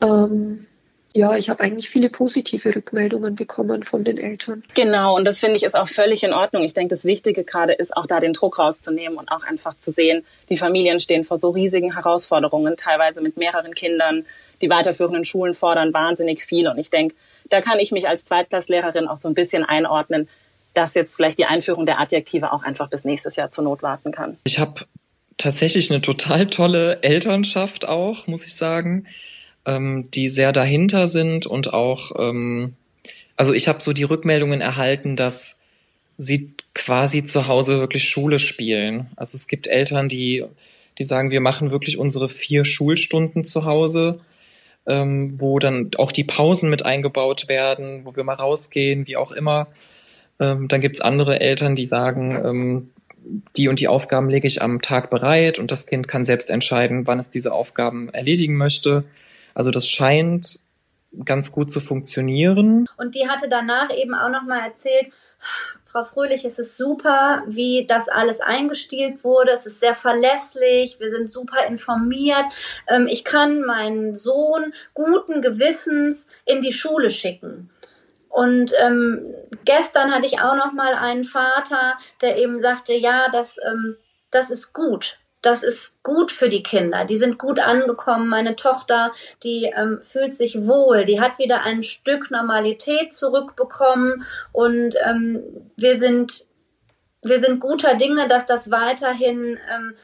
ähm, 0.00 0.66
ja, 1.14 1.36
ich 1.36 1.50
habe 1.50 1.62
eigentlich 1.62 1.90
viele 1.90 2.08
positive 2.08 2.74
Rückmeldungen 2.74 3.34
bekommen 3.34 3.82
von 3.82 4.02
den 4.02 4.16
Eltern. 4.16 4.64
Genau, 4.74 5.14
und 5.16 5.26
das 5.26 5.40
finde 5.40 5.56
ich 5.56 5.62
ist 5.62 5.76
auch 5.76 5.88
völlig 5.88 6.22
in 6.22 6.32
Ordnung. 6.32 6.62
Ich 6.64 6.72
denke, 6.72 6.94
das 6.94 7.04
Wichtige 7.04 7.44
gerade 7.44 7.74
ist 7.74 7.94
auch 7.94 8.06
da 8.06 8.18
den 8.18 8.32
Druck 8.32 8.58
rauszunehmen 8.58 9.18
und 9.18 9.30
auch 9.30 9.44
einfach 9.44 9.76
zu 9.76 9.90
sehen, 9.90 10.24
die 10.48 10.56
Familien 10.56 11.00
stehen 11.00 11.24
vor 11.24 11.38
so 11.38 11.50
riesigen 11.50 11.94
Herausforderungen, 11.94 12.76
teilweise 12.76 13.20
mit 13.20 13.36
mehreren 13.36 13.74
Kindern, 13.74 14.24
die 14.62 14.70
weiterführenden 14.70 15.24
Schulen 15.24 15.54
fordern 15.54 15.92
wahnsinnig 15.92 16.44
viel. 16.44 16.68
Und 16.68 16.78
ich 16.78 16.90
denke, 16.90 17.14
da 17.50 17.60
kann 17.60 17.78
ich 17.78 17.92
mich 17.92 18.08
als 18.08 18.24
Zweitklasslehrerin 18.24 19.08
auch 19.08 19.16
so 19.16 19.28
ein 19.28 19.34
bisschen 19.34 19.64
einordnen, 19.64 20.28
dass 20.74 20.94
jetzt 20.94 21.16
vielleicht 21.16 21.38
die 21.38 21.44
Einführung 21.44 21.84
der 21.84 22.00
Adjektive 22.00 22.52
auch 22.52 22.62
einfach 22.62 22.88
bis 22.88 23.04
nächstes 23.04 23.36
Jahr 23.36 23.50
zur 23.50 23.64
Not 23.64 23.82
warten 23.82 24.12
kann. 24.12 24.38
Ich 24.44 24.58
habe 24.58 24.86
tatsächlich 25.36 25.90
eine 25.90 26.00
total 26.00 26.46
tolle 26.46 27.02
Elternschaft 27.02 27.86
auch, 27.86 28.26
muss 28.26 28.46
ich 28.46 28.54
sagen, 28.54 29.06
ähm, 29.66 30.08
die 30.12 30.28
sehr 30.28 30.52
dahinter 30.52 31.08
sind 31.08 31.46
und 31.46 31.74
auch, 31.74 32.12
ähm, 32.18 32.74
also 33.36 33.52
ich 33.52 33.68
habe 33.68 33.82
so 33.82 33.92
die 33.92 34.04
Rückmeldungen 34.04 34.60
erhalten, 34.60 35.16
dass 35.16 35.60
sie 36.16 36.54
quasi 36.74 37.24
zu 37.24 37.48
Hause 37.48 37.80
wirklich 37.80 38.08
Schule 38.08 38.38
spielen. 38.38 39.10
Also 39.16 39.34
es 39.34 39.46
gibt 39.48 39.66
Eltern, 39.66 40.08
die, 40.08 40.44
die 40.98 41.04
sagen, 41.04 41.30
wir 41.30 41.40
machen 41.40 41.70
wirklich 41.70 41.98
unsere 41.98 42.28
vier 42.28 42.64
Schulstunden 42.64 43.44
zu 43.44 43.64
Hause 43.64 44.20
ähm, 44.86 45.40
wo 45.40 45.58
dann 45.58 45.90
auch 45.98 46.12
die 46.12 46.24
Pausen 46.24 46.70
mit 46.70 46.84
eingebaut 46.84 47.48
werden, 47.48 48.04
wo 48.04 48.16
wir 48.16 48.24
mal 48.24 48.34
rausgehen, 48.34 49.06
wie 49.06 49.16
auch 49.16 49.32
immer. 49.32 49.68
Ähm, 50.40 50.68
dann 50.68 50.80
gibt's 50.80 51.00
andere 51.00 51.40
Eltern, 51.40 51.76
die 51.76 51.86
sagen, 51.86 52.40
ähm, 52.44 52.90
die 53.56 53.68
und 53.68 53.78
die 53.78 53.88
Aufgaben 53.88 54.28
lege 54.28 54.46
ich 54.46 54.62
am 54.62 54.80
Tag 54.80 55.10
bereit 55.10 55.58
und 55.58 55.70
das 55.70 55.86
Kind 55.86 56.08
kann 56.08 56.24
selbst 56.24 56.50
entscheiden, 56.50 57.06
wann 57.06 57.18
es 57.18 57.30
diese 57.30 57.52
Aufgaben 57.52 58.08
erledigen 58.08 58.56
möchte. 58.56 59.04
Also 59.54 59.70
das 59.70 59.88
scheint 59.88 60.58
ganz 61.24 61.52
gut 61.52 61.70
zu 61.70 61.80
funktionieren. 61.80 62.86
Und 62.96 63.14
die 63.14 63.28
hatte 63.28 63.48
danach 63.48 63.90
eben 63.94 64.14
auch 64.14 64.30
noch 64.30 64.42
mal 64.42 64.66
erzählt, 64.66 65.08
Frau 65.92 66.02
Fröhlich, 66.02 66.46
es 66.46 66.58
ist 66.58 66.78
super, 66.78 67.42
wie 67.46 67.86
das 67.86 68.08
alles 68.08 68.40
eingestielt 68.40 69.22
wurde. 69.24 69.50
Es 69.50 69.66
ist 69.66 69.80
sehr 69.80 69.94
verlässlich. 69.94 70.98
Wir 71.00 71.10
sind 71.10 71.30
super 71.30 71.66
informiert. 71.66 72.46
Ähm, 72.88 73.06
ich 73.06 73.24
kann 73.24 73.60
meinen 73.60 74.16
Sohn 74.16 74.72
guten 74.94 75.42
Gewissens 75.42 76.28
in 76.46 76.62
die 76.62 76.72
Schule 76.72 77.10
schicken. 77.10 77.68
Und 78.30 78.72
ähm, 78.82 79.34
gestern 79.66 80.14
hatte 80.14 80.24
ich 80.24 80.40
auch 80.40 80.56
noch 80.56 80.72
mal 80.72 80.94
einen 80.94 81.24
Vater, 81.24 81.98
der 82.22 82.38
eben 82.38 82.58
sagte, 82.58 82.94
ja, 82.94 83.28
das, 83.30 83.58
ähm, 83.62 83.98
das 84.30 84.50
ist 84.50 84.72
gut 84.72 85.18
das 85.42 85.64
ist 85.64 86.02
gut 86.02 86.30
für 86.30 86.48
die 86.48 86.62
Kinder. 86.62 87.04
Die 87.04 87.18
sind 87.18 87.36
gut 87.36 87.58
angekommen. 87.60 88.28
Meine 88.28 88.56
Tochter, 88.56 89.10
die 89.42 89.72
ähm, 89.76 90.00
fühlt 90.00 90.34
sich 90.34 90.66
wohl. 90.66 91.04
Die 91.04 91.20
hat 91.20 91.38
wieder 91.38 91.62
ein 91.62 91.82
Stück 91.82 92.30
Normalität 92.30 93.12
zurückbekommen. 93.12 94.24
Und 94.52 94.94
ähm, 95.04 95.70
wir 95.76 95.98
sind, 95.98 96.46
wir 97.24 97.40
sind 97.40 97.60
guter 97.60 97.96
Dinge, 97.96 98.28
dass 98.28 98.46
das 98.46 98.70
weiterhin 98.70 99.58
ähm, 99.68 99.94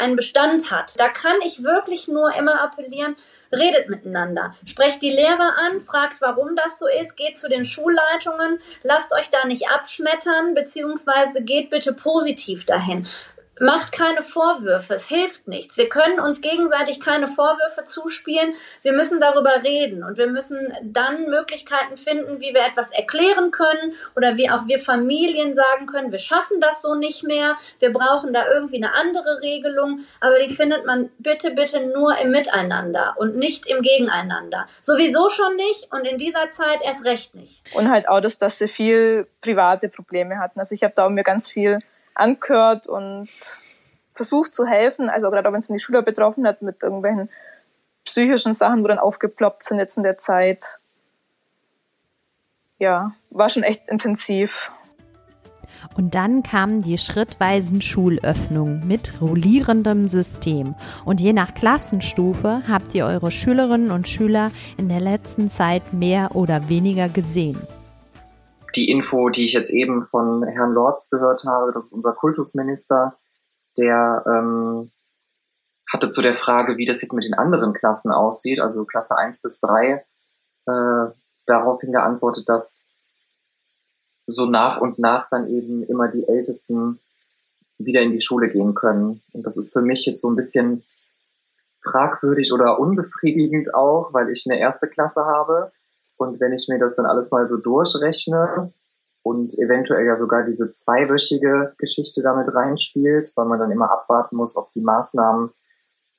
einen 0.00 0.16
Bestand 0.16 0.70
hat. 0.70 0.98
Da 0.98 1.08
kann 1.08 1.36
ich 1.44 1.62
wirklich 1.62 2.08
nur 2.08 2.34
immer 2.34 2.60
appellieren, 2.60 3.14
redet 3.52 3.88
miteinander. 3.88 4.54
Sprecht 4.64 5.02
die 5.02 5.10
Lehrer 5.10 5.54
an, 5.58 5.78
fragt, 5.80 6.20
warum 6.20 6.56
das 6.56 6.78
so 6.78 6.86
ist, 6.88 7.16
geht 7.16 7.36
zu 7.36 7.48
den 7.48 7.64
Schulleitungen, 7.64 8.58
lasst 8.82 9.12
euch 9.12 9.30
da 9.30 9.46
nicht 9.46 9.70
abschmettern, 9.70 10.54
beziehungsweise 10.54 11.44
geht 11.44 11.70
bitte 11.70 11.92
positiv 11.92 12.66
dahin. 12.66 13.06
Macht 13.60 13.92
keine 13.92 14.22
Vorwürfe, 14.22 14.94
es 14.94 15.06
hilft 15.06 15.48
nichts. 15.48 15.76
Wir 15.76 15.88
können 15.88 16.20
uns 16.20 16.40
gegenseitig 16.40 17.00
keine 17.00 17.26
Vorwürfe 17.26 17.84
zuspielen. 17.84 18.54
Wir 18.82 18.92
müssen 18.92 19.20
darüber 19.20 19.62
reden 19.64 20.04
und 20.04 20.18
wir 20.18 20.28
müssen 20.28 20.72
dann 20.82 21.28
Möglichkeiten 21.28 21.96
finden, 21.96 22.40
wie 22.40 22.54
wir 22.54 22.64
etwas 22.64 22.90
erklären 22.90 23.50
können 23.50 23.94
oder 24.16 24.36
wie 24.36 24.50
auch 24.50 24.66
wir 24.66 24.78
Familien 24.78 25.54
sagen 25.54 25.86
können, 25.86 26.12
wir 26.12 26.18
schaffen 26.18 26.60
das 26.60 26.82
so 26.82 26.94
nicht 26.94 27.24
mehr, 27.24 27.56
wir 27.78 27.92
brauchen 27.92 28.32
da 28.32 28.50
irgendwie 28.52 28.76
eine 28.76 28.94
andere 28.94 29.40
Regelung, 29.42 30.00
aber 30.20 30.38
die 30.38 30.48
findet 30.48 30.86
man 30.86 31.10
bitte, 31.18 31.50
bitte 31.50 31.86
nur 31.86 32.16
im 32.18 32.30
Miteinander 32.30 33.14
und 33.18 33.36
nicht 33.36 33.66
im 33.66 33.82
Gegeneinander. 33.82 34.66
Sowieso 34.80 35.28
schon 35.28 35.56
nicht 35.56 35.92
und 35.92 36.06
in 36.06 36.18
dieser 36.18 36.50
Zeit 36.50 36.80
erst 36.82 37.04
recht 37.04 37.34
nicht. 37.34 37.62
Und 37.74 37.90
halt 37.90 38.08
auch, 38.08 38.20
dass, 38.20 38.38
dass 38.38 38.58
sie 38.58 38.68
viel 38.68 39.26
private 39.40 39.88
Probleme 39.88 40.38
hatten. 40.38 40.58
Also 40.58 40.74
ich 40.74 40.84
habe 40.84 40.94
da 40.96 41.08
mir 41.08 41.24
ganz 41.24 41.48
viel 41.48 41.78
angehört 42.18 42.86
und 42.86 43.28
versucht 44.12 44.54
zu 44.54 44.66
helfen. 44.66 45.08
Also 45.08 45.30
gerade 45.30 45.52
wenn 45.52 45.60
es 45.60 45.68
die 45.68 45.78
Schüler 45.78 46.02
betroffen 46.02 46.46
hat 46.46 46.62
mit 46.62 46.82
irgendwelchen 46.82 47.30
psychischen 48.04 48.54
Sachen, 48.54 48.82
wo 48.82 48.88
dann 48.88 48.98
aufgeploppt 48.98 49.62
sind 49.62 49.78
jetzt 49.78 49.96
in 49.96 50.02
der 50.02 50.16
Zeit. 50.16 50.80
Ja, 52.78 53.12
war 53.30 53.48
schon 53.48 53.62
echt 53.62 53.88
intensiv. 53.88 54.70
Und 55.96 56.14
dann 56.14 56.42
kamen 56.42 56.82
die 56.82 56.98
schrittweisen 56.98 57.82
Schulöffnungen 57.82 58.86
mit 58.86 59.20
rollierendem 59.20 60.08
System. 60.08 60.74
Und 61.04 61.20
je 61.20 61.32
nach 61.32 61.54
Klassenstufe 61.54 62.62
habt 62.68 62.94
ihr 62.94 63.06
eure 63.06 63.30
Schülerinnen 63.30 63.90
und 63.90 64.08
Schüler 64.08 64.50
in 64.76 64.88
der 64.88 65.00
letzten 65.00 65.50
Zeit 65.50 65.92
mehr 65.92 66.34
oder 66.34 66.68
weniger 66.68 67.08
gesehen 67.08 67.58
die 68.78 68.90
Info, 68.90 69.28
die 69.28 69.42
ich 69.42 69.54
jetzt 69.54 69.70
eben 69.70 70.06
von 70.06 70.44
Herrn 70.44 70.72
Lorz 70.72 71.10
gehört 71.10 71.42
habe, 71.44 71.72
das 71.72 71.86
ist 71.86 71.94
unser 71.94 72.12
Kultusminister, 72.12 73.18
der 73.76 74.22
ähm, 74.24 74.92
hatte 75.92 76.10
zu 76.10 76.22
der 76.22 76.34
Frage, 76.34 76.76
wie 76.76 76.84
das 76.84 77.02
jetzt 77.02 77.12
mit 77.12 77.24
den 77.24 77.34
anderen 77.34 77.72
Klassen 77.72 78.12
aussieht, 78.12 78.60
also 78.60 78.84
Klasse 78.84 79.18
1 79.18 79.42
bis 79.42 79.58
3, 79.60 80.04
äh, 80.66 81.12
daraufhin 81.46 81.90
geantwortet, 81.90 82.48
dass 82.48 82.86
so 84.26 84.46
nach 84.46 84.80
und 84.80 85.00
nach 85.00 85.28
dann 85.28 85.48
eben 85.48 85.82
immer 85.82 86.06
die 86.06 86.28
Ältesten 86.28 87.00
wieder 87.78 88.02
in 88.02 88.12
die 88.12 88.20
Schule 88.20 88.48
gehen 88.48 88.76
können. 88.76 89.22
Und 89.32 89.44
das 89.44 89.56
ist 89.56 89.72
für 89.72 89.82
mich 89.82 90.06
jetzt 90.06 90.20
so 90.20 90.30
ein 90.30 90.36
bisschen 90.36 90.84
fragwürdig 91.82 92.52
oder 92.52 92.78
unbefriedigend 92.78 93.74
auch, 93.74 94.12
weil 94.12 94.30
ich 94.30 94.44
eine 94.48 94.60
erste 94.60 94.86
Klasse 94.86 95.24
habe. 95.24 95.72
Und 96.18 96.40
wenn 96.40 96.52
ich 96.52 96.68
mir 96.68 96.78
das 96.78 96.96
dann 96.96 97.06
alles 97.06 97.30
mal 97.30 97.48
so 97.48 97.56
durchrechne 97.56 98.72
und 99.22 99.54
eventuell 99.58 100.04
ja 100.04 100.16
sogar 100.16 100.44
diese 100.44 100.70
zweiwöchige 100.70 101.74
Geschichte 101.78 102.22
damit 102.22 102.52
reinspielt, 102.52 103.32
weil 103.36 103.46
man 103.46 103.58
dann 103.58 103.70
immer 103.70 103.90
abwarten 103.90 104.36
muss, 104.36 104.56
ob 104.56 104.72
die 104.72 104.80
Maßnahmen 104.80 105.50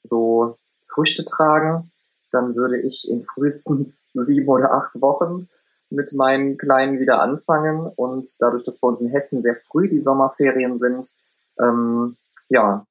so 0.04 0.58
Früchte 0.88 1.24
tragen, 1.26 1.92
dann 2.32 2.56
würde 2.56 2.80
ich 2.80 3.10
in 3.10 3.24
frühestens 3.24 4.08
sieben 4.14 4.48
oder 4.48 4.74
acht 4.74 5.00
Wochen 5.02 5.48
mit 5.90 6.14
meinen 6.14 6.58
Kleinen 6.58 7.00
wieder 7.00 7.22
anfangen. 7.22 7.92
Und 7.96 8.30
dadurch, 8.40 8.64
dass 8.64 8.80
bei 8.80 8.88
uns 8.88 9.02
in 9.02 9.10
Hessen 9.10 9.42
sehr 9.42 9.56
früh 9.56 9.90
die 9.90 10.00
Sommerferien 10.00 10.78
sind, 10.78 11.16
ähm, 11.60 12.16
ja, 12.50 12.86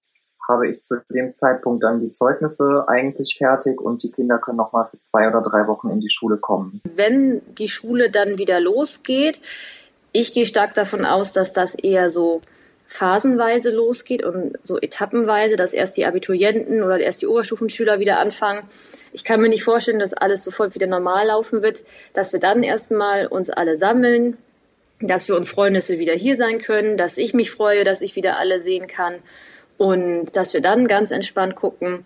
habe 0.48 0.68
ich 0.68 0.82
zu 0.82 1.02
dem 1.10 1.36
Zeitpunkt 1.36 1.84
dann 1.84 2.00
die 2.00 2.10
Zeugnisse 2.10 2.84
eigentlich 2.88 3.36
fertig 3.36 3.80
und 3.80 4.02
die 4.02 4.10
Kinder 4.10 4.38
können 4.38 4.56
noch 4.56 4.72
mal 4.72 4.86
für 4.86 4.98
zwei 5.00 5.28
oder 5.28 5.42
drei 5.42 5.66
Wochen 5.68 5.90
in 5.90 6.00
die 6.00 6.08
Schule 6.08 6.38
kommen. 6.38 6.80
Wenn 6.96 7.42
die 7.54 7.68
Schule 7.68 8.10
dann 8.10 8.38
wieder 8.38 8.58
losgeht, 8.58 9.40
ich 10.12 10.32
gehe 10.32 10.46
stark 10.46 10.74
davon 10.74 11.04
aus, 11.04 11.32
dass 11.32 11.52
das 11.52 11.74
eher 11.74 12.08
so 12.08 12.40
phasenweise 12.86 13.70
losgeht 13.70 14.24
und 14.24 14.58
so 14.62 14.78
etappenweise, 14.80 15.56
dass 15.56 15.74
erst 15.74 15.98
die 15.98 16.06
Abiturienten 16.06 16.82
oder 16.82 16.98
erst 16.98 17.20
die 17.20 17.26
Oberstufenschüler 17.26 18.00
wieder 18.00 18.18
anfangen. 18.18 18.62
Ich 19.12 19.24
kann 19.24 19.40
mir 19.40 19.50
nicht 19.50 19.62
vorstellen, 19.62 19.98
dass 19.98 20.14
alles 20.14 20.42
sofort 20.42 20.74
wieder 20.74 20.86
normal 20.86 21.26
laufen 21.26 21.62
wird, 21.62 21.84
dass 22.14 22.32
wir 22.32 22.40
dann 22.40 22.62
erstmal 22.62 23.26
uns 23.26 23.50
alle 23.50 23.76
sammeln, 23.76 24.38
dass 25.00 25.28
wir 25.28 25.36
uns 25.36 25.50
freuen, 25.50 25.74
dass 25.74 25.90
wir 25.90 25.98
wieder 25.98 26.14
hier 26.14 26.38
sein 26.38 26.58
können, 26.58 26.96
dass 26.96 27.18
ich 27.18 27.34
mich 27.34 27.50
freue, 27.50 27.84
dass 27.84 28.00
ich 28.00 28.16
wieder 28.16 28.38
alle 28.38 28.58
sehen 28.58 28.86
kann 28.86 29.16
und 29.78 30.36
dass 30.36 30.52
wir 30.52 30.60
dann 30.60 30.86
ganz 30.86 31.10
entspannt 31.10 31.56
gucken, 31.56 32.04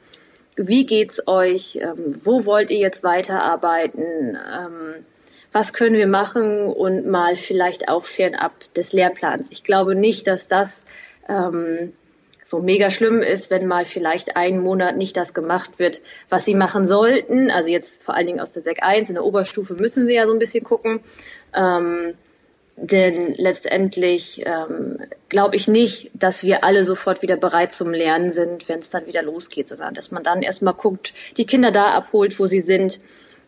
wie 0.56 0.86
geht's 0.86 1.26
euch, 1.26 1.78
ähm, 1.80 2.20
wo 2.22 2.44
wollt 2.44 2.70
ihr 2.70 2.78
jetzt 2.78 3.02
weiterarbeiten, 3.02 4.36
ähm, 4.36 5.04
was 5.50 5.72
können 5.72 5.96
wir 5.96 6.06
machen 6.06 6.66
und 6.66 7.06
mal 7.06 7.36
vielleicht 7.36 7.88
auch 7.88 8.04
fernab 8.04 8.52
des 8.74 8.92
Lehrplans. 8.92 9.50
Ich 9.50 9.64
glaube 9.64 9.94
nicht, 9.94 10.26
dass 10.26 10.48
das 10.48 10.84
ähm, 11.28 11.92
so 12.44 12.60
mega 12.60 12.90
schlimm 12.90 13.20
ist, 13.20 13.50
wenn 13.50 13.66
mal 13.66 13.84
vielleicht 13.84 14.36
einen 14.36 14.60
Monat 14.60 14.96
nicht 14.96 15.16
das 15.16 15.32
gemacht 15.32 15.78
wird, 15.78 16.02
was 16.28 16.44
sie 16.44 16.54
machen 16.54 16.86
sollten. 16.86 17.50
Also 17.50 17.70
jetzt 17.70 18.02
vor 18.02 18.14
allen 18.14 18.26
Dingen 18.26 18.40
aus 18.40 18.52
der 18.52 18.62
Sek 18.62 18.82
1, 18.82 19.08
in 19.08 19.14
der 19.14 19.24
Oberstufe 19.24 19.74
müssen 19.74 20.06
wir 20.06 20.14
ja 20.14 20.26
so 20.26 20.32
ein 20.32 20.38
bisschen 20.38 20.64
gucken. 20.64 21.00
Ähm, 21.54 22.14
denn 22.76 23.34
letztendlich 23.34 24.42
ähm, 24.46 24.98
glaube 25.28 25.56
ich 25.56 25.68
nicht, 25.68 26.10
dass 26.14 26.42
wir 26.44 26.64
alle 26.64 26.84
sofort 26.84 27.22
wieder 27.22 27.36
bereit 27.36 27.72
zum 27.72 27.92
Lernen 27.92 28.32
sind, 28.32 28.68
wenn 28.68 28.78
es 28.78 28.90
dann 28.90 29.06
wieder 29.06 29.22
losgeht, 29.22 29.68
sondern 29.68 29.94
dass 29.94 30.10
man 30.10 30.22
dann 30.22 30.42
erstmal 30.42 30.74
guckt, 30.74 31.12
die 31.36 31.46
Kinder 31.46 31.70
da 31.70 31.88
abholt, 31.88 32.38
wo 32.38 32.46
sie 32.46 32.60
sind, 32.60 33.00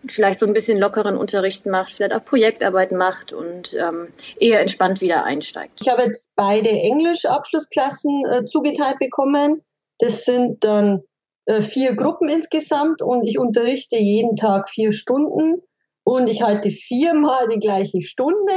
vielleicht 0.06 0.38
so 0.38 0.46
ein 0.46 0.52
bisschen 0.52 0.78
lockeren 0.78 1.16
Unterricht 1.16 1.66
macht, 1.66 1.92
vielleicht 1.92 2.14
auch 2.14 2.24
Projektarbeit 2.24 2.92
macht 2.92 3.32
und 3.32 3.74
ähm, 3.74 4.08
eher 4.38 4.60
entspannt 4.60 5.00
wieder 5.00 5.24
einsteigt. 5.24 5.80
Ich 5.80 5.88
habe 5.88 6.02
jetzt 6.02 6.30
beide 6.36 6.68
Englisch-Abschlussklassen 6.68 8.22
äh, 8.30 8.44
zugeteilt 8.44 8.98
bekommen. 8.98 9.62
Das 9.98 10.24
sind 10.24 10.62
dann 10.64 11.02
äh, 11.46 11.62
vier 11.62 11.94
Gruppen 11.94 12.28
insgesamt 12.28 13.02
und 13.02 13.26
ich 13.26 13.38
unterrichte 13.38 13.96
jeden 13.96 14.36
Tag 14.36 14.68
vier 14.68 14.92
Stunden 14.92 15.62
und 16.02 16.28
ich 16.28 16.42
halte 16.42 16.70
viermal 16.70 17.48
die 17.48 17.58
gleiche 17.58 18.02
Stunde 18.02 18.52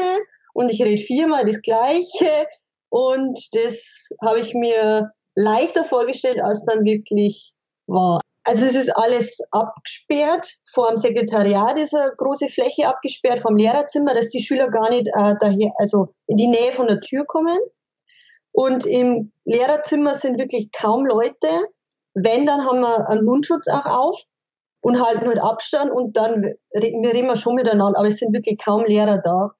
und 0.58 0.72
ich 0.72 0.82
rede 0.82 0.99
viermal 0.99 1.45
das 1.45 1.62
Gleiche 1.62 2.47
und 2.89 3.39
das 3.53 4.10
habe 4.26 4.39
ich 4.39 4.55
mir 4.55 5.12
leichter 5.36 5.84
vorgestellt, 5.84 6.41
als 6.41 6.64
dann 6.64 6.84
wirklich 6.84 7.53
war. 7.86 8.22
Also 8.43 8.66
es 8.66 8.76
ist 8.76 8.89
alles 8.97 9.38
abgesperrt. 9.51 10.55
Vor 10.66 10.88
dem 10.88 10.97
Sekretariat 10.97 11.78
ist 11.78 11.93
eine 11.93 12.12
große 12.18 12.47
Fläche 12.47 12.88
abgesperrt, 12.88 13.38
vom 13.38 13.55
Lehrerzimmer, 13.55 14.16
dass 14.16 14.30
die 14.30 14.41
Schüler 14.41 14.70
gar 14.70 14.89
nicht 14.89 15.08
äh, 15.10 15.36
daher, 15.39 15.74
also 15.78 16.16
in 16.26 16.38
die 16.38 16.47
Nähe 16.47 16.72
von 16.72 16.88
der 16.88 17.01
Tür 17.01 17.26
kommen. 17.26 17.60
Und 18.51 18.88
im 18.88 19.32
Lehrerzimmer 19.45 20.16
sind 20.16 20.39
wirklich 20.39 20.72
kaum 20.72 21.05
Leute. 21.05 21.49
Wenn, 22.16 22.47
dann 22.47 22.66
haben 22.66 22.80
wir 22.80 23.08
einen 23.08 23.26
Mundschutz 23.26 23.68
auch 23.68 23.86
auf 23.86 24.24
und 24.82 25.05
halten 25.05 25.28
halt 25.28 25.39
Abstand 25.39 25.91
und 25.91 26.18
dann 26.18 26.55
reden 26.74 27.03
wir 27.03 27.36
schon 27.36 27.53
miteinander, 27.53 27.99
aber 27.99 28.08
es 28.08 28.18
sind 28.18 28.34
wirklich 28.34 28.58
kaum 28.58 28.86
Lehrer 28.86 29.20
da 29.20 29.51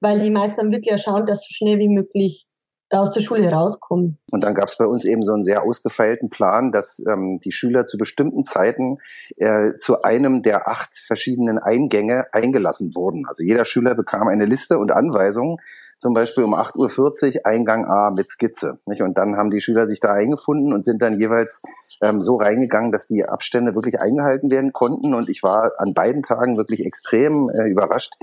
weil 0.00 0.20
die 0.20 0.30
meisten 0.30 0.72
wirklich 0.72 1.00
schauen, 1.02 1.26
dass 1.26 1.42
so 1.42 1.48
schnell 1.50 1.78
wie 1.78 1.88
möglich 1.88 2.46
aus 2.90 3.10
der 3.10 3.20
Schule 3.20 3.50
rauskommen. 3.50 4.18
Und 4.30 4.44
dann 4.44 4.54
gab 4.54 4.68
es 4.68 4.78
bei 4.78 4.86
uns 4.86 5.04
eben 5.04 5.22
so 5.22 5.32
einen 5.32 5.44
sehr 5.44 5.62
ausgefeilten 5.62 6.30
Plan, 6.30 6.72
dass 6.72 7.02
ähm, 7.06 7.38
die 7.44 7.52
Schüler 7.52 7.84
zu 7.84 7.98
bestimmten 7.98 8.44
Zeiten 8.44 8.98
äh, 9.36 9.76
zu 9.78 10.02
einem 10.02 10.42
der 10.42 10.68
acht 10.68 10.94
verschiedenen 10.94 11.58
Eingänge 11.58 12.26
eingelassen 12.32 12.94
wurden. 12.94 13.26
Also 13.28 13.42
jeder 13.42 13.64
Schüler 13.64 13.94
bekam 13.94 14.28
eine 14.28 14.46
Liste 14.46 14.78
und 14.78 14.90
Anweisungen, 14.90 15.58
zum 15.98 16.14
Beispiel 16.14 16.44
um 16.44 16.54
8.40 16.54 17.36
Uhr 17.36 17.46
Eingang 17.46 17.84
A 17.84 18.10
mit 18.10 18.30
Skizze. 18.30 18.78
Nicht? 18.86 19.02
Und 19.02 19.18
dann 19.18 19.36
haben 19.36 19.50
die 19.50 19.60
Schüler 19.60 19.86
sich 19.86 20.00
da 20.00 20.14
eingefunden 20.14 20.72
und 20.72 20.84
sind 20.84 21.02
dann 21.02 21.20
jeweils 21.20 21.60
ähm, 22.00 22.22
so 22.22 22.36
reingegangen, 22.36 22.92
dass 22.92 23.06
die 23.06 23.24
Abstände 23.24 23.74
wirklich 23.74 24.00
eingehalten 24.00 24.50
werden 24.50 24.72
konnten. 24.72 25.12
Und 25.12 25.28
ich 25.28 25.42
war 25.42 25.72
an 25.78 25.92
beiden 25.92 26.22
Tagen 26.22 26.56
wirklich 26.56 26.86
extrem 26.86 27.50
äh, 27.50 27.68
überrascht, 27.68 28.14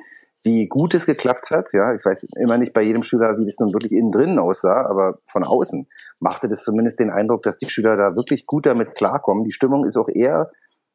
wie 0.45 0.67
gut 0.67 0.93
es 0.93 1.07
geklappt 1.07 1.49
hat. 1.49 1.73
Ja, 1.73 1.95
ich 1.95 2.05
weiß 2.05 2.27
immer 2.39 2.57
nicht 2.57 2.71
bei 2.71 2.83
jedem 2.83 3.01
Schüler, 3.01 3.37
wie 3.37 3.45
das 3.45 3.59
nun 3.59 3.73
wirklich 3.73 3.91
innen 3.91 4.11
drinnen 4.11 4.37
aussah, 4.37 4.85
aber 4.85 5.17
von 5.25 5.43
außen 5.43 5.87
machte 6.19 6.47
das 6.47 6.63
zumindest 6.63 6.99
den 6.99 7.09
Eindruck, 7.09 7.41
dass 7.41 7.57
die 7.57 7.69
Schüler 7.69 7.97
da 7.97 8.15
wirklich 8.15 8.45
gut 8.45 8.67
damit 8.67 8.93
klarkommen. 8.93 9.43
Die 9.43 9.51
Stimmung 9.51 9.85
ist 9.85 9.97
auch 9.97 10.07
eher 10.07 10.51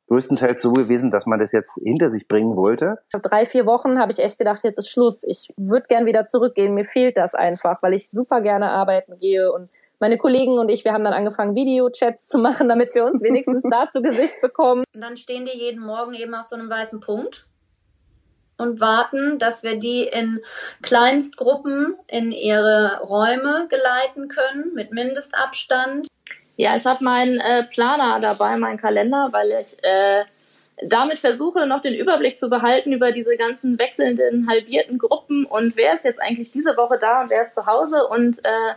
größtenteils 0.07 0.63
so 0.63 0.73
gewesen, 0.73 1.11
dass 1.11 1.27
man 1.27 1.41
das 1.41 1.51
jetzt 1.51 1.81
hinter 1.83 2.11
sich 2.11 2.29
bringen 2.29 2.57
wollte. 2.57 2.99
Drei, 3.23 3.45
vier 3.45 3.67
Wochen 3.67 3.99
habe 3.99 4.13
ich 4.13 4.21
echt 4.21 4.39
gedacht, 4.39 4.63
jetzt 4.63 4.79
ist 4.79 4.89
Schluss. 4.89 5.25
Ich 5.25 5.49
würde 5.57 5.87
gern 5.89 6.07
wieder 6.07 6.29
zurückgehen. 6.29 6.75
Mir 6.75 6.85
fehlt 6.85 7.17
das 7.17 7.35
einfach, 7.35 7.83
weil 7.83 7.95
ich 7.95 8.09
super 8.09 8.41
gerne 8.41 8.71
arbeiten 8.71 9.19
gehe 9.19 9.53
und 9.53 9.69
meine 9.99 10.17
Kollegen 10.17 10.59
und 10.59 10.71
ich, 10.71 10.85
wir 10.85 10.93
haben 10.93 11.05
dann 11.05 11.13
angefangen, 11.13 11.55
Videochats 11.55 12.27
zu 12.27 12.39
machen, 12.39 12.69
damit 12.69 12.95
wir 12.95 13.05
uns 13.05 13.23
wenigstens 13.23 13.63
da 13.71 13.89
zu 13.91 14.01
Gesicht 14.01 14.41
bekommen. 14.41 14.85
Und 14.95 15.01
dann 15.01 15.17
stehen 15.17 15.45
die 15.45 15.59
jeden 15.59 15.85
Morgen 15.85 16.15
eben 16.15 16.35
auf 16.35 16.47
so 16.47 16.57
einem 16.57 16.71
weißen 16.71 17.01
Punkt 17.01 17.50
und 18.61 18.81
warten, 18.81 19.39
dass 19.39 19.63
wir 19.63 19.79
die 19.79 20.05
in 20.05 20.41
Kleinstgruppen 20.83 21.97
in 22.07 22.31
ihre 22.33 23.01
Räume 23.01 23.67
geleiten 23.69 24.29
können 24.29 24.73
mit 24.75 24.93
Mindestabstand. 24.93 26.07
Ja, 26.57 26.77
ich 26.77 26.85
habe 26.85 27.03
meinen 27.03 27.41
äh, 27.41 27.65
Planer 27.65 28.21
dabei, 28.21 28.57
meinen 28.57 28.79
Kalender, 28.79 29.29
weil 29.33 29.51
ich 29.61 29.83
äh, 29.83 30.25
damit 30.83 31.19
versuche, 31.19 31.67
noch 31.67 31.81
den 31.81 31.95
Überblick 31.95 32.39
zu 32.39 32.49
behalten 32.49 32.93
über 32.93 33.13
diese 33.13 33.37
ganzen 33.37 33.79
wechselnden, 33.79 34.49
halbierten 34.49 34.99
Gruppen 34.99 35.45
und 35.45 35.77
wer 35.77 35.95
ist 35.95 36.05
jetzt 36.05 36.21
eigentlich 36.21 36.51
diese 36.51 36.77
Woche 36.77 36.99
da 36.99 37.23
und 37.23 37.31
wer 37.31 37.43
ist 37.43 37.55
zu 37.55 37.67
Hause 37.67 38.07
und 38.07 38.39
äh, 38.45 38.75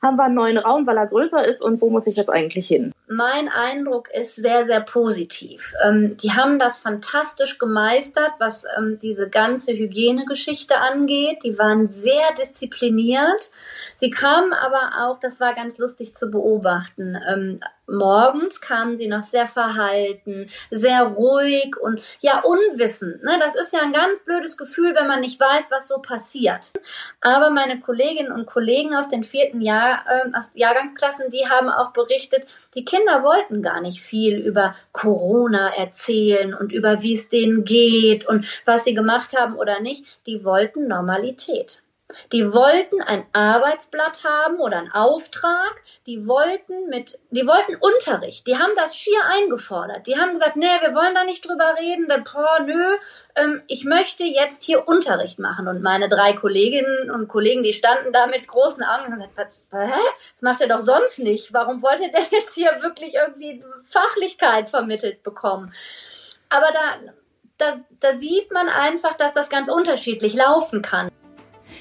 haben 0.00 0.16
wir 0.16 0.24
einen 0.24 0.34
neuen 0.34 0.58
Raum, 0.58 0.86
weil 0.86 0.96
er 0.96 1.06
größer 1.06 1.44
ist 1.44 1.62
und 1.62 1.80
wo 1.80 1.90
muss 1.90 2.06
ich 2.06 2.16
jetzt 2.16 2.30
eigentlich 2.30 2.68
hin? 2.68 2.92
Mein 3.08 3.48
Eindruck 3.48 4.08
ist 4.10 4.36
sehr, 4.36 4.64
sehr 4.64 4.80
positiv. 4.80 5.74
Ähm, 5.84 6.16
die 6.18 6.32
haben 6.32 6.58
das 6.58 6.78
fantastisch 6.78 7.58
gemeistert, 7.58 8.32
was 8.38 8.64
ähm, 8.76 8.98
diese 9.02 9.28
ganze 9.28 9.72
Hygienegeschichte 9.72 10.76
angeht. 10.78 11.42
Die 11.42 11.58
waren 11.58 11.86
sehr 11.86 12.32
diszipliniert. 12.38 13.50
Sie 13.96 14.10
kamen 14.10 14.52
aber 14.52 15.08
auch, 15.08 15.18
das 15.18 15.40
war 15.40 15.54
ganz 15.54 15.78
lustig 15.78 16.14
zu 16.14 16.30
beobachten, 16.30 17.18
ähm, 17.28 17.60
morgens 17.88 18.60
kamen 18.60 18.96
sie 18.96 19.08
noch 19.08 19.22
sehr 19.22 19.46
verhalten, 19.46 20.48
sehr 20.70 21.02
ruhig 21.02 21.76
und 21.80 22.02
ja 22.20 22.40
unwissend. 22.40 23.22
Ne? 23.24 23.32
Das 23.40 23.54
ist 23.54 23.72
ja 23.72 23.80
ein 23.80 23.92
ganz 23.92 24.24
blödes 24.24 24.56
Gefühl, 24.56 24.94
wenn 24.94 25.08
man 25.08 25.20
nicht 25.20 25.40
weiß, 25.40 25.70
was 25.70 25.88
so 25.88 26.00
passiert. 26.00 26.72
Aber 27.20 27.50
meine 27.50 27.80
Kolleginnen 27.80 28.32
und 28.32 28.46
Kollegen 28.46 28.94
aus 28.94 29.08
den 29.08 29.24
vierten 29.24 29.60
Jahr, 29.88 30.04
äh, 30.06 30.40
Jahrgangsklassen, 30.54 31.30
die 31.30 31.48
haben 31.48 31.68
auch 31.68 31.92
berichtet, 31.92 32.46
die 32.74 32.84
Kinder 32.84 33.22
wollten 33.22 33.62
gar 33.62 33.80
nicht 33.80 34.00
viel 34.00 34.38
über 34.38 34.74
Corona 34.92 35.74
erzählen 35.76 36.54
und 36.54 36.72
über 36.72 37.02
wie 37.02 37.14
es 37.14 37.28
denen 37.28 37.64
geht 37.64 38.26
und 38.26 38.46
was 38.64 38.84
sie 38.84 38.94
gemacht 38.94 39.36
haben 39.36 39.56
oder 39.56 39.80
nicht. 39.80 40.26
Die 40.26 40.44
wollten 40.44 40.88
Normalität. 40.88 41.82
Die 42.32 42.52
wollten 42.52 43.02
ein 43.02 43.26
Arbeitsblatt 43.34 44.24
haben 44.24 44.60
oder 44.60 44.78
einen 44.78 44.92
Auftrag. 44.92 45.82
Die 46.06 46.26
wollten 46.26 46.88
mit, 46.88 47.18
die 47.30 47.46
wollten 47.46 47.76
Unterricht. 47.76 48.46
Die 48.46 48.56
haben 48.56 48.72
das 48.76 48.96
schier 48.96 49.18
eingefordert. 49.26 50.06
Die 50.06 50.16
haben 50.16 50.32
gesagt, 50.32 50.56
nee, 50.56 50.66
wir 50.80 50.94
wollen 50.94 51.14
da 51.14 51.24
nicht 51.24 51.46
drüber 51.46 51.74
reden. 51.78 52.08
Dann, 52.08 52.24
boah, 52.24 52.60
nö, 52.64 52.96
ähm, 53.34 53.62
ich 53.66 53.84
möchte 53.84 54.24
jetzt 54.24 54.62
hier 54.62 54.88
Unterricht 54.88 55.38
machen. 55.38 55.68
Und 55.68 55.82
meine 55.82 56.08
drei 56.08 56.32
Kolleginnen 56.32 57.10
und 57.10 57.28
Kollegen, 57.28 57.62
die 57.62 57.74
standen 57.74 58.10
da 58.12 58.26
mit 58.26 58.48
großen 58.48 58.82
Augen 58.82 59.06
und 59.06 59.12
haben 59.12 59.34
gesagt, 59.34 59.36
was, 59.36 59.66
hä? 59.70 60.00
Das 60.32 60.42
macht 60.42 60.60
er 60.62 60.68
doch 60.68 60.80
sonst 60.80 61.18
nicht. 61.18 61.52
Warum 61.52 61.82
wollte 61.82 62.10
der 62.10 62.22
jetzt 62.30 62.54
hier 62.54 62.82
wirklich 62.82 63.14
irgendwie 63.14 63.62
Fachlichkeit 63.84 64.70
vermittelt 64.70 65.22
bekommen? 65.22 65.74
Aber 66.48 66.68
da, 66.72 67.12
da, 67.58 67.80
da 68.00 68.12
sieht 68.14 68.50
man 68.50 68.68
einfach, 68.70 69.14
dass 69.14 69.34
das 69.34 69.50
ganz 69.50 69.68
unterschiedlich 69.68 70.32
laufen 70.32 70.80
kann. 70.80 71.10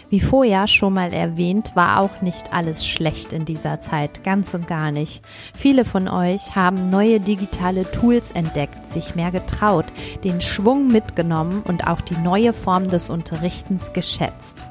Wie 0.10 0.22
vorher 0.22 0.68
schon 0.68 0.94
mal 0.94 1.12
erwähnt, 1.12 1.76
war 1.76 2.00
auch 2.00 2.22
nicht 2.22 2.54
alles 2.54 2.88
schlecht 2.88 3.34
in 3.34 3.44
dieser 3.44 3.82
Zeit, 3.82 4.24
ganz 4.24 4.54
und 4.54 4.66
gar 4.66 4.92
nicht. 4.92 5.22
Viele 5.54 5.84
von 5.84 6.08
euch 6.08 6.56
haben 6.56 6.90
neue 6.90 7.20
digitale 7.20 7.84
Tools 7.92 8.32
entdeckt, 8.32 8.94
sich 8.94 9.16
mehr 9.16 9.32
getraut, 9.32 9.86
den 10.24 10.40
Schwung 10.40 10.88
mitgenommen 10.88 11.62
und 11.68 11.88
auch 11.88 12.00
die 12.00 12.16
neue 12.16 12.54
Form 12.54 12.90
des 12.90 13.10
Unterrichtens 13.10 13.92
geschätzt. 13.92 14.68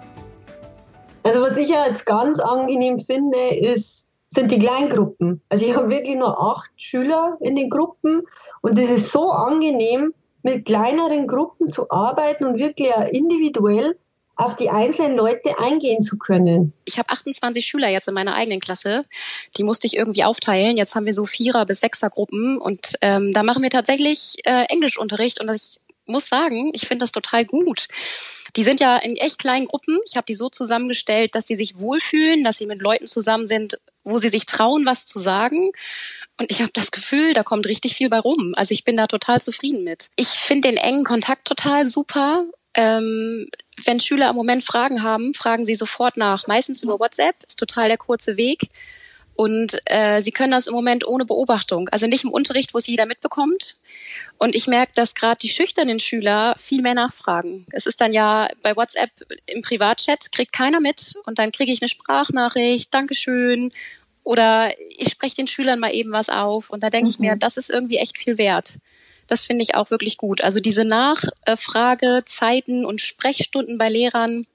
Also 1.22 1.42
was 1.42 1.58
ich 1.58 1.68
jetzt 1.68 2.06
ganz 2.06 2.40
angenehm 2.40 2.98
finde, 2.98 3.38
ist, 3.60 4.06
sind 4.30 4.50
die 4.50 4.58
Kleingruppen. 4.58 5.42
Also 5.50 5.66
ich 5.66 5.76
habe 5.76 5.90
wirklich 5.90 6.16
nur 6.16 6.40
acht 6.40 6.70
Schüler 6.76 7.36
in 7.40 7.56
den 7.56 7.68
Gruppen 7.68 8.22
und 8.62 8.78
es 8.78 8.88
ist 8.88 9.12
so 9.12 9.30
angenehm, 9.30 10.14
mit 10.42 10.64
kleineren 10.64 11.26
Gruppen 11.26 11.68
zu 11.68 11.90
arbeiten 11.90 12.46
und 12.46 12.56
wirklich 12.56 12.90
individuell 13.10 13.98
auf 14.36 14.54
die 14.54 14.68
einzelnen 14.68 15.16
Leute 15.16 15.58
eingehen 15.58 16.02
zu 16.02 16.18
können. 16.18 16.74
Ich 16.84 16.98
habe 16.98 17.08
28 17.08 17.64
Schüler 17.64 17.88
jetzt 17.88 18.06
in 18.06 18.14
meiner 18.14 18.34
eigenen 18.34 18.60
Klasse. 18.60 19.06
Die 19.56 19.62
musste 19.62 19.86
ich 19.86 19.96
irgendwie 19.96 20.24
aufteilen. 20.24 20.76
Jetzt 20.76 20.94
haben 20.94 21.06
wir 21.06 21.14
so 21.14 21.24
Vierer- 21.24 21.64
bis 21.66 21.80
Sechser-Gruppen 21.80 22.58
und 22.58 22.94
ähm, 23.00 23.32
da 23.32 23.42
machen 23.42 23.62
wir 23.62 23.70
tatsächlich 23.70 24.36
äh, 24.44 24.66
Englischunterricht 24.68 25.40
und 25.40 25.50
ich 25.54 25.80
muss 26.04 26.28
sagen, 26.28 26.70
ich 26.74 26.82
finde 26.82 27.02
das 27.02 27.12
total 27.12 27.44
gut. 27.44 27.88
Die 28.56 28.62
sind 28.62 28.80
ja 28.80 28.96
in 28.98 29.16
echt 29.16 29.38
kleinen 29.38 29.66
Gruppen. 29.66 29.98
Ich 30.06 30.16
habe 30.16 30.26
die 30.26 30.34
so 30.34 30.48
zusammengestellt, 30.48 31.34
dass 31.34 31.46
sie 31.46 31.56
sich 31.56 31.78
wohlfühlen, 31.78 32.44
dass 32.44 32.58
sie 32.58 32.66
mit 32.66 32.80
Leuten 32.80 33.06
zusammen 33.06 33.46
sind, 33.46 33.80
wo 34.04 34.18
sie 34.18 34.28
sich 34.28 34.46
trauen, 34.46 34.86
was 34.86 35.04
zu 35.06 35.18
sagen. 35.18 35.72
Und 36.38 36.50
ich 36.50 36.60
habe 36.60 36.70
das 36.72 36.90
Gefühl, 36.90 37.32
da 37.32 37.42
kommt 37.42 37.66
richtig 37.66 37.96
viel 37.96 38.10
bei 38.10 38.18
rum. 38.18 38.52
Also 38.56 38.72
ich 38.72 38.84
bin 38.84 38.96
da 38.96 39.06
total 39.06 39.40
zufrieden 39.40 39.84
mit. 39.84 40.10
Ich 40.16 40.28
finde 40.28 40.68
den 40.68 40.76
engen 40.76 41.04
Kontakt 41.04 41.46
total 41.46 41.86
super. 41.86 42.44
Ähm, 42.76 43.48
wenn 43.84 44.00
Schüler 44.00 44.30
im 44.30 44.36
Moment 44.36 44.64
Fragen 44.64 45.02
haben, 45.02 45.34
fragen 45.34 45.66
sie 45.66 45.74
sofort 45.74 46.16
nach. 46.16 46.46
Meistens 46.46 46.82
über 46.82 47.00
WhatsApp, 47.00 47.36
ist 47.46 47.58
total 47.58 47.88
der 47.88 47.98
kurze 47.98 48.36
Weg. 48.36 48.68
Und 49.36 49.78
äh, 49.84 50.22
sie 50.22 50.30
können 50.30 50.52
das 50.52 50.66
im 50.66 50.72
Moment 50.72 51.06
ohne 51.06 51.26
Beobachtung, 51.26 51.90
also 51.90 52.06
nicht 52.06 52.24
im 52.24 52.30
Unterricht, 52.30 52.72
wo 52.72 52.78
es 52.78 52.86
jeder 52.86 53.04
mitbekommt. 53.04 53.76
Und 54.38 54.54
ich 54.54 54.66
merke, 54.66 54.92
dass 54.94 55.14
gerade 55.14 55.36
die 55.42 55.50
schüchternen 55.50 56.00
Schüler 56.00 56.54
viel 56.56 56.80
mehr 56.80 56.94
nachfragen. 56.94 57.66
Es 57.70 57.84
ist 57.84 58.00
dann 58.00 58.14
ja 58.14 58.48
bei 58.62 58.74
WhatsApp 58.76 59.10
im 59.44 59.60
Privatchat, 59.60 60.32
kriegt 60.32 60.54
keiner 60.54 60.80
mit. 60.80 61.14
Und 61.26 61.38
dann 61.38 61.52
kriege 61.52 61.70
ich 61.70 61.82
eine 61.82 61.88
Sprachnachricht, 61.90 62.92
Dankeschön. 62.94 63.72
Oder 64.24 64.72
ich 64.96 65.10
spreche 65.10 65.36
den 65.36 65.46
Schülern 65.46 65.80
mal 65.80 65.94
eben 65.94 66.12
was 66.12 66.30
auf. 66.30 66.70
Und 66.70 66.82
da 66.82 66.88
denke 66.88 67.08
mhm. 67.08 67.10
ich 67.10 67.18
mir, 67.18 67.34
mhm. 67.34 67.38
das 67.38 67.58
ist 67.58 67.70
irgendwie 67.70 67.98
echt 67.98 68.16
viel 68.16 68.38
wert. 68.38 68.78
Das 69.26 69.44
finde 69.44 69.62
ich 69.62 69.74
auch 69.74 69.90
wirklich 69.90 70.16
gut. 70.16 70.42
Also 70.42 70.60
diese 70.60 70.84
Nachfragezeiten 70.84 72.84
und 72.84 73.00
Sprechstunden 73.00 73.78
bei 73.78 73.88
Lehrern, 73.88 74.46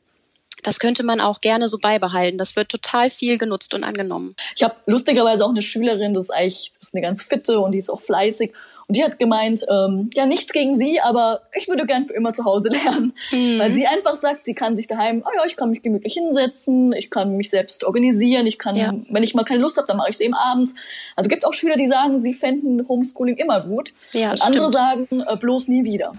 das 0.64 0.80
könnte 0.80 1.04
man 1.04 1.22
auch 1.22 1.42
gerne 1.42 1.68
so 1.68 1.78
beibehalten. 1.78 2.38
Das 2.38 2.56
wird 2.56 2.70
total 2.70 3.10
viel 3.10 3.38
genutzt 3.38 3.74
und 3.74 3.84
angenommen. 3.84 4.36
Ich 4.56 4.64
habe 4.64 4.76
lustigerweise 4.86 5.46
auch 5.46 5.50
eine 5.50 5.62
Schülerin, 5.62 6.14
das 6.14 6.26
ist 6.26 6.32
eigentlich 6.32 6.72
das 6.80 6.90
ist 6.90 6.96
eine 6.96 7.02
ganz 7.02 7.24
fitte 7.24 7.60
und 7.60 7.72
die 7.72 7.80
ist 7.80 7.90
auch 7.90 8.02
fleißig. 8.02 8.52
Und 8.92 8.98
die 8.98 9.06
hat 9.06 9.20
gemeint, 9.20 9.66
ähm, 9.70 10.10
ja, 10.14 10.26
nichts 10.26 10.52
gegen 10.52 10.76
sie, 10.76 11.00
aber 11.00 11.44
ich 11.58 11.70
würde 11.70 11.86
gern 11.86 12.06
für 12.06 12.14
immer 12.14 12.34
zu 12.34 12.44
Hause 12.44 12.68
lernen. 12.72 13.14
Mhm. 13.32 13.58
Weil 13.58 13.74
sie 13.74 13.88
einfach 13.88 14.18
sagt, 14.18 14.44
sie 14.44 14.54
kann 14.54 14.76
sich 14.76 14.88
daheim, 14.88 15.24
oh 15.26 15.30
ja, 15.34 15.46
ich 15.48 15.56
kann 15.56 15.70
mich 15.70 15.82
gemütlich 15.82 16.16
hinsetzen, 16.16 16.92
ich 16.92 17.10
kann 17.10 17.38
mich 17.38 17.50
selbst 17.50 17.86
organisieren, 17.86 18.48
ich 18.48 18.60
kann, 18.60 18.76
ja. 18.76 18.94
wenn 19.10 19.24
ich 19.24 19.34
mal 19.34 19.46
keine 19.46 19.62
Lust 19.62 19.78
habe, 19.78 19.88
dann 19.88 19.96
mache 19.96 20.10
ich 20.10 20.16
es 20.16 20.20
eben 20.20 20.34
abends. 20.34 20.76
Also 21.16 21.30
gibt 21.30 21.46
auch 21.46 21.54
Schüler, 21.54 21.78
die 21.78 21.88
sagen, 21.88 22.20
sie 22.20 22.34
fänden 22.34 22.86
Homeschooling 22.86 23.38
immer 23.38 23.62
gut. 23.62 23.94
Ja, 24.12 24.32
und 24.32 24.42
andere 24.42 24.70
sagen, 24.70 25.08
äh, 25.26 25.38
bloß 25.38 25.70
nie 25.70 25.86
wieder. 25.86 26.12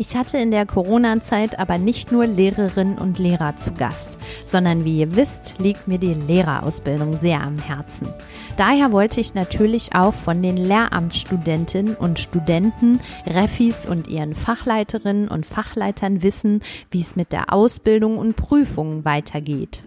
Ich 0.00 0.14
hatte 0.14 0.38
in 0.38 0.52
der 0.52 0.64
Corona-Zeit 0.64 1.58
aber 1.58 1.76
nicht 1.76 2.12
nur 2.12 2.24
Lehrerinnen 2.24 2.98
und 2.98 3.18
Lehrer 3.18 3.56
zu 3.56 3.72
Gast, 3.72 4.10
sondern 4.46 4.84
wie 4.84 5.00
ihr 5.00 5.16
wisst, 5.16 5.56
liegt 5.58 5.88
mir 5.88 5.98
die 5.98 6.14
Lehrerausbildung 6.14 7.18
sehr 7.18 7.42
am 7.42 7.58
Herzen. 7.58 8.14
Daher 8.56 8.92
wollte 8.92 9.20
ich 9.20 9.34
natürlich 9.34 9.96
auch 9.96 10.14
von 10.14 10.40
den 10.40 10.56
Lehramtsstudentinnen 10.56 11.96
und 11.96 12.20
Studenten, 12.20 13.00
Refis 13.26 13.86
und 13.86 14.06
ihren 14.06 14.36
Fachleiterinnen 14.36 15.26
und 15.26 15.46
Fachleitern 15.46 16.22
wissen, 16.22 16.62
wie 16.92 17.00
es 17.00 17.16
mit 17.16 17.32
der 17.32 17.52
Ausbildung 17.52 18.18
und 18.18 18.36
Prüfungen 18.36 19.04
weitergeht. 19.04 19.82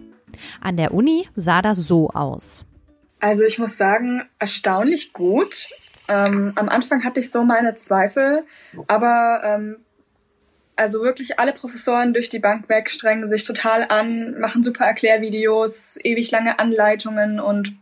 An 0.60 0.76
der 0.76 0.92
Uni 0.92 1.26
sah 1.36 1.62
das 1.62 1.78
so 1.78 2.10
aus. 2.10 2.66
Also 3.18 3.44
ich 3.44 3.58
muss 3.58 3.78
sagen, 3.78 4.28
erstaunlich 4.38 5.14
gut. 5.14 5.68
Ähm, 6.08 6.52
am 6.56 6.68
Anfang 6.68 7.02
hatte 7.02 7.20
ich 7.20 7.30
so 7.30 7.44
meine 7.44 7.76
Zweifel, 7.76 8.44
aber 8.88 9.40
ähm, 9.42 9.76
also 10.76 11.02
wirklich 11.02 11.38
alle 11.38 11.52
Professoren 11.52 12.12
durch 12.12 12.28
die 12.28 12.38
Bank 12.38 12.68
weg 12.68 12.90
strengen 12.90 13.26
sich 13.26 13.44
total 13.44 13.86
an, 13.88 14.38
machen 14.38 14.62
super 14.62 14.84
Erklärvideos, 14.84 15.98
ewig 16.02 16.30
lange 16.30 16.58
Anleitungen 16.58 17.40
und 17.40 17.74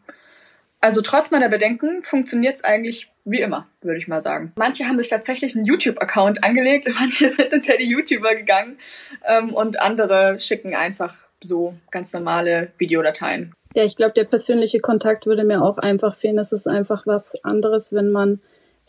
also 0.80 1.02
trotz 1.02 1.30
meiner 1.30 1.50
Bedenken 1.50 2.02
funktioniert 2.02 2.56
es 2.56 2.64
eigentlich 2.64 3.12
wie 3.24 3.40
immer, 3.40 3.68
würde 3.82 3.98
ich 3.98 4.08
mal 4.08 4.22
sagen. 4.22 4.52
Manche 4.56 4.86
haben 4.86 4.98
sich 4.98 5.08
tatsächlich 5.08 5.54
einen 5.54 5.66
YouTube-Account 5.66 6.42
angelegt, 6.42 6.90
manche 6.98 7.28
sind 7.28 7.52
unter 7.52 7.76
die 7.76 7.88
YouTuber 7.88 8.34
gegangen 8.34 8.78
ähm, 9.26 9.54
und 9.54 9.80
andere 9.80 10.40
schicken 10.40 10.74
einfach 10.74 11.28
so 11.42 11.74
ganz 11.90 12.12
normale 12.12 12.72
Videodateien. 12.78 13.52
Ja, 13.74 13.84
ich 13.84 13.96
glaube, 13.96 14.14
der 14.14 14.24
persönliche 14.24 14.80
Kontakt 14.80 15.26
würde 15.26 15.44
mir 15.44 15.62
auch 15.62 15.78
einfach 15.78 16.14
fehlen. 16.14 16.38
Es 16.38 16.52
ist 16.52 16.66
einfach 16.66 17.06
was 17.06 17.36
anderes, 17.44 17.92
wenn 17.92 18.10
man 18.10 18.40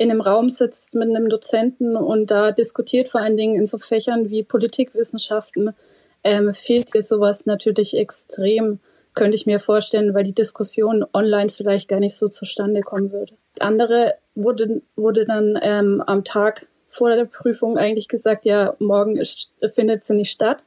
in 0.02 0.10
einem 0.10 0.22
Raum 0.22 0.50
sitzt 0.50 0.96
mit 0.96 1.10
einem 1.10 1.30
Dozenten 1.30 1.96
und 1.96 2.32
da 2.32 2.52
diskutiert 2.52 3.08
vor 3.08 3.22
allen 3.22 3.38
Dingen 3.38 3.56
in 3.56 3.68
so 3.68 3.78
Fächern 3.78 4.32
wie 4.32 4.42
Politikwissenschaften, 4.42 5.76
ähm, 6.24 6.52
fehlt 6.54 6.96
dir 6.96 7.04
sowas 7.04 7.46
natürlich 7.46 7.96
extrem, 7.96 8.80
könnte 9.14 9.36
ich 9.36 9.46
mir 9.46 9.60
vorstellen, 9.60 10.16
weil 10.16 10.24
die 10.24 10.34
Diskussion 10.34 11.06
online 11.14 11.50
vielleicht 11.50 11.88
gar 11.88 12.00
nicht 12.00 12.16
so 12.16 12.30
zustande 12.30 12.82
kommen 12.82 13.12
würde. 13.12 13.36
Andere 13.60 14.16
wurde, 14.34 14.82
wurde 14.96 15.24
dann 15.24 15.60
ähm, 15.62 16.02
am 16.02 16.24
Tag 16.24 16.66
vor 16.90 17.16
der 17.16 17.26
Prüfung 17.26 17.78
eigentlich 17.78 18.08
gesagt, 18.08 18.46
ja, 18.46 18.76
morgen 18.80 19.18
ist, 19.18 19.52
findet 19.76 20.04
sie 20.04 20.16
nicht 20.16 20.32
statt. 20.32 20.64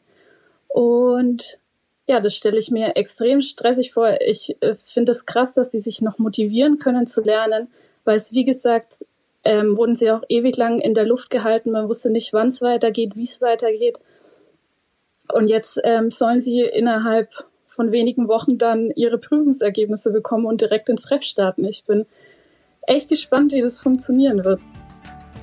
Und 0.68 1.58
ja, 2.06 2.20
das 2.20 2.36
stelle 2.36 2.58
ich 2.58 2.70
mir 2.70 2.96
extrem 2.96 3.40
stressig 3.40 3.92
vor. 3.92 4.20
Ich 4.20 4.56
äh, 4.60 4.74
finde 4.74 5.10
es 5.10 5.26
krass, 5.26 5.54
dass 5.54 5.70
die 5.70 5.78
sich 5.78 6.02
noch 6.02 6.18
motivieren 6.18 6.78
können 6.78 7.06
zu 7.06 7.20
lernen, 7.20 7.66
weil 8.04 8.16
es, 8.16 8.32
wie 8.32 8.44
gesagt, 8.44 9.04
ähm, 9.44 9.76
wurden 9.76 9.94
sie 9.94 10.10
auch 10.10 10.22
ewig 10.28 10.56
lang 10.56 10.80
in 10.80 10.94
der 10.94 11.04
Luft 11.04 11.30
gehalten. 11.30 11.70
Man 11.70 11.88
wusste 11.88 12.10
nicht, 12.10 12.32
wann 12.32 12.48
es 12.48 12.62
weitergeht, 12.62 13.16
wie 13.16 13.24
es 13.24 13.40
weitergeht. 13.40 13.98
Und 15.32 15.48
jetzt 15.48 15.80
ähm, 15.84 16.10
sollen 16.10 16.40
sie 16.40 16.60
innerhalb 16.60 17.28
von 17.66 17.92
wenigen 17.92 18.28
Wochen 18.28 18.56
dann 18.56 18.90
ihre 18.94 19.18
Prüfungsergebnisse 19.18 20.12
bekommen 20.12 20.46
und 20.46 20.60
direkt 20.60 20.88
ins 20.88 21.10
Ref 21.10 21.22
starten. 21.22 21.64
Ich 21.64 21.84
bin 21.84 22.06
echt 22.82 23.08
gespannt, 23.08 23.52
wie 23.52 23.60
das 23.60 23.82
funktionieren 23.82 24.44
wird. 24.44 24.60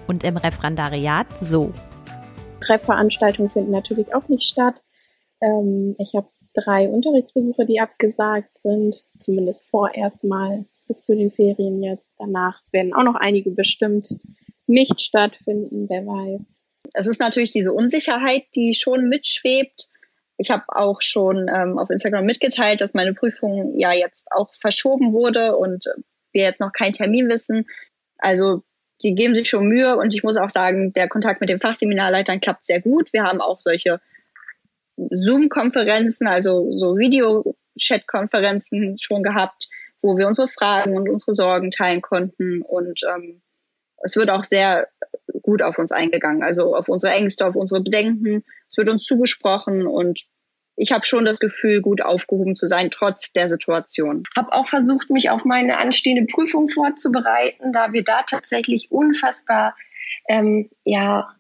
Und 0.08 0.24
im 0.24 0.38
Referendariat 0.38 1.28
so. 1.40 1.74
Ref-Veranstaltungen 2.70 3.50
finden 3.50 3.72
natürlich 3.72 4.14
auch 4.14 4.28
nicht 4.28 4.44
statt. 4.44 4.82
Ähm, 5.42 5.96
ich 5.98 6.14
habe 6.16 6.28
drei 6.54 6.90
Unterrichtsbesuche, 6.90 7.66
die 7.66 7.80
abgesagt 7.80 8.58
sind, 8.58 8.96
zumindest 9.18 9.70
vorerst 9.70 10.24
mal 10.24 10.66
bis 10.92 11.06
zu 11.06 11.16
den 11.16 11.32
Ferien 11.32 11.82
jetzt. 11.82 12.16
Danach 12.20 12.62
werden 12.74 12.94
auch 12.94 13.04
noch 13.04 13.16
einige 13.16 13.52
bestimmt 13.52 14.10
nicht 14.68 15.00
stattfinden, 15.00 15.88
wer 15.88 16.06
weiß. 16.06 16.62
Es 16.94 17.08
ist 17.08 17.22
natürlich 17.22 17.52
diese 17.52 17.72
Unsicherheit, 17.72 18.44
die 18.56 18.76
schon 18.76 19.08
mitschwebt. 19.08 19.88
Ich 20.36 20.52
habe 20.52 20.66
auch 20.68 21.02
schon 21.02 21.48
ähm, 21.48 21.80
auf 21.80 21.90
Instagram 21.90 22.26
mitgeteilt, 22.26 22.82
dass 22.82 22.94
meine 22.94 23.14
Prüfung 23.14 23.80
ja 23.80 23.94
jetzt 23.94 24.30
auch 24.32 24.54
verschoben 24.54 25.14
wurde 25.14 25.56
und 25.56 25.86
wir 26.34 26.44
jetzt 26.44 26.60
noch 26.60 26.74
keinen 26.74 26.92
Termin 26.92 27.30
wissen. 27.30 27.68
Also 28.18 28.64
die 29.02 29.16
geben 29.16 29.34
sich 29.34 29.48
schon 29.48 29.70
Mühe 29.70 29.96
und 29.96 30.14
ich 30.14 30.24
muss 30.24 30.36
auch 30.36 30.50
sagen, 30.50 30.92
der 30.92 31.08
Kontakt 31.08 31.40
mit 31.40 31.50
den 31.50 31.62
Fachseminarleitern 31.62 32.42
klappt 32.42 32.66
sehr 32.66 32.82
gut. 32.82 33.14
Wir 33.14 33.24
haben 33.24 33.40
auch 33.40 33.62
solche 33.62 34.02
Zoom-Konferenzen, 34.98 36.28
also 36.28 36.70
so 36.74 36.98
Video-Chat-Konferenzen 36.98 38.98
schon 39.00 39.24
gehabt 39.24 39.70
wo 40.02 40.18
wir 40.18 40.28
unsere 40.28 40.48
Fragen 40.48 40.98
und 40.98 41.10
unsere 41.10 41.34
Sorgen 41.34 41.72
teilen 41.72 42.02
konnten. 42.02 42.62
Und 42.62 43.02
ähm, 43.10 43.42
es 44.04 44.16
wird 44.16 44.30
auch 44.30 44.44
sehr 44.44 44.88
gut 45.42 45.62
auf 45.62 45.78
uns 45.80 45.92
eingegangen, 45.92 46.44
also 46.44 46.76
auf 46.76 46.90
unsere 46.90 47.14
Ängste, 47.14 47.46
auf 47.46 47.56
unsere 47.56 47.82
Bedenken. 47.82 48.44
Es 48.70 48.78
wird 48.78 48.90
uns 48.90 49.04
zugesprochen 49.04 49.86
und 49.86 50.26
ich 50.76 50.92
habe 50.92 51.06
schon 51.06 51.26
das 51.26 51.40
Gefühl, 51.40 51.82
gut 51.82 52.02
aufgehoben 52.02 52.56
zu 52.56 52.68
sein, 52.68 52.90
trotz 52.90 53.34
der 53.34 53.48
Situation. 53.48 54.24
Habe 54.36 54.54
auch 54.54 54.68
versucht, 54.68 55.10
mich 55.10 55.30
auf 55.30 55.46
meine 55.46 55.80
anstehende 55.80 56.26
Prüfung 56.26 56.70
vorzubereiten, 56.70 57.72
da 57.74 57.94
wir 57.94 58.04
da 58.04 58.24
tatsächlich 58.24 58.92
unfassbar 58.92 59.76
ähm, 60.28 60.70
ja 60.84 61.36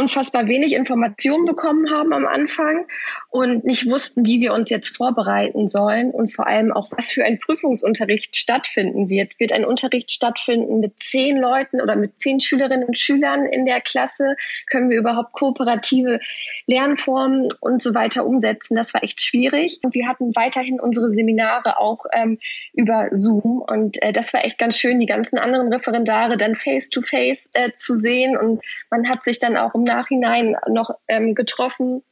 unfassbar 0.00 0.48
wenig 0.48 0.72
Informationen 0.74 1.44
bekommen 1.44 1.92
haben 1.92 2.12
am 2.12 2.26
Anfang 2.26 2.86
und 3.28 3.64
nicht 3.64 3.88
wussten, 3.88 4.24
wie 4.24 4.40
wir 4.40 4.54
uns 4.54 4.70
jetzt 4.70 4.96
vorbereiten 4.96 5.68
sollen 5.68 6.10
und 6.10 6.32
vor 6.32 6.46
allem 6.46 6.72
auch, 6.72 6.90
was 6.96 7.10
für 7.10 7.24
ein 7.24 7.38
Prüfungsunterricht 7.38 8.34
stattfinden 8.34 9.08
wird. 9.08 9.38
Wird 9.38 9.52
ein 9.52 9.64
Unterricht 9.64 10.10
stattfinden 10.10 10.80
mit 10.80 10.98
zehn 10.98 11.36
Leuten 11.36 11.80
oder 11.80 11.96
mit 11.96 12.18
zehn 12.18 12.40
Schülerinnen 12.40 12.88
und 12.88 12.98
Schülern 12.98 13.44
in 13.44 13.66
der 13.66 13.80
Klasse? 13.80 14.36
Können 14.66 14.88
wir 14.88 14.98
überhaupt 14.98 15.32
kooperative 15.32 16.18
Lernformen 16.66 17.48
und 17.60 17.82
so 17.82 17.94
weiter 17.94 18.24
umsetzen? 18.24 18.74
Das 18.74 18.94
war 18.94 19.04
echt 19.04 19.20
schwierig. 19.20 19.80
Und 19.82 19.94
wir 19.94 20.08
hatten 20.08 20.34
weiterhin 20.34 20.80
unsere 20.80 21.12
Seminare 21.12 21.78
auch 21.78 22.06
ähm, 22.12 22.38
über 22.72 23.08
Zoom 23.12 23.62
und 23.66 24.02
äh, 24.02 24.12
das 24.12 24.32
war 24.32 24.44
echt 24.44 24.58
ganz 24.58 24.76
schön, 24.78 24.98
die 24.98 25.06
ganzen 25.06 25.38
anderen 25.38 25.72
Referendare 25.72 26.36
dann 26.36 26.56
face-to-face 26.56 27.10
-face, 27.10 27.48
äh, 27.52 27.72
zu 27.74 27.94
sehen 27.94 28.36
und 28.36 28.62
man 28.90 29.08
hat 29.08 29.24
sich 29.24 29.38
dann 29.38 29.56
auch 29.56 29.74
im 29.74 29.84
Nachhinein 29.94 30.56
noch 30.68 30.90
ähm, 31.08 31.34
getroffen, 31.34 32.02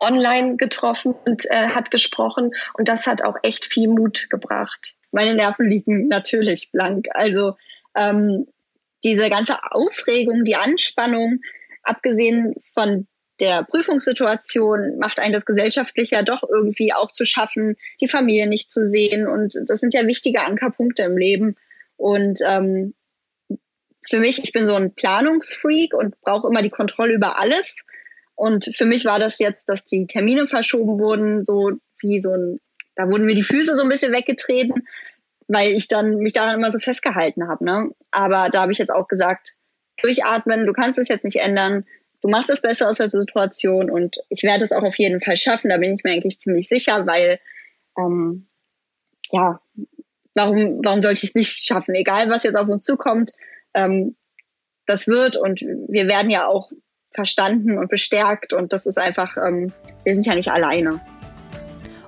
online 0.00 0.56
getroffen 0.56 1.14
und 1.24 1.44
äh, 1.46 1.68
hat 1.68 1.90
gesprochen. 1.90 2.52
Und 2.74 2.88
das 2.88 3.06
hat 3.06 3.22
auch 3.22 3.36
echt 3.42 3.66
viel 3.66 3.88
Mut 3.88 4.28
gebracht. 4.30 4.94
Meine 5.10 5.34
Nerven 5.34 5.68
liegen 5.68 6.08
natürlich 6.08 6.70
blank. 6.72 7.06
Also 7.12 7.56
ähm, 7.94 8.46
diese 9.04 9.30
ganze 9.30 9.56
Aufregung, 9.70 10.44
die 10.44 10.56
Anspannung, 10.56 11.40
abgesehen 11.82 12.54
von 12.74 13.06
der 13.40 13.64
Prüfungssituation 13.64 14.98
macht 14.98 15.18
einen 15.18 15.34
das 15.34 15.44
gesellschaftlich 15.44 16.10
ja 16.10 16.22
doch 16.22 16.42
irgendwie 16.42 16.92
auch 16.92 17.12
zu 17.12 17.24
schaffen, 17.24 17.76
die 18.00 18.08
Familie 18.08 18.46
nicht 18.46 18.70
zu 18.70 18.82
sehen. 18.82 19.28
Und 19.28 19.54
das 19.66 19.80
sind 19.80 19.94
ja 19.94 20.06
wichtige 20.06 20.42
Ankerpunkte 20.42 21.02
im 21.02 21.16
Leben. 21.16 21.56
Und 21.96 22.40
ähm, 22.46 22.94
für 24.08 24.18
mich, 24.18 24.42
ich 24.42 24.52
bin 24.52 24.66
so 24.66 24.74
ein 24.74 24.94
Planungsfreak 24.94 25.94
und 25.94 26.20
brauche 26.20 26.48
immer 26.48 26.62
die 26.62 26.70
Kontrolle 26.70 27.14
über 27.14 27.38
alles. 27.40 27.84
Und 28.34 28.70
für 28.76 28.84
mich 28.84 29.04
war 29.04 29.18
das 29.18 29.38
jetzt, 29.38 29.68
dass 29.68 29.84
die 29.84 30.06
Termine 30.06 30.46
verschoben 30.46 30.98
wurden, 30.98 31.44
so 31.44 31.72
wie 32.00 32.20
so 32.20 32.32
ein, 32.32 32.60
da 32.94 33.08
wurden 33.08 33.26
mir 33.26 33.34
die 33.34 33.42
Füße 33.42 33.74
so 33.74 33.82
ein 33.82 33.88
bisschen 33.88 34.12
weggetreten, 34.12 34.86
weil 35.48 35.70
ich 35.70 35.88
dann 35.88 36.18
mich 36.18 36.32
daran 36.32 36.58
immer 36.58 36.70
so 36.70 36.78
festgehalten 36.78 37.48
habe. 37.48 37.64
Ne? 37.64 37.90
Aber 38.10 38.48
da 38.50 38.62
habe 38.62 38.72
ich 38.72 38.78
jetzt 38.78 38.92
auch 38.92 39.08
gesagt, 39.08 39.54
durchatmen, 40.02 40.66
du 40.66 40.72
kannst 40.72 40.98
es 40.98 41.08
jetzt 41.08 41.24
nicht 41.24 41.36
ändern, 41.36 41.86
du 42.20 42.28
machst 42.28 42.50
es 42.50 42.60
besser 42.60 42.88
aus 42.88 42.98
der 42.98 43.10
Situation 43.10 43.90
und 43.90 44.16
ich 44.28 44.42
werde 44.42 44.64
es 44.64 44.72
auch 44.72 44.82
auf 44.82 44.98
jeden 44.98 45.20
Fall 45.20 45.36
schaffen, 45.36 45.70
da 45.70 45.78
bin 45.78 45.94
ich 45.94 46.04
mir 46.04 46.12
eigentlich 46.12 46.38
ziemlich 46.38 46.68
sicher, 46.68 47.06
weil 47.06 47.40
ähm, 47.98 48.46
ja, 49.30 49.60
warum, 50.34 50.80
warum 50.84 51.00
sollte 51.00 51.18
ich 51.22 51.30
es 51.30 51.34
nicht 51.34 51.66
schaffen? 51.66 51.94
Egal, 51.94 52.28
was 52.28 52.42
jetzt 52.42 52.56
auf 52.56 52.68
uns 52.68 52.84
zukommt, 52.84 53.32
ähm, 53.76 54.16
das 54.86 55.06
wird 55.06 55.36
und 55.36 55.60
wir 55.60 56.08
werden 56.08 56.30
ja 56.30 56.46
auch 56.46 56.70
verstanden 57.10 57.78
und 57.78 57.88
bestärkt 57.88 58.52
und 58.52 58.72
das 58.72 58.86
ist 58.86 58.98
einfach, 58.98 59.36
ähm, 59.36 59.72
wir 60.04 60.14
sind 60.14 60.26
ja 60.26 60.34
nicht 60.34 60.50
alleine. 60.50 61.00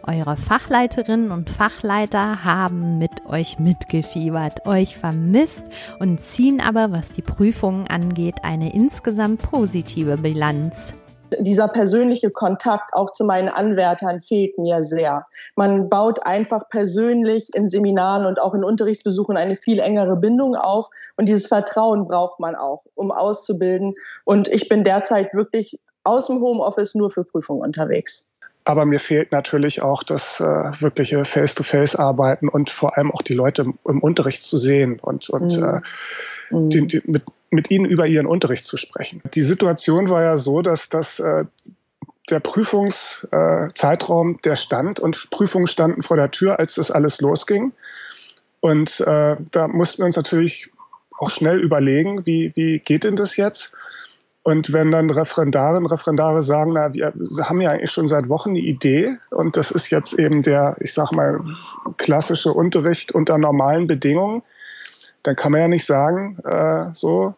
Eure 0.06 0.38
Fachleiterinnen 0.38 1.30
und 1.30 1.50
Fachleiter 1.50 2.42
haben 2.42 2.96
mit 2.96 3.26
euch 3.26 3.58
mitgefiebert, 3.58 4.64
euch 4.66 4.96
vermisst 4.96 5.66
und 5.98 6.22
ziehen 6.22 6.62
aber, 6.62 6.92
was 6.92 7.12
die 7.12 7.20
Prüfungen 7.20 7.86
angeht, 7.88 8.36
eine 8.42 8.72
insgesamt 8.72 9.42
positive 9.42 10.16
Bilanz 10.16 10.94
dieser 11.38 11.68
persönliche 11.68 12.30
Kontakt 12.30 12.94
auch 12.94 13.10
zu 13.10 13.24
meinen 13.24 13.48
Anwärtern 13.48 14.20
fehlt 14.20 14.58
mir 14.58 14.82
sehr. 14.82 15.26
Man 15.56 15.88
baut 15.88 16.24
einfach 16.24 16.68
persönlich 16.68 17.54
in 17.54 17.68
Seminaren 17.68 18.26
und 18.26 18.40
auch 18.40 18.54
in 18.54 18.64
Unterrichtsbesuchen 18.64 19.36
eine 19.36 19.56
viel 19.56 19.78
engere 19.78 20.16
Bindung 20.16 20.56
auf 20.56 20.88
und 21.16 21.28
dieses 21.28 21.46
Vertrauen 21.46 22.06
braucht 22.06 22.40
man 22.40 22.54
auch, 22.54 22.84
um 22.94 23.10
auszubilden. 23.10 23.94
Und 24.24 24.48
ich 24.48 24.68
bin 24.68 24.84
derzeit 24.84 25.32
wirklich 25.34 25.78
aus 26.04 26.26
dem 26.26 26.40
Homeoffice 26.40 26.94
nur 26.94 27.10
für 27.10 27.24
Prüfungen 27.24 27.62
unterwegs. 27.62 28.28
Aber 28.68 28.84
mir 28.84 29.00
fehlt 29.00 29.32
natürlich 29.32 29.80
auch 29.80 30.02
das 30.02 30.40
äh, 30.40 30.44
wirkliche 30.44 31.24
Face-to-Face-Arbeiten 31.24 32.50
und 32.50 32.68
vor 32.68 32.98
allem 32.98 33.10
auch 33.10 33.22
die 33.22 33.32
Leute 33.32 33.62
im, 33.62 33.78
im 33.86 34.02
Unterricht 34.02 34.42
zu 34.42 34.58
sehen 34.58 35.00
und, 35.00 35.30
und 35.30 35.56
mhm. 35.56 35.64
äh, 35.64 35.80
mhm. 36.54 36.68
die, 36.68 36.86
die, 36.86 37.00
mit, 37.06 37.22
mit 37.48 37.70
ihnen 37.70 37.86
über 37.86 38.06
ihren 38.06 38.26
Unterricht 38.26 38.66
zu 38.66 38.76
sprechen. 38.76 39.22
Die 39.32 39.40
Situation 39.40 40.10
war 40.10 40.22
ja 40.22 40.36
so, 40.36 40.60
dass 40.60 40.90
das 40.90 41.18
äh, 41.18 41.46
der 42.28 42.40
Prüfungszeitraum, 42.40 44.34
äh, 44.34 44.38
der 44.44 44.56
stand 44.56 45.00
und 45.00 45.30
Prüfungen 45.30 45.66
standen 45.66 46.02
vor 46.02 46.18
der 46.18 46.30
Tür, 46.30 46.58
als 46.58 46.74
das 46.74 46.90
alles 46.90 47.22
losging. 47.22 47.72
Und 48.60 49.00
äh, 49.00 49.36
da 49.50 49.68
mussten 49.68 50.02
wir 50.02 50.04
uns 50.04 50.16
natürlich 50.16 50.70
auch 51.18 51.30
schnell 51.30 51.58
überlegen, 51.58 52.26
wie, 52.26 52.52
wie 52.54 52.80
geht 52.80 53.04
denn 53.04 53.16
das 53.16 53.38
jetzt? 53.38 53.72
Und 54.42 54.72
wenn 54.72 54.90
dann 54.90 55.10
Referendarinnen 55.10 55.84
und 55.84 55.92
Referendare 55.92 56.42
sagen, 56.42 56.72
na, 56.72 56.94
wir 56.94 57.12
haben 57.42 57.60
ja 57.60 57.70
eigentlich 57.70 57.90
schon 57.90 58.06
seit 58.06 58.28
Wochen 58.28 58.50
eine 58.50 58.60
Idee 58.60 59.18
und 59.30 59.56
das 59.56 59.70
ist 59.70 59.90
jetzt 59.90 60.14
eben 60.14 60.42
der, 60.42 60.76
ich 60.80 60.94
sag 60.94 61.12
mal, 61.12 61.40
klassische 61.98 62.52
Unterricht 62.52 63.12
unter 63.12 63.36
normalen 63.36 63.86
Bedingungen, 63.86 64.42
dann 65.22 65.36
kann 65.36 65.52
man 65.52 65.60
ja 65.60 65.68
nicht 65.68 65.84
sagen, 65.84 66.38
äh, 66.44 66.94
so, 66.94 67.34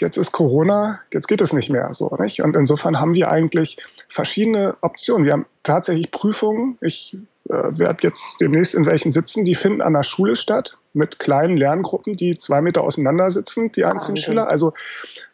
jetzt 0.00 0.16
ist 0.16 0.32
Corona, 0.32 1.00
jetzt 1.12 1.28
geht 1.28 1.40
es 1.40 1.52
nicht 1.52 1.70
mehr 1.70 1.92
so. 1.92 2.16
Nicht? 2.18 2.42
Und 2.42 2.56
insofern 2.56 3.00
haben 3.00 3.14
wir 3.14 3.30
eigentlich 3.30 3.76
verschiedene 4.08 4.76
Optionen. 4.80 5.26
Wir 5.26 5.34
haben 5.34 5.46
tatsächlich 5.62 6.10
Prüfungen. 6.10 6.78
Ich 6.80 7.16
äh, 7.48 7.52
werde 7.78 8.08
jetzt 8.08 8.36
demnächst 8.40 8.74
in 8.74 8.86
welchen 8.86 9.10
sitzen, 9.10 9.44
die 9.44 9.54
finden 9.54 9.82
an 9.82 9.92
der 9.92 10.02
Schule 10.02 10.36
statt 10.36 10.78
mit 10.92 11.18
kleinen 11.18 11.56
Lerngruppen, 11.56 12.14
die 12.14 12.38
zwei 12.38 12.60
Meter 12.60 12.82
auseinander 12.82 13.30
sitzen, 13.30 13.70
die 13.72 13.84
einzelnen 13.84 14.16
Wahnsinn. 14.16 14.16
Schüler. 14.16 14.48
Also 14.48 14.72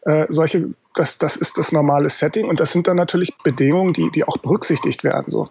äh, 0.03 0.27
solche, 0.29 0.71
das, 0.97 1.19
das 1.19 1.37
ist 1.37 1.59
das 1.59 1.73
normale 1.73 2.11
Setting 2.11 2.49
und 2.49 2.59
das 2.59 2.73
sind 2.73 2.89
dann 2.89 2.97
natürlich 2.97 3.37
Bedingungen, 3.45 3.93
die, 3.93 4.11
die 4.11 4.25
auch 4.25 4.39
berücksichtigt 4.39 5.05
werden. 5.05 5.27
So. 5.29 5.49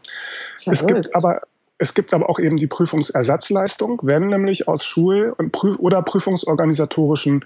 Es 0.65 0.85
gibt 0.85 1.15
aber 1.15 1.41
es 1.77 1.93
gibt 1.93 2.13
aber 2.13 2.29
auch 2.29 2.39
eben 2.39 2.57
die 2.57 2.67
Prüfungsersatzleistung, 2.67 3.99
wenn 4.03 4.27
nämlich 4.27 4.67
aus 4.67 4.85
Schul- 4.85 5.33
und 5.37 5.51
Prüf 5.51 5.77
oder 5.79 6.01
prüfungsorganisatorischen 6.01 7.43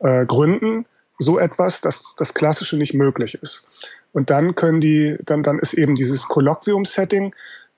äh, 0.00 0.26
Gründen 0.26 0.86
so 1.18 1.38
etwas, 1.38 1.80
dass 1.80 2.14
das 2.16 2.34
Klassische 2.34 2.76
nicht 2.76 2.94
möglich 2.94 3.38
ist. 3.40 3.66
Und 4.12 4.30
dann 4.30 4.54
können 4.54 4.80
die, 4.80 5.16
dann, 5.24 5.42
dann 5.42 5.58
ist 5.58 5.74
eben 5.74 5.94
dieses 5.94 6.28
Kolloquium-Setting 6.28 7.34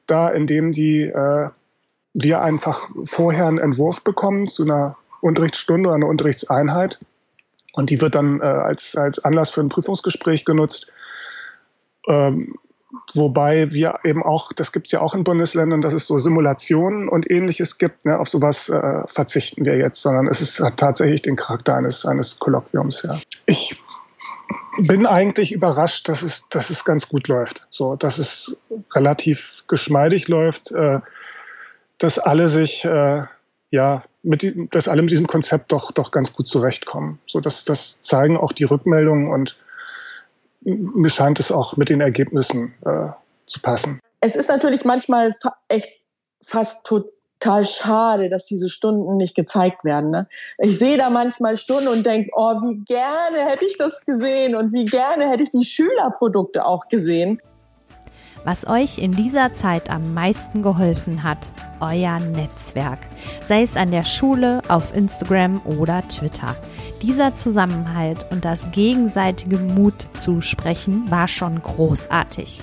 da, 0.06 0.28
in 0.28 0.46
dem 0.46 0.72
die, 0.72 1.02
äh, 1.02 1.50
wir 2.14 2.40
einfach 2.40 2.88
vorher 3.04 3.46
einen 3.46 3.58
Entwurf 3.58 4.02
bekommen 4.02 4.48
zu 4.48 4.64
einer 4.64 4.96
Unterrichtsstunde 5.20 5.88
oder 5.88 5.96
einer 5.96 6.08
Unterrichtseinheit. 6.08 6.98
Und 7.76 7.90
die 7.90 8.00
wird 8.00 8.16
dann 8.16 8.40
äh, 8.40 8.44
als, 8.44 8.96
als 8.96 9.24
Anlass 9.24 9.50
für 9.50 9.60
ein 9.60 9.68
Prüfungsgespräch 9.68 10.44
genutzt. 10.44 10.88
Ähm, 12.08 12.56
Wobei 13.14 13.70
wir 13.72 14.00
eben 14.04 14.22
auch, 14.22 14.52
das 14.52 14.72
gibt 14.72 14.86
es 14.86 14.92
ja 14.92 15.00
auch 15.00 15.14
in 15.14 15.24
Bundesländern, 15.24 15.80
dass 15.80 15.92
es 15.92 16.06
so 16.06 16.18
Simulationen 16.18 17.08
und 17.08 17.30
ähnliches 17.30 17.78
gibt. 17.78 18.04
Ne? 18.04 18.18
Auf 18.18 18.28
sowas 18.28 18.68
äh, 18.68 19.02
verzichten 19.08 19.64
wir 19.64 19.76
jetzt, 19.76 20.00
sondern 20.02 20.28
es 20.28 20.40
ist, 20.40 20.60
hat 20.60 20.76
tatsächlich 20.76 21.22
den 21.22 21.36
Charakter 21.36 21.74
eines, 21.74 22.06
eines 22.06 22.38
Kolloquiums. 22.38 23.02
Ja. 23.02 23.18
Ich 23.46 23.80
bin 24.78 25.06
eigentlich 25.06 25.52
überrascht, 25.52 26.08
dass 26.08 26.22
es, 26.22 26.48
dass 26.48 26.70
es 26.70 26.84
ganz 26.84 27.08
gut 27.08 27.28
läuft. 27.28 27.66
So, 27.70 27.96
dass 27.96 28.18
es 28.18 28.56
relativ 28.94 29.64
geschmeidig 29.68 30.28
läuft, 30.28 30.72
äh, 30.72 31.00
dass 31.98 32.18
alle 32.18 32.48
sich 32.48 32.84
äh, 32.84 33.24
ja 33.70 34.02
mit 34.22 34.74
dass 34.74 34.88
alle 34.88 35.02
mit 35.02 35.10
diesem 35.10 35.26
Konzept 35.26 35.72
doch 35.72 35.92
doch 35.92 36.10
ganz 36.10 36.32
gut 36.32 36.48
zurechtkommen. 36.48 37.18
So, 37.26 37.40
dass 37.40 37.64
das 37.64 38.00
zeigen 38.02 38.36
auch 38.36 38.52
die 38.52 38.64
Rückmeldungen 38.64 39.32
und 39.32 39.56
mir 40.66 41.10
scheint 41.10 41.38
es 41.38 41.52
auch 41.52 41.76
mit 41.76 41.88
den 41.88 42.00
Ergebnissen 42.00 42.74
äh, 42.84 43.08
zu 43.46 43.60
passen. 43.60 44.00
Es 44.20 44.34
ist 44.34 44.48
natürlich 44.48 44.84
manchmal 44.84 45.32
echt 45.68 45.88
fast 46.42 46.84
total 46.84 47.64
schade, 47.64 48.28
dass 48.28 48.46
diese 48.46 48.68
Stunden 48.68 49.16
nicht 49.16 49.36
gezeigt 49.36 49.84
werden. 49.84 50.10
Ne? 50.10 50.26
Ich 50.58 50.78
sehe 50.78 50.98
da 50.98 51.08
manchmal 51.10 51.56
Stunden 51.56 51.88
und 51.88 52.04
denke, 52.04 52.30
oh, 52.34 52.54
wie 52.62 52.84
gerne 52.84 53.48
hätte 53.48 53.64
ich 53.64 53.76
das 53.76 54.00
gesehen 54.04 54.56
und 54.56 54.72
wie 54.72 54.86
gerne 54.86 55.30
hätte 55.30 55.44
ich 55.44 55.50
die 55.50 55.64
Schülerprodukte 55.64 56.64
auch 56.64 56.88
gesehen. 56.88 57.40
Was 58.46 58.64
euch 58.64 58.98
in 58.98 59.10
dieser 59.10 59.52
Zeit 59.52 59.90
am 59.90 60.14
meisten 60.14 60.62
geholfen 60.62 61.24
hat, 61.24 61.50
euer 61.80 62.20
Netzwerk. 62.20 63.00
Sei 63.42 63.64
es 63.64 63.76
an 63.76 63.90
der 63.90 64.04
Schule, 64.04 64.62
auf 64.68 64.94
Instagram 64.94 65.60
oder 65.64 66.06
Twitter. 66.06 66.54
Dieser 67.02 67.34
Zusammenhalt 67.34 68.24
und 68.30 68.44
das 68.44 68.64
gegenseitige 68.70 69.56
Mut 69.56 70.06
zu 70.22 70.42
sprechen 70.42 71.10
war 71.10 71.26
schon 71.26 71.60
großartig. 71.60 72.62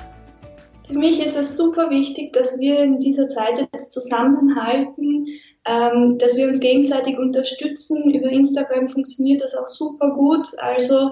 Für 0.87 0.93
mich 0.93 1.19
ist 1.19 1.35
es 1.35 1.57
super 1.57 1.89
wichtig, 1.89 2.31
dass 2.31 2.61
wir 2.61 2.79
in 2.79 3.01
dieser 3.01 3.27
Zeit 3.27 3.59
jetzt 3.59 3.91
zusammenhalten, 3.91 5.27
ähm, 5.65 6.17
dass 6.17 6.37
wir 6.37 6.47
uns 6.47 6.61
gegenseitig 6.61 7.17
unterstützen. 7.17 8.09
Über 8.09 8.29
Instagram 8.29 8.87
funktioniert 8.87 9.41
das 9.41 9.53
auch 9.53 9.67
super 9.67 10.11
gut. 10.11 10.47
Also 10.59 11.11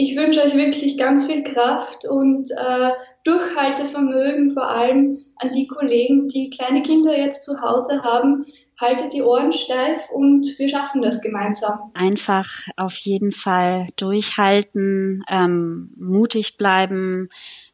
ich 0.00 0.16
wünsche 0.16 0.40
euch 0.40 0.54
wirklich 0.54 0.96
ganz 0.96 1.26
viel 1.26 1.42
Kraft 1.42 2.06
und 2.08 2.52
äh, 2.52 2.90
Durchhaltevermögen, 3.24 4.52
vor 4.52 4.70
allem 4.70 5.18
an 5.34 5.50
die 5.52 5.66
Kollegen, 5.66 6.28
die 6.28 6.50
kleine 6.50 6.82
Kinder 6.82 7.18
jetzt 7.18 7.42
zu 7.42 7.60
Hause 7.60 8.04
haben. 8.04 8.46
Haltet 8.80 9.12
die 9.12 9.22
Ohren 9.22 9.52
steif 9.52 10.08
und 10.10 10.46
wir 10.56 10.68
schaffen 10.68 11.02
das 11.02 11.20
gemeinsam. 11.20 11.90
Einfach 11.94 12.48
auf 12.76 12.94
jeden 12.98 13.32
Fall 13.32 13.86
durchhalten, 13.96 15.24
ähm, 15.28 15.90
mutig 15.96 16.58
bleiben, 16.58 17.28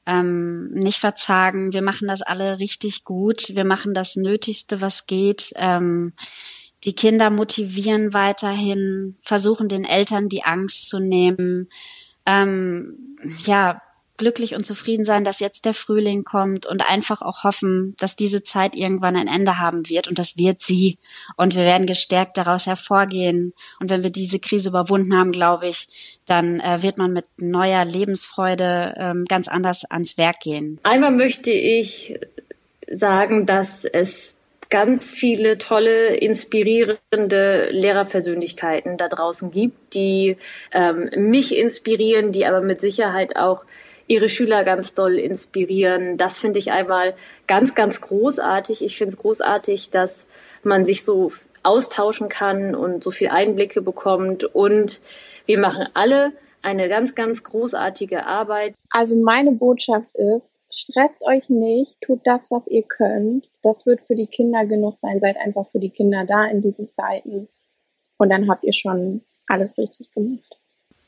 ähm, 0.06 0.70
nicht 0.70 1.00
verzagen. 1.00 1.74
Wir 1.74 1.82
machen 1.82 2.08
das 2.08 2.22
alle 2.22 2.58
richtig 2.58 3.04
gut. 3.04 3.50
Wir 3.54 3.66
machen 3.66 3.92
das 3.92 4.16
Nötigste, 4.16 4.80
was 4.80 5.06
geht. 5.06 5.52
Ähm, 5.56 6.14
die 6.84 6.94
Kinder 6.94 7.28
motivieren 7.28 8.14
weiterhin, 8.14 9.18
versuchen 9.20 9.68
den 9.68 9.84
Eltern 9.84 10.30
die 10.30 10.44
Angst 10.44 10.88
zu 10.88 11.00
nehmen. 11.00 11.68
Ähm, 12.26 13.16
ja, 13.44 13.80
glücklich 14.16 14.54
und 14.54 14.64
zufrieden 14.64 15.04
sein, 15.04 15.24
dass 15.24 15.40
jetzt 15.40 15.64
der 15.64 15.74
Frühling 15.74 16.22
kommt 16.22 16.66
und 16.66 16.88
einfach 16.88 17.20
auch 17.20 17.42
hoffen, 17.42 17.94
dass 17.98 18.14
diese 18.14 18.44
Zeit 18.44 18.76
irgendwann 18.76 19.16
ein 19.16 19.26
Ende 19.26 19.58
haben 19.58 19.88
wird 19.88 20.06
und 20.08 20.18
das 20.18 20.36
wird 20.36 20.60
sie. 20.60 20.98
Und 21.36 21.56
wir 21.56 21.62
werden 21.62 21.86
gestärkt 21.86 22.36
daraus 22.36 22.66
hervorgehen. 22.66 23.54
Und 23.80 23.90
wenn 23.90 24.02
wir 24.04 24.10
diese 24.10 24.38
Krise 24.38 24.68
überwunden 24.68 25.16
haben, 25.16 25.32
glaube 25.32 25.68
ich, 25.68 26.18
dann 26.26 26.60
äh, 26.60 26.82
wird 26.82 26.96
man 26.96 27.12
mit 27.12 27.26
neuer 27.38 27.84
Lebensfreude 27.84 28.94
ähm, 28.96 29.24
ganz 29.24 29.48
anders 29.48 29.84
ans 29.84 30.16
Werk 30.16 30.40
gehen. 30.40 30.78
Einmal 30.84 31.10
möchte 31.10 31.50
ich 31.50 32.18
sagen, 32.92 33.46
dass 33.46 33.84
es 33.84 34.33
ganz 34.74 35.12
viele 35.12 35.56
tolle, 35.56 36.16
inspirierende 36.16 37.68
Lehrerpersönlichkeiten 37.70 38.96
da 38.96 39.06
draußen 39.06 39.52
gibt, 39.52 39.94
die 39.94 40.36
ähm, 40.72 41.10
mich 41.14 41.56
inspirieren, 41.56 42.32
die 42.32 42.44
aber 42.44 42.60
mit 42.60 42.80
Sicherheit 42.80 43.36
auch 43.36 43.64
ihre 44.08 44.28
Schüler 44.28 44.64
ganz 44.64 44.92
doll 44.92 45.14
inspirieren. 45.14 46.16
Das 46.16 46.38
finde 46.38 46.58
ich 46.58 46.72
einmal 46.72 47.14
ganz, 47.46 47.76
ganz 47.76 48.00
großartig. 48.00 48.82
Ich 48.82 48.98
finde 48.98 49.10
es 49.10 49.18
großartig, 49.18 49.90
dass 49.90 50.26
man 50.64 50.84
sich 50.84 51.04
so 51.04 51.30
austauschen 51.62 52.28
kann 52.28 52.74
und 52.74 53.04
so 53.04 53.12
viel 53.12 53.28
Einblicke 53.28 53.80
bekommt. 53.80 54.42
Und 54.42 55.00
wir 55.46 55.60
machen 55.60 55.86
alle 55.94 56.32
eine 56.62 56.88
ganz, 56.88 57.14
ganz 57.14 57.44
großartige 57.44 58.26
Arbeit. 58.26 58.74
Also 58.90 59.14
meine 59.14 59.52
Botschaft 59.52 60.08
ist, 60.14 60.58
stresst 60.80 61.22
euch 61.24 61.48
nicht, 61.48 62.00
tut 62.00 62.20
das, 62.24 62.50
was 62.50 62.66
ihr 62.66 62.82
könnt. 62.82 63.48
Das 63.62 63.86
wird 63.86 64.00
für 64.02 64.16
die 64.16 64.26
Kinder 64.26 64.64
genug 64.66 64.94
sein. 64.94 65.20
Seid 65.20 65.36
einfach 65.36 65.68
für 65.70 65.78
die 65.78 65.90
Kinder 65.90 66.24
da 66.26 66.46
in 66.46 66.60
diesen 66.60 66.88
Zeiten. 66.88 67.48
Und 68.18 68.30
dann 68.30 68.48
habt 68.48 68.64
ihr 68.64 68.72
schon 68.72 69.22
alles 69.46 69.78
richtig 69.78 70.12
gemacht 70.12 70.58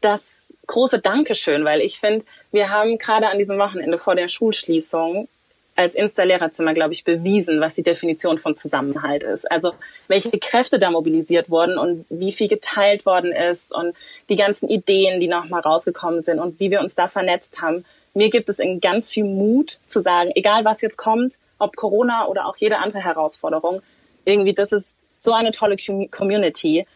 das 0.01 0.53
große 0.67 1.01
Dankeschön, 1.01 1.65
weil 1.65 1.81
ich 1.81 1.99
finde, 1.99 2.25
wir 2.53 2.71
haben 2.71 2.99
gerade 2.99 3.29
an 3.29 3.39
diesem 3.39 3.59
Wochenende 3.59 3.99
vor 3.99 4.15
der 4.15 4.29
Schulschließung 4.29 5.29
als 5.75 5.95
Insta-Lehrerzimmer, 5.95 6.73
glaube 6.73 6.95
ich, 6.95 7.05
bewiesen, 7.05 7.61
was 7.61 7.75
die 7.75 7.83
Definition 7.83 8.39
von 8.39 8.55
Zusammenhalt 8.57 9.23
ist. 9.23 9.51
Also 9.51 9.73
welche 10.09 10.39
Kräfte 10.39 10.79
da 10.79 10.91
mobilisiert 10.91 11.51
wurden 11.51 11.77
und 11.77 12.07
wie 12.09 12.33
viel 12.33 12.49
geteilt 12.49 13.05
worden 13.05 13.33
ist 13.33 13.75
und 13.75 13.95
die 14.31 14.37
ganzen 14.37 14.69
Ideen, 14.69 15.21
die 15.21 15.29
nochmal 15.29 15.61
rausgekommen 15.61 16.23
sind 16.23 16.39
und 16.39 16.61
wie 16.61 16.71
wir 16.71 16.81
uns 16.81 16.95
da 16.95 17.09
vernetzt 17.09 17.61
haben. 17.61 17.85
Mir 18.17 18.31
gibt 18.31 18.49
es 18.49 18.59
in 18.59 18.81
ganz 18.81 19.11
viel 19.11 19.25
Mut 19.25 19.79
zu 19.87 20.01
sagen, 20.01 20.31
egal 20.35 20.65
was 20.65 20.81
jetzt 20.81 20.97
kommt, 20.97 21.35
ob 21.59 21.77
Corona 21.77 22.27
oder 22.27 22.47
auch 22.47 22.57
jede 22.57 22.79
andere 22.79 23.03
Herausforderung, 23.03 23.83
irgendwie, 24.25 24.55
das 24.55 24.73
ist 24.73 24.97
so 25.19 25.33
eine 25.33 25.51
tolle 25.51 25.77
Community 26.11 26.87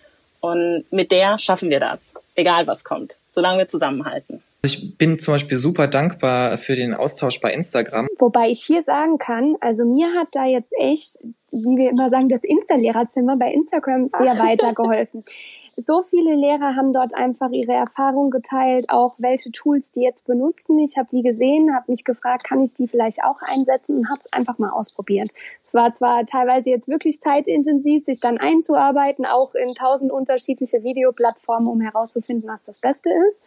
und 0.41 0.85
mit 0.91 1.13
der 1.13 1.39
schaffen 1.39 1.71
wir 1.71 1.81
das 1.81 2.01
egal 2.41 2.67
was 2.67 2.85
kommt, 2.85 3.17
solange 3.31 3.59
wir 3.59 3.67
zusammenhalten. 3.67 4.43
Ich 4.63 4.99
bin 4.99 5.19
zum 5.19 5.35
Beispiel 5.35 5.57
super 5.57 5.87
dankbar 5.87 6.59
für 6.59 6.77
den 6.77 6.93
Austausch 6.95 7.41
bei 7.41 7.53
Instagram. 7.53 8.09
Wobei 8.19 8.51
ich 8.51 8.63
hier 8.63 8.83
sagen 8.83 9.17
kann, 9.17 9.57
also 9.61 9.87
mir 9.87 10.09
hat 10.19 10.29
da 10.33 10.45
jetzt 10.45 10.73
echt, 10.79 11.19
wie 11.51 11.79
wir 11.79 11.91
immer 11.91 12.11
sagen, 12.11 12.29
das 12.29 12.45
Insta-Lehrerzimmer 12.45 13.39
bei 13.39 13.53
Instagram 13.53 14.09
sehr 14.09 14.39
weitergeholfen 14.39 15.23
so 15.83 16.03
viele 16.03 16.35
Lehrer 16.35 16.77
haben 16.77 16.93
dort 16.93 17.15
einfach 17.15 17.51
ihre 17.51 17.73
Erfahrungen 17.73 18.31
geteilt, 18.31 18.87
auch 18.89 19.15
welche 19.19 19.51
Tools 19.51 19.93
die 19.93 20.03
jetzt 20.03 20.27
benutzen. 20.27 20.79
Ich 20.79 20.97
habe 20.99 21.09
die 21.11 21.23
gesehen, 21.23 21.75
habe 21.75 21.91
mich 21.91 22.05
gefragt, 22.05 22.45
kann 22.45 22.61
ich 22.61 22.75
die 22.75 22.89
vielleicht 22.89 23.23
auch 23.25 23.41
einsetzen 23.43 23.99
und 23.99 24.11
habe 24.11 24.21
es 24.21 24.33
einfach 24.33 24.59
mal 24.59 24.71
ausprobiert. 24.71 25.31
Es 25.65 25.75
war 25.75 25.93
zwar 25.93 26.25
teilweise 26.27 26.71
jetzt 26.71 26.89
wirklich 26.89 27.21
zeitintensiv, 27.21 28.03
sich 28.03 28.21
dann 28.21 28.39
einzuarbeiten, 28.39 29.27
auch 29.27 29.55
in 29.55 29.75
tausend 29.75 30.13
unterschiedliche 30.13 30.83
Videoplattformen, 30.83 31.69
um 31.69 31.81
herauszufinden, 31.81 32.49
was 32.49 32.65
das 32.65 32.81
Beste 32.81 33.11
ist. 33.29 33.41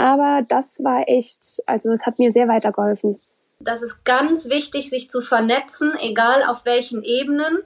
Aber 0.00 0.40
das 0.48 0.82
war 0.82 1.04
echt, 1.08 1.62
also 1.66 1.90
es 1.92 2.06
hat 2.06 2.18
mir 2.18 2.32
sehr 2.32 2.48
weitergeholfen. 2.48 3.20
Das 3.58 3.82
ist 3.82 4.04
ganz 4.04 4.48
wichtig, 4.48 4.88
sich 4.88 5.10
zu 5.10 5.20
vernetzen, 5.20 5.92
egal 6.00 6.42
auf 6.48 6.64
welchen 6.64 7.02
Ebenen 7.02 7.58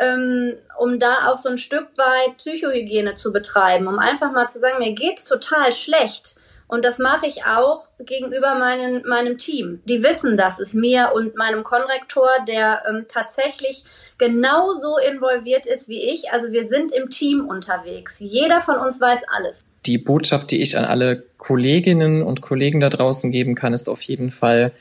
ähm, 0.00 0.56
um 0.78 0.98
da 0.98 1.28
auch 1.30 1.36
so 1.36 1.50
ein 1.50 1.58
Stück 1.58 1.88
weit 1.96 2.38
Psychohygiene 2.38 3.14
zu 3.14 3.32
betreiben, 3.32 3.86
um 3.86 3.98
einfach 3.98 4.32
mal 4.32 4.48
zu 4.48 4.58
sagen, 4.58 4.78
mir 4.78 4.94
geht's 4.94 5.24
total 5.24 5.72
schlecht. 5.72 6.36
Und 6.66 6.84
das 6.84 6.98
mache 6.98 7.26
ich 7.26 7.44
auch 7.44 7.88
gegenüber 7.98 8.54
meinen, 8.54 9.06
meinem 9.06 9.38
Team. 9.38 9.82
Die 9.86 10.04
wissen, 10.04 10.36
dass 10.36 10.60
es 10.60 10.72
mir 10.72 11.10
und 11.14 11.34
meinem 11.34 11.64
Konrektor, 11.64 12.30
der 12.46 12.84
ähm, 12.88 13.06
tatsächlich 13.08 13.84
genauso 14.18 14.96
involviert 14.98 15.66
ist 15.66 15.88
wie 15.88 16.00
ich. 16.00 16.32
Also 16.32 16.52
wir 16.52 16.64
sind 16.66 16.92
im 16.92 17.10
Team 17.10 17.48
unterwegs. 17.48 18.20
Jeder 18.20 18.60
von 18.60 18.78
uns 18.78 19.00
weiß 19.00 19.22
alles. 19.26 19.62
Die 19.86 19.98
Botschaft, 19.98 20.50
die 20.50 20.60
ich 20.60 20.76
an 20.76 20.84
alle 20.84 21.24
Kolleginnen 21.38 22.22
und 22.22 22.40
Kollegen 22.40 22.80
da 22.80 22.90
draußen 22.90 23.30
geben 23.30 23.54
kann, 23.54 23.72
ist 23.72 23.88
auf 23.88 24.02
jeden 24.02 24.30
Fall, 24.30 24.72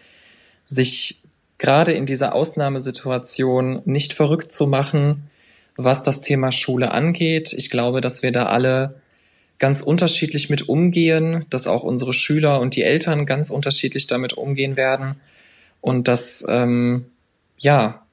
sich 0.66 1.24
gerade 1.58 1.94
in 1.94 2.06
dieser 2.06 2.36
Ausnahmesituation 2.36 3.82
nicht 3.86 4.14
verrückt 4.14 4.52
zu 4.52 4.68
machen, 4.68 5.30
was 5.76 6.04
das 6.04 6.22
Thema 6.22 6.52
Schule 6.52 6.92
angeht. 6.92 7.54
Ich 7.54 7.70
glaube, 7.70 8.02
dass 8.02 8.22
wir 8.22 8.32
da 8.32 8.48
alle 8.48 9.02
ganz 9.60 9.82
unterschiedlich 9.82 10.50
mit 10.50 10.70
umgehen, 10.70 11.46
dass 11.50 11.68
auch 11.68 11.84
unsere 11.84 12.14
Schüler 12.14 12.60
und 12.60 12.76
die 12.76 12.84
Eltern 12.84 13.26
ganz 13.26 13.50
unterschiedlich 13.50 14.08
damit 14.08 14.34
umgehen 14.34 14.78
werden 14.78 15.16
und 15.82 16.08
dass 16.08 16.46
ähm, 16.48 17.06
ja, 17.58 18.06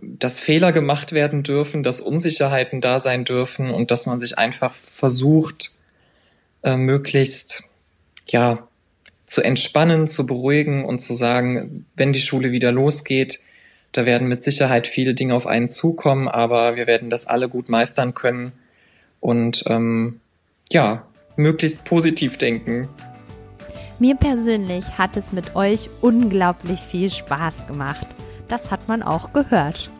dass 0.00 0.38
Fehler 0.38 0.72
gemacht 0.72 1.12
werden 1.12 1.42
dürfen, 1.42 1.82
dass 1.82 2.00
Unsicherheiten 2.00 2.80
da 2.80 3.00
sein 3.00 3.24
dürfen 3.24 3.70
und 3.70 3.90
dass 3.90 4.06
man 4.06 4.18
sich 4.18 4.38
einfach 4.38 4.72
versucht, 4.72 5.72
äh, 6.62 6.76
möglichst 6.76 7.64
ja 8.26 8.66
zu 9.26 9.42
entspannen, 9.42 10.06
zu 10.06 10.26
beruhigen 10.26 10.84
und 10.84 10.98
zu 10.98 11.14
sagen, 11.14 11.86
wenn 11.96 12.12
die 12.12 12.20
Schule 12.20 12.50
wieder 12.50 12.72
losgeht, 12.72 13.40
da 13.92 14.06
werden 14.06 14.28
mit 14.28 14.42
Sicherheit 14.42 14.86
viele 14.86 15.14
Dinge 15.14 15.34
auf 15.34 15.46
einen 15.46 15.68
zukommen, 15.68 16.28
aber 16.28 16.76
wir 16.76 16.86
werden 16.86 17.10
das 17.10 17.26
alle 17.26 17.48
gut 17.48 17.68
meistern 17.68 18.14
können 18.14 18.52
und 19.20 19.64
ähm, 19.66 20.20
ja, 20.70 21.06
möglichst 21.36 21.84
positiv 21.84 22.36
denken. 22.36 22.88
Mir 23.98 24.14
persönlich 24.14 24.96
hat 24.96 25.16
es 25.16 25.32
mit 25.32 25.56
euch 25.56 25.90
unglaublich 26.00 26.80
viel 26.80 27.10
Spaß 27.10 27.66
gemacht. 27.66 28.06
Das 28.46 28.70
hat 28.70 28.88
man 28.88 29.02
auch 29.02 29.32
gehört. 29.32 29.90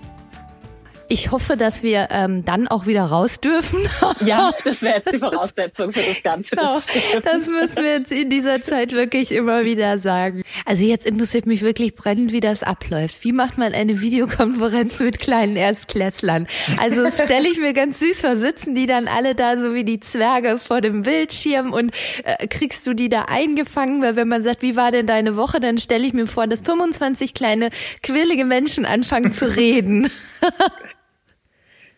Ich 1.10 1.30
hoffe, 1.30 1.56
dass 1.56 1.82
wir 1.82 2.08
ähm, 2.10 2.44
dann 2.44 2.68
auch 2.68 2.86
wieder 2.86 3.04
raus 3.04 3.40
dürfen. 3.40 3.78
Ja, 4.24 4.50
das 4.64 4.82
wäre 4.82 4.96
jetzt 4.96 5.12
die 5.12 5.18
Voraussetzung 5.18 5.92
für 5.92 6.00
das 6.00 6.22
Ganze. 6.22 6.56
Das, 6.56 6.86
genau. 6.86 7.20
das 7.22 7.46
müssen 7.46 7.84
wir 7.84 7.92
jetzt 7.98 8.10
in 8.10 8.30
dieser 8.30 8.62
Zeit 8.62 8.92
wirklich 8.92 9.32
immer 9.32 9.64
wieder 9.64 9.98
sagen. 9.98 10.42
Also 10.64 10.84
jetzt 10.84 11.06
interessiert 11.06 11.46
mich 11.46 11.62
wirklich 11.62 11.94
brennend, 11.94 12.32
wie 12.32 12.40
das 12.40 12.62
abläuft. 12.62 13.22
Wie 13.24 13.32
macht 13.32 13.58
man 13.58 13.74
eine 13.74 14.00
Videokonferenz 14.00 14.98
mit 15.00 15.20
kleinen 15.20 15.56
Erstklässlern? 15.56 16.46
Also 16.78 17.02
das 17.02 17.22
stelle 17.22 17.48
ich 17.48 17.58
mir 17.58 17.74
ganz 17.74 18.00
süß 18.00 18.20
vor. 18.20 18.36
Sitzen 18.36 18.74
die 18.74 18.86
dann 18.86 19.08
alle 19.08 19.34
da 19.34 19.56
so 19.56 19.74
wie 19.74 19.84
die 19.84 20.00
Zwerge 20.00 20.58
vor 20.58 20.80
dem 20.80 21.02
Bildschirm 21.02 21.72
und 21.72 21.92
äh, 22.24 22.46
kriegst 22.48 22.86
du 22.86 22.94
die 22.94 23.08
da 23.08 23.22
eingefangen? 23.28 24.02
Weil 24.02 24.16
wenn 24.16 24.28
man 24.28 24.42
sagt, 24.42 24.62
wie 24.62 24.74
war 24.74 24.90
denn 24.90 25.06
deine 25.06 25.36
Woche, 25.36 25.60
dann 25.60 25.78
stelle 25.78 26.06
ich 26.06 26.12
mir 26.12 26.26
vor, 26.26 26.46
dass 26.46 26.60
25 26.60 27.34
kleine 27.34 27.70
quirlige 28.02 28.44
Menschen 28.44 28.84
anfangen 28.84 29.32
zu 29.32 29.54
reden. 29.54 30.10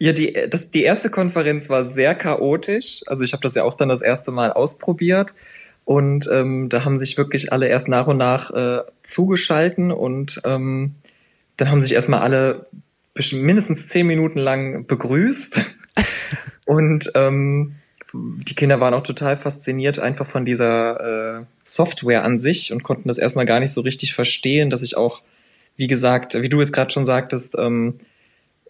Ja, 0.03 0.13
die, 0.13 0.33
das, 0.49 0.71
die 0.71 0.83
erste 0.83 1.11
Konferenz 1.11 1.69
war 1.69 1.85
sehr 1.85 2.15
chaotisch. 2.15 3.03
Also 3.07 3.23
ich 3.23 3.35
habe 3.35 3.43
das 3.43 3.55
ja 3.55 3.65
auch 3.65 3.75
dann 3.75 3.91
das 3.91 4.01
erste 4.01 4.33
Mal 4.33 4.51
ausprobiert. 4.51 5.35
Und 5.85 6.27
ähm, 6.33 6.71
da 6.71 6.87
haben 6.87 6.97
sich 6.97 7.19
wirklich 7.19 7.53
alle 7.53 7.69
erst 7.69 7.87
nach 7.87 8.07
und 8.07 8.17
nach 8.17 8.51
äh, 8.51 8.83
zugeschalten 9.03 9.93
und 9.93 10.41
ähm, 10.45 10.95
dann 11.59 11.71
haben 11.71 11.83
sich 11.83 11.93
erstmal 11.93 12.21
alle 12.21 12.67
mindestens 13.33 13.89
zehn 13.89 14.07
Minuten 14.07 14.39
lang 14.39 14.87
begrüßt. 14.87 15.67
und 16.65 17.13
ähm, 17.15 17.75
die 18.15 18.55
Kinder 18.55 18.81
waren 18.81 18.95
auch 18.95 19.03
total 19.03 19.37
fasziniert 19.37 19.99
einfach 19.99 20.27
von 20.27 20.47
dieser 20.47 21.41
äh, 21.41 21.45
Software 21.63 22.25
an 22.25 22.39
sich 22.39 22.73
und 22.73 22.85
konnten 22.85 23.09
das 23.09 23.19
erstmal 23.19 23.47
gar 23.47 23.61
nicht 23.61 23.73
so 23.75 23.83
richtig 23.83 24.15
verstehen, 24.15 24.71
dass 24.71 24.81
ich 24.81 24.97
auch, 24.97 25.21
wie 25.77 25.89
gesagt, 25.89 26.41
wie 26.41 26.49
du 26.49 26.61
jetzt 26.61 26.73
gerade 26.73 26.91
schon 26.91 27.05
sagtest, 27.05 27.57
ähm, 27.59 28.01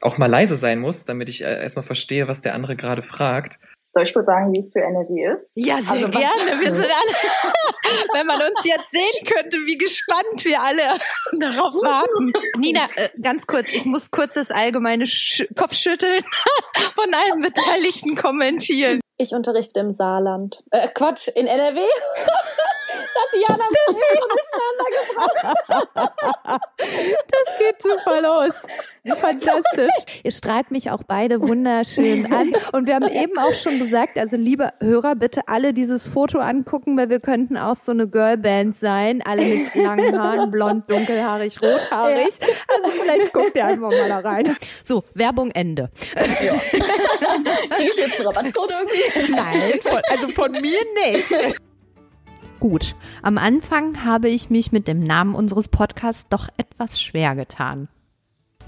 auch 0.00 0.18
mal 0.18 0.26
leise 0.30 0.56
sein 0.56 0.78
muss, 0.80 1.04
damit 1.04 1.28
ich 1.28 1.42
äh, 1.44 1.60
erstmal 1.62 1.84
verstehe, 1.84 2.28
was 2.28 2.40
der 2.40 2.54
andere 2.54 2.76
gerade 2.76 3.02
fragt. 3.02 3.58
Soll 3.92 4.04
ich 4.04 4.14
kurz 4.14 4.26
sagen, 4.26 4.52
wie 4.52 4.58
es 4.58 4.72
für 4.72 4.80
NRW 4.80 5.32
ist? 5.32 5.52
Ja, 5.56 5.78
sehr 5.78 5.90
Also, 5.90 6.08
gerne. 6.10 6.20
Wir 6.60 6.72
sind 6.72 6.84
alle, 6.84 8.06
wenn 8.14 8.26
man 8.26 8.36
uns 8.36 8.64
jetzt 8.64 8.88
sehen 8.92 9.26
könnte, 9.26 9.56
wie 9.66 9.76
gespannt 9.78 10.44
wir 10.44 10.62
alle 10.62 11.00
darauf 11.40 11.74
warten. 11.74 12.32
Nina, 12.58 12.86
äh, 12.94 13.08
ganz 13.20 13.48
kurz, 13.48 13.72
ich 13.72 13.84
muss 13.86 14.12
kurz 14.12 14.34
das 14.34 14.52
allgemeine 14.52 15.06
Sch 15.06 15.44
Kopfschütteln 15.56 16.22
von 16.94 17.12
allen 17.12 17.42
Beteiligten 17.42 18.14
kommentieren. 18.14 19.00
Ich 19.16 19.32
unterrichte 19.32 19.80
im 19.80 19.92
Saarland. 19.92 20.62
Äh, 20.70 20.86
Quatsch, 20.94 21.26
in 21.26 21.48
NRW? 21.48 21.80
Das 22.90 23.14
hat 23.16 23.30
Diana 23.32 23.66
miteinander 23.70 24.88
gebracht. 24.98 25.56
Das 26.76 27.58
geht 27.58 27.82
super 27.82 28.20
los. 28.20 28.54
Fantastisch. 29.18 29.92
Ihr 30.22 30.30
strahlt 30.30 30.70
mich 30.70 30.90
auch 30.90 31.02
beide 31.06 31.40
wunderschön 31.40 32.32
an. 32.32 32.52
Und 32.72 32.86
wir 32.86 32.94
haben 32.94 33.08
eben 33.12 33.38
auch 33.38 33.54
schon 33.54 33.78
gesagt, 33.78 34.18
also 34.18 34.36
liebe 34.36 34.72
Hörer, 34.80 35.14
bitte 35.14 35.42
alle 35.46 35.72
dieses 35.72 36.06
Foto 36.06 36.38
angucken, 36.38 36.96
weil 36.98 37.08
wir 37.08 37.20
könnten 37.20 37.56
auch 37.56 37.76
so 37.76 37.92
eine 37.92 38.08
Girlband 38.08 38.76
sein. 38.76 39.22
Alle 39.24 39.44
mit 39.44 39.74
langen 39.74 40.20
Haaren, 40.20 40.50
blond, 40.50 40.90
dunkelhaarig, 40.90 41.60
rothaarig. 41.62 42.38
Also 42.68 42.90
vielleicht 43.00 43.32
guckt 43.32 43.52
ihr 43.54 43.64
einfach 43.64 43.90
mal 43.90 44.08
da 44.08 44.18
rein. 44.18 44.56
So, 44.82 45.04
Werbung 45.14 45.50
Ende. 45.52 45.90
Kriege 46.14 47.90
ich 47.90 47.96
jetzt 47.96 48.18
einen 48.18 48.28
Rabattcode 48.28 48.70
irgendwie? 48.70 49.32
Nein, 49.32 49.80
von, 49.82 50.00
also 50.10 50.28
von 50.28 50.52
mir 50.52 50.80
nicht. 51.06 51.60
Gut, 52.60 52.94
am 53.22 53.38
Anfang 53.38 54.04
habe 54.04 54.28
ich 54.28 54.50
mich 54.50 54.70
mit 54.70 54.86
dem 54.86 55.02
Namen 55.02 55.34
unseres 55.34 55.68
Podcasts 55.68 56.28
doch 56.28 56.48
etwas 56.58 57.00
schwer 57.00 57.34
getan. 57.34 57.88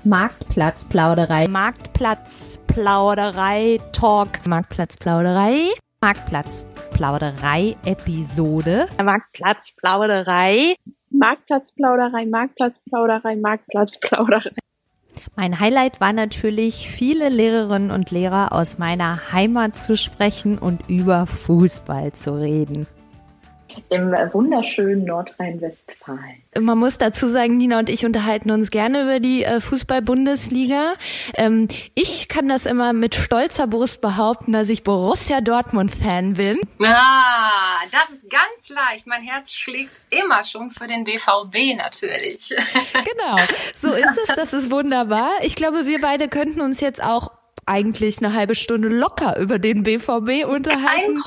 Marktplatzplauderei. 0.02 1.46
Marktplatzplauderei 1.48 3.80
Talk. 3.92 4.46
Marktplatzplauderei. 4.46 5.68
Marktplatzplauderei 6.00 7.76
Episode. 7.84 8.88
Marktplatzplauderei. 8.96 10.76
Marktplatzplauderei, 11.10 12.24
Marktplatzplauderei, 12.24 13.36
Marktplatzplauderei. 13.36 14.52
Mein 15.36 15.60
Highlight 15.60 16.00
war 16.00 16.14
natürlich, 16.14 16.88
viele 16.88 17.28
Lehrerinnen 17.28 17.90
und 17.90 18.10
Lehrer 18.10 18.52
aus 18.52 18.78
meiner 18.78 19.32
Heimat 19.32 19.76
zu 19.76 19.98
sprechen 19.98 20.56
und 20.56 20.88
über 20.88 21.26
Fußball 21.26 22.12
zu 22.12 22.40
reden. 22.40 22.86
Im 23.88 24.10
wunderschönen 24.32 25.04
Nordrhein-Westfalen. 25.04 26.42
Man 26.60 26.78
muss 26.78 26.98
dazu 26.98 27.26
sagen, 27.28 27.56
Nina 27.56 27.78
und 27.78 27.88
ich 27.88 28.04
unterhalten 28.04 28.50
uns 28.50 28.70
gerne 28.70 29.02
über 29.02 29.20
die 29.20 29.44
äh, 29.44 29.60
Fußball-Bundesliga. 29.60 30.94
Ähm, 31.34 31.68
ich 31.94 32.28
kann 32.28 32.48
das 32.48 32.66
immer 32.66 32.92
mit 32.92 33.14
stolzer 33.14 33.66
Brust 33.66 34.00
behaupten, 34.00 34.52
dass 34.52 34.68
ich 34.68 34.84
Borussia 34.84 35.40
Dortmund-Fan 35.40 36.34
bin. 36.34 36.60
Ah, 36.82 37.80
das 37.90 38.10
ist 38.10 38.28
ganz 38.28 38.68
leicht. 38.68 39.06
Mein 39.06 39.22
Herz 39.22 39.52
schlägt 39.52 40.00
immer 40.10 40.42
schon 40.42 40.70
für 40.70 40.86
den 40.86 41.04
BVB 41.04 41.76
natürlich. 41.76 42.54
Genau, 42.92 43.36
so 43.74 43.92
ist 43.92 44.18
es. 44.28 44.34
Das 44.34 44.52
ist 44.52 44.70
wunderbar. 44.70 45.30
Ich 45.42 45.56
glaube, 45.56 45.86
wir 45.86 46.00
beide 46.00 46.28
könnten 46.28 46.60
uns 46.60 46.80
jetzt 46.80 47.02
auch 47.02 47.30
eigentlich 47.66 48.18
eine 48.18 48.34
halbe 48.34 48.54
Stunde 48.54 48.88
locker 48.88 49.38
über 49.38 49.58
den 49.58 49.82
BVB 49.84 50.44
unterhalten. 50.46 51.22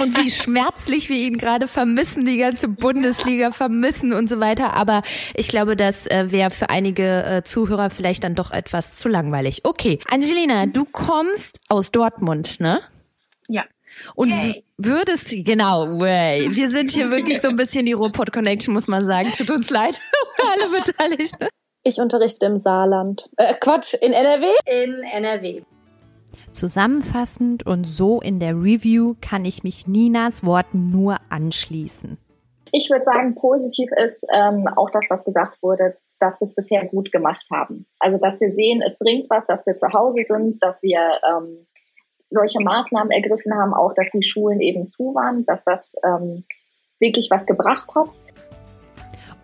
und 0.00 0.16
wie 0.18 0.30
schmerzlich 0.30 1.08
wir 1.08 1.16
ihn 1.16 1.38
gerade 1.38 1.68
vermissen, 1.68 2.24
die 2.24 2.38
ganze 2.38 2.68
Bundesliga 2.68 3.50
vermissen 3.50 4.12
und 4.12 4.28
so 4.28 4.40
weiter. 4.40 4.74
Aber 4.74 5.02
ich 5.34 5.48
glaube, 5.48 5.76
das 5.76 6.06
äh, 6.06 6.26
wäre 6.30 6.50
für 6.50 6.70
einige 6.70 7.24
äh, 7.24 7.42
Zuhörer 7.42 7.90
vielleicht 7.90 8.24
dann 8.24 8.34
doch 8.34 8.50
etwas 8.50 8.94
zu 8.94 9.08
langweilig. 9.08 9.60
Okay, 9.64 9.98
Angelina, 10.10 10.66
du 10.66 10.84
kommst 10.84 11.60
aus 11.68 11.90
Dortmund, 11.90 12.60
ne? 12.60 12.80
Ja. 13.48 13.64
Und 14.14 14.30
w- 14.30 14.62
würdest, 14.76 15.30
genau, 15.30 15.98
way. 16.00 16.48
Wir 16.50 16.68
sind 16.68 16.90
hier 16.90 17.10
wirklich 17.10 17.40
so 17.40 17.48
ein 17.48 17.56
bisschen 17.56 17.86
die 17.86 17.92
Ruhrpott 17.94 18.30
Connection, 18.32 18.74
muss 18.74 18.88
man 18.88 19.06
sagen. 19.06 19.32
Tut 19.36 19.50
uns 19.50 19.70
leid, 19.70 20.00
alle 20.52 20.82
Beteiligten. 20.82 21.48
Ich 21.86 22.00
unterrichte 22.00 22.46
im 22.46 22.58
Saarland. 22.58 23.30
Äh, 23.36 23.54
Quatsch, 23.60 23.94
in 23.94 24.12
NRW? 24.12 24.46
In 24.66 25.04
NRW. 25.04 25.62
Zusammenfassend 26.50 27.64
und 27.64 27.84
so 27.84 28.20
in 28.20 28.40
der 28.40 28.56
Review 28.56 29.14
kann 29.20 29.44
ich 29.44 29.62
mich 29.62 29.86
Ninas 29.86 30.44
Worten 30.44 30.90
nur 30.90 31.18
anschließen. 31.28 32.18
Ich 32.72 32.90
würde 32.90 33.04
sagen, 33.04 33.36
positiv 33.36 33.88
ist 34.04 34.24
ähm, 34.32 34.66
auch 34.74 34.90
das, 34.90 35.06
was 35.10 35.24
gesagt 35.26 35.62
wurde, 35.62 35.94
dass 36.18 36.40
wir 36.40 36.46
es 36.46 36.56
bisher 36.56 36.84
gut 36.86 37.12
gemacht 37.12 37.46
haben. 37.52 37.86
Also, 38.00 38.18
dass 38.18 38.40
wir 38.40 38.50
sehen, 38.50 38.82
es 38.84 38.98
bringt 38.98 39.30
was, 39.30 39.46
dass 39.46 39.64
wir 39.64 39.76
zu 39.76 39.92
Hause 39.92 40.24
sind, 40.26 40.60
dass 40.64 40.82
wir 40.82 40.98
ähm, 40.98 41.68
solche 42.30 42.58
Maßnahmen 42.64 43.12
ergriffen 43.12 43.54
haben, 43.54 43.72
auch 43.72 43.94
dass 43.94 44.08
die 44.08 44.24
Schulen 44.24 44.60
eben 44.60 44.88
zu 44.88 45.14
waren, 45.14 45.44
dass 45.44 45.62
das 45.62 45.92
ähm, 46.04 46.42
wirklich 46.98 47.28
was 47.30 47.46
gebracht 47.46 47.92
hat. 47.94 48.10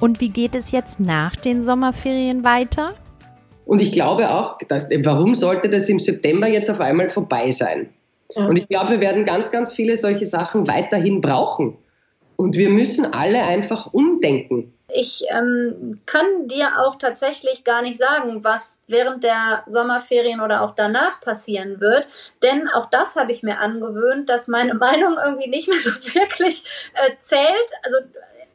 Und 0.03 0.19
wie 0.19 0.31
geht 0.31 0.57
es 0.57 0.73
jetzt 0.73 0.99
nach 0.99 1.37
den 1.37 1.63
Sommerferien 1.63 2.43
weiter? 2.43 2.95
Und 3.67 3.81
ich 3.81 3.93
glaube 3.93 4.29
auch, 4.31 4.59
dass, 4.67 4.89
warum 5.05 5.37
sollte 5.37 5.71
das 5.71 5.89
im 5.89 6.01
September 6.01 6.49
jetzt 6.49 6.69
auf 6.69 6.81
einmal 6.81 7.09
vorbei 7.09 7.53
sein? 7.53 7.89
Ja. 8.35 8.47
Und 8.47 8.57
ich 8.57 8.67
glaube, 8.67 8.95
wir 8.95 9.01
werden 9.01 9.25
ganz, 9.25 9.53
ganz 9.53 9.73
viele 9.73 9.97
solche 9.97 10.27
Sachen 10.27 10.67
weiterhin 10.67 11.21
brauchen. 11.21 11.77
Und 12.35 12.57
wir 12.57 12.69
müssen 12.69 13.13
alle 13.13 13.45
einfach 13.45 13.93
umdenken. 13.93 14.75
Ich 14.89 15.25
ähm, 15.31 16.01
kann 16.05 16.49
dir 16.49 16.81
auch 16.81 16.97
tatsächlich 16.97 17.63
gar 17.63 17.83
nicht 17.83 17.99
sagen, 17.99 18.43
was 18.43 18.81
während 18.89 19.23
der 19.23 19.63
Sommerferien 19.67 20.41
oder 20.41 20.63
auch 20.63 20.73
danach 20.75 21.21
passieren 21.21 21.81
wird. 21.81 22.09
Denn 22.43 22.69
auch 22.69 22.87
das 22.87 23.15
habe 23.15 23.31
ich 23.31 23.45
mir 23.45 23.59
angewöhnt, 23.59 24.29
dass 24.29 24.49
meine 24.49 24.75
Meinung 24.89 25.17
irgendwie 25.25 25.49
nicht 25.49 25.69
mehr 25.69 25.79
so 25.79 25.93
wirklich 25.93 26.65
äh, 26.95 27.13
zählt. 27.21 27.71
Also 27.85 27.99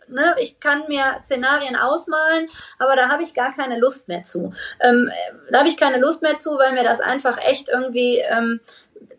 ne, 0.08 0.36
ich 0.40 0.60
kann 0.60 0.88
mir 0.88 1.20
Szenarien 1.22 1.76
ausmalen, 1.76 2.50
aber 2.80 2.96
da 2.96 3.10
habe 3.10 3.24
ich 3.24 3.34
gar 3.34 3.54
keine 3.54 3.80
Lust 3.80 4.08
mehr 4.08 4.24
zu. 4.24 4.54
Ähm, 4.80 5.12
da 5.52 5.60
habe 5.60 5.70
ich 5.70 5.78
keine 5.78 5.98
Lust 5.98 6.22
mehr 6.22 6.38
zu, 6.38 6.52
weil 6.58 6.74
mir 6.74 6.84
das 6.84 7.00
einfach 7.00 7.38
echt 7.38 7.70
irgendwie 7.70 8.20
ähm, 8.20 8.60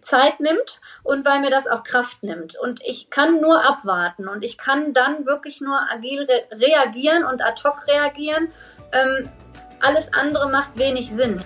Zeit 0.00 0.40
nimmt 0.40 0.80
und 1.02 1.24
weil 1.24 1.40
mir 1.40 1.50
das 1.50 1.66
auch 1.66 1.82
Kraft 1.82 2.22
nimmt. 2.22 2.56
Und 2.58 2.80
ich 2.84 3.10
kann 3.10 3.40
nur 3.40 3.64
abwarten 3.68 4.28
und 4.28 4.44
ich 4.44 4.58
kann 4.58 4.92
dann 4.92 5.26
wirklich 5.26 5.60
nur 5.60 5.80
agil 5.90 6.24
re 6.24 6.44
reagieren 6.52 7.24
und 7.24 7.42
ad 7.42 7.62
hoc 7.64 7.86
reagieren. 7.86 8.52
Ähm, 8.92 9.28
alles 9.80 10.12
andere 10.12 10.48
macht 10.48 10.78
wenig 10.78 11.10
Sinn. 11.12 11.42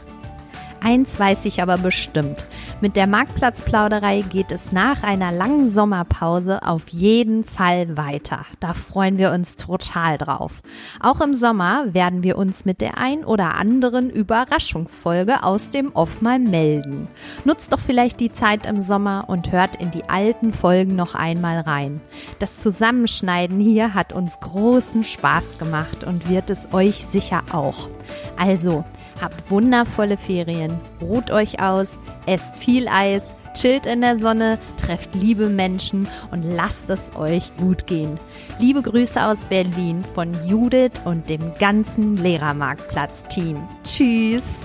Eins 0.82 1.20
weiß 1.20 1.44
ich 1.44 1.62
aber 1.62 1.78
bestimmt. 1.78 2.44
Mit 2.80 2.96
der 2.96 3.06
Marktplatzplauderei 3.06 4.22
geht 4.22 4.50
es 4.50 4.72
nach 4.72 5.04
einer 5.04 5.30
langen 5.30 5.70
Sommerpause 5.70 6.60
auf 6.66 6.88
jeden 6.88 7.44
Fall 7.44 7.96
weiter. 7.96 8.44
Da 8.58 8.74
freuen 8.74 9.16
wir 9.16 9.30
uns 9.30 9.54
total 9.54 10.18
drauf. 10.18 10.60
Auch 11.00 11.20
im 11.20 11.34
Sommer 11.34 11.94
werden 11.94 12.24
wir 12.24 12.36
uns 12.36 12.64
mit 12.64 12.80
der 12.80 12.98
ein 12.98 13.24
oder 13.24 13.54
anderen 13.54 14.10
Überraschungsfolge 14.10 15.44
aus 15.44 15.70
dem 15.70 15.92
Off 15.94 16.20
mal 16.20 16.40
melden. 16.40 17.06
Nutzt 17.44 17.72
doch 17.72 17.78
vielleicht 17.78 18.18
die 18.18 18.32
Zeit 18.32 18.66
im 18.66 18.80
Sommer 18.80 19.26
und 19.28 19.52
hört 19.52 19.76
in 19.76 19.92
die 19.92 20.08
alten 20.08 20.52
Folgen 20.52 20.96
noch 20.96 21.14
einmal 21.14 21.60
rein. 21.60 22.00
Das 22.40 22.58
Zusammenschneiden 22.58 23.60
hier 23.60 23.94
hat 23.94 24.12
uns 24.12 24.40
großen 24.40 25.04
Spaß 25.04 25.58
gemacht 25.58 26.02
und 26.02 26.28
wird 26.28 26.50
es 26.50 26.72
euch 26.72 27.06
sicher 27.06 27.44
auch. 27.52 27.88
Also, 28.36 28.84
Habt 29.22 29.50
wundervolle 29.52 30.16
Ferien, 30.16 30.80
ruht 31.00 31.30
euch 31.30 31.62
aus, 31.62 31.96
esst 32.26 32.56
viel 32.56 32.88
Eis, 32.88 33.36
chillt 33.54 33.86
in 33.86 34.00
der 34.00 34.16
Sonne, 34.16 34.58
trefft 34.76 35.14
liebe 35.14 35.48
Menschen 35.48 36.08
und 36.32 36.42
lasst 36.42 36.90
es 36.90 37.12
euch 37.14 37.56
gut 37.56 37.86
gehen. 37.86 38.18
Liebe 38.58 38.82
Grüße 38.82 39.24
aus 39.24 39.44
Berlin 39.44 40.04
von 40.14 40.32
Judith 40.48 41.00
und 41.04 41.28
dem 41.30 41.54
ganzen 41.60 42.16
Lehrermarktplatz-Team. 42.16 43.58
Tschüss! 43.84 44.62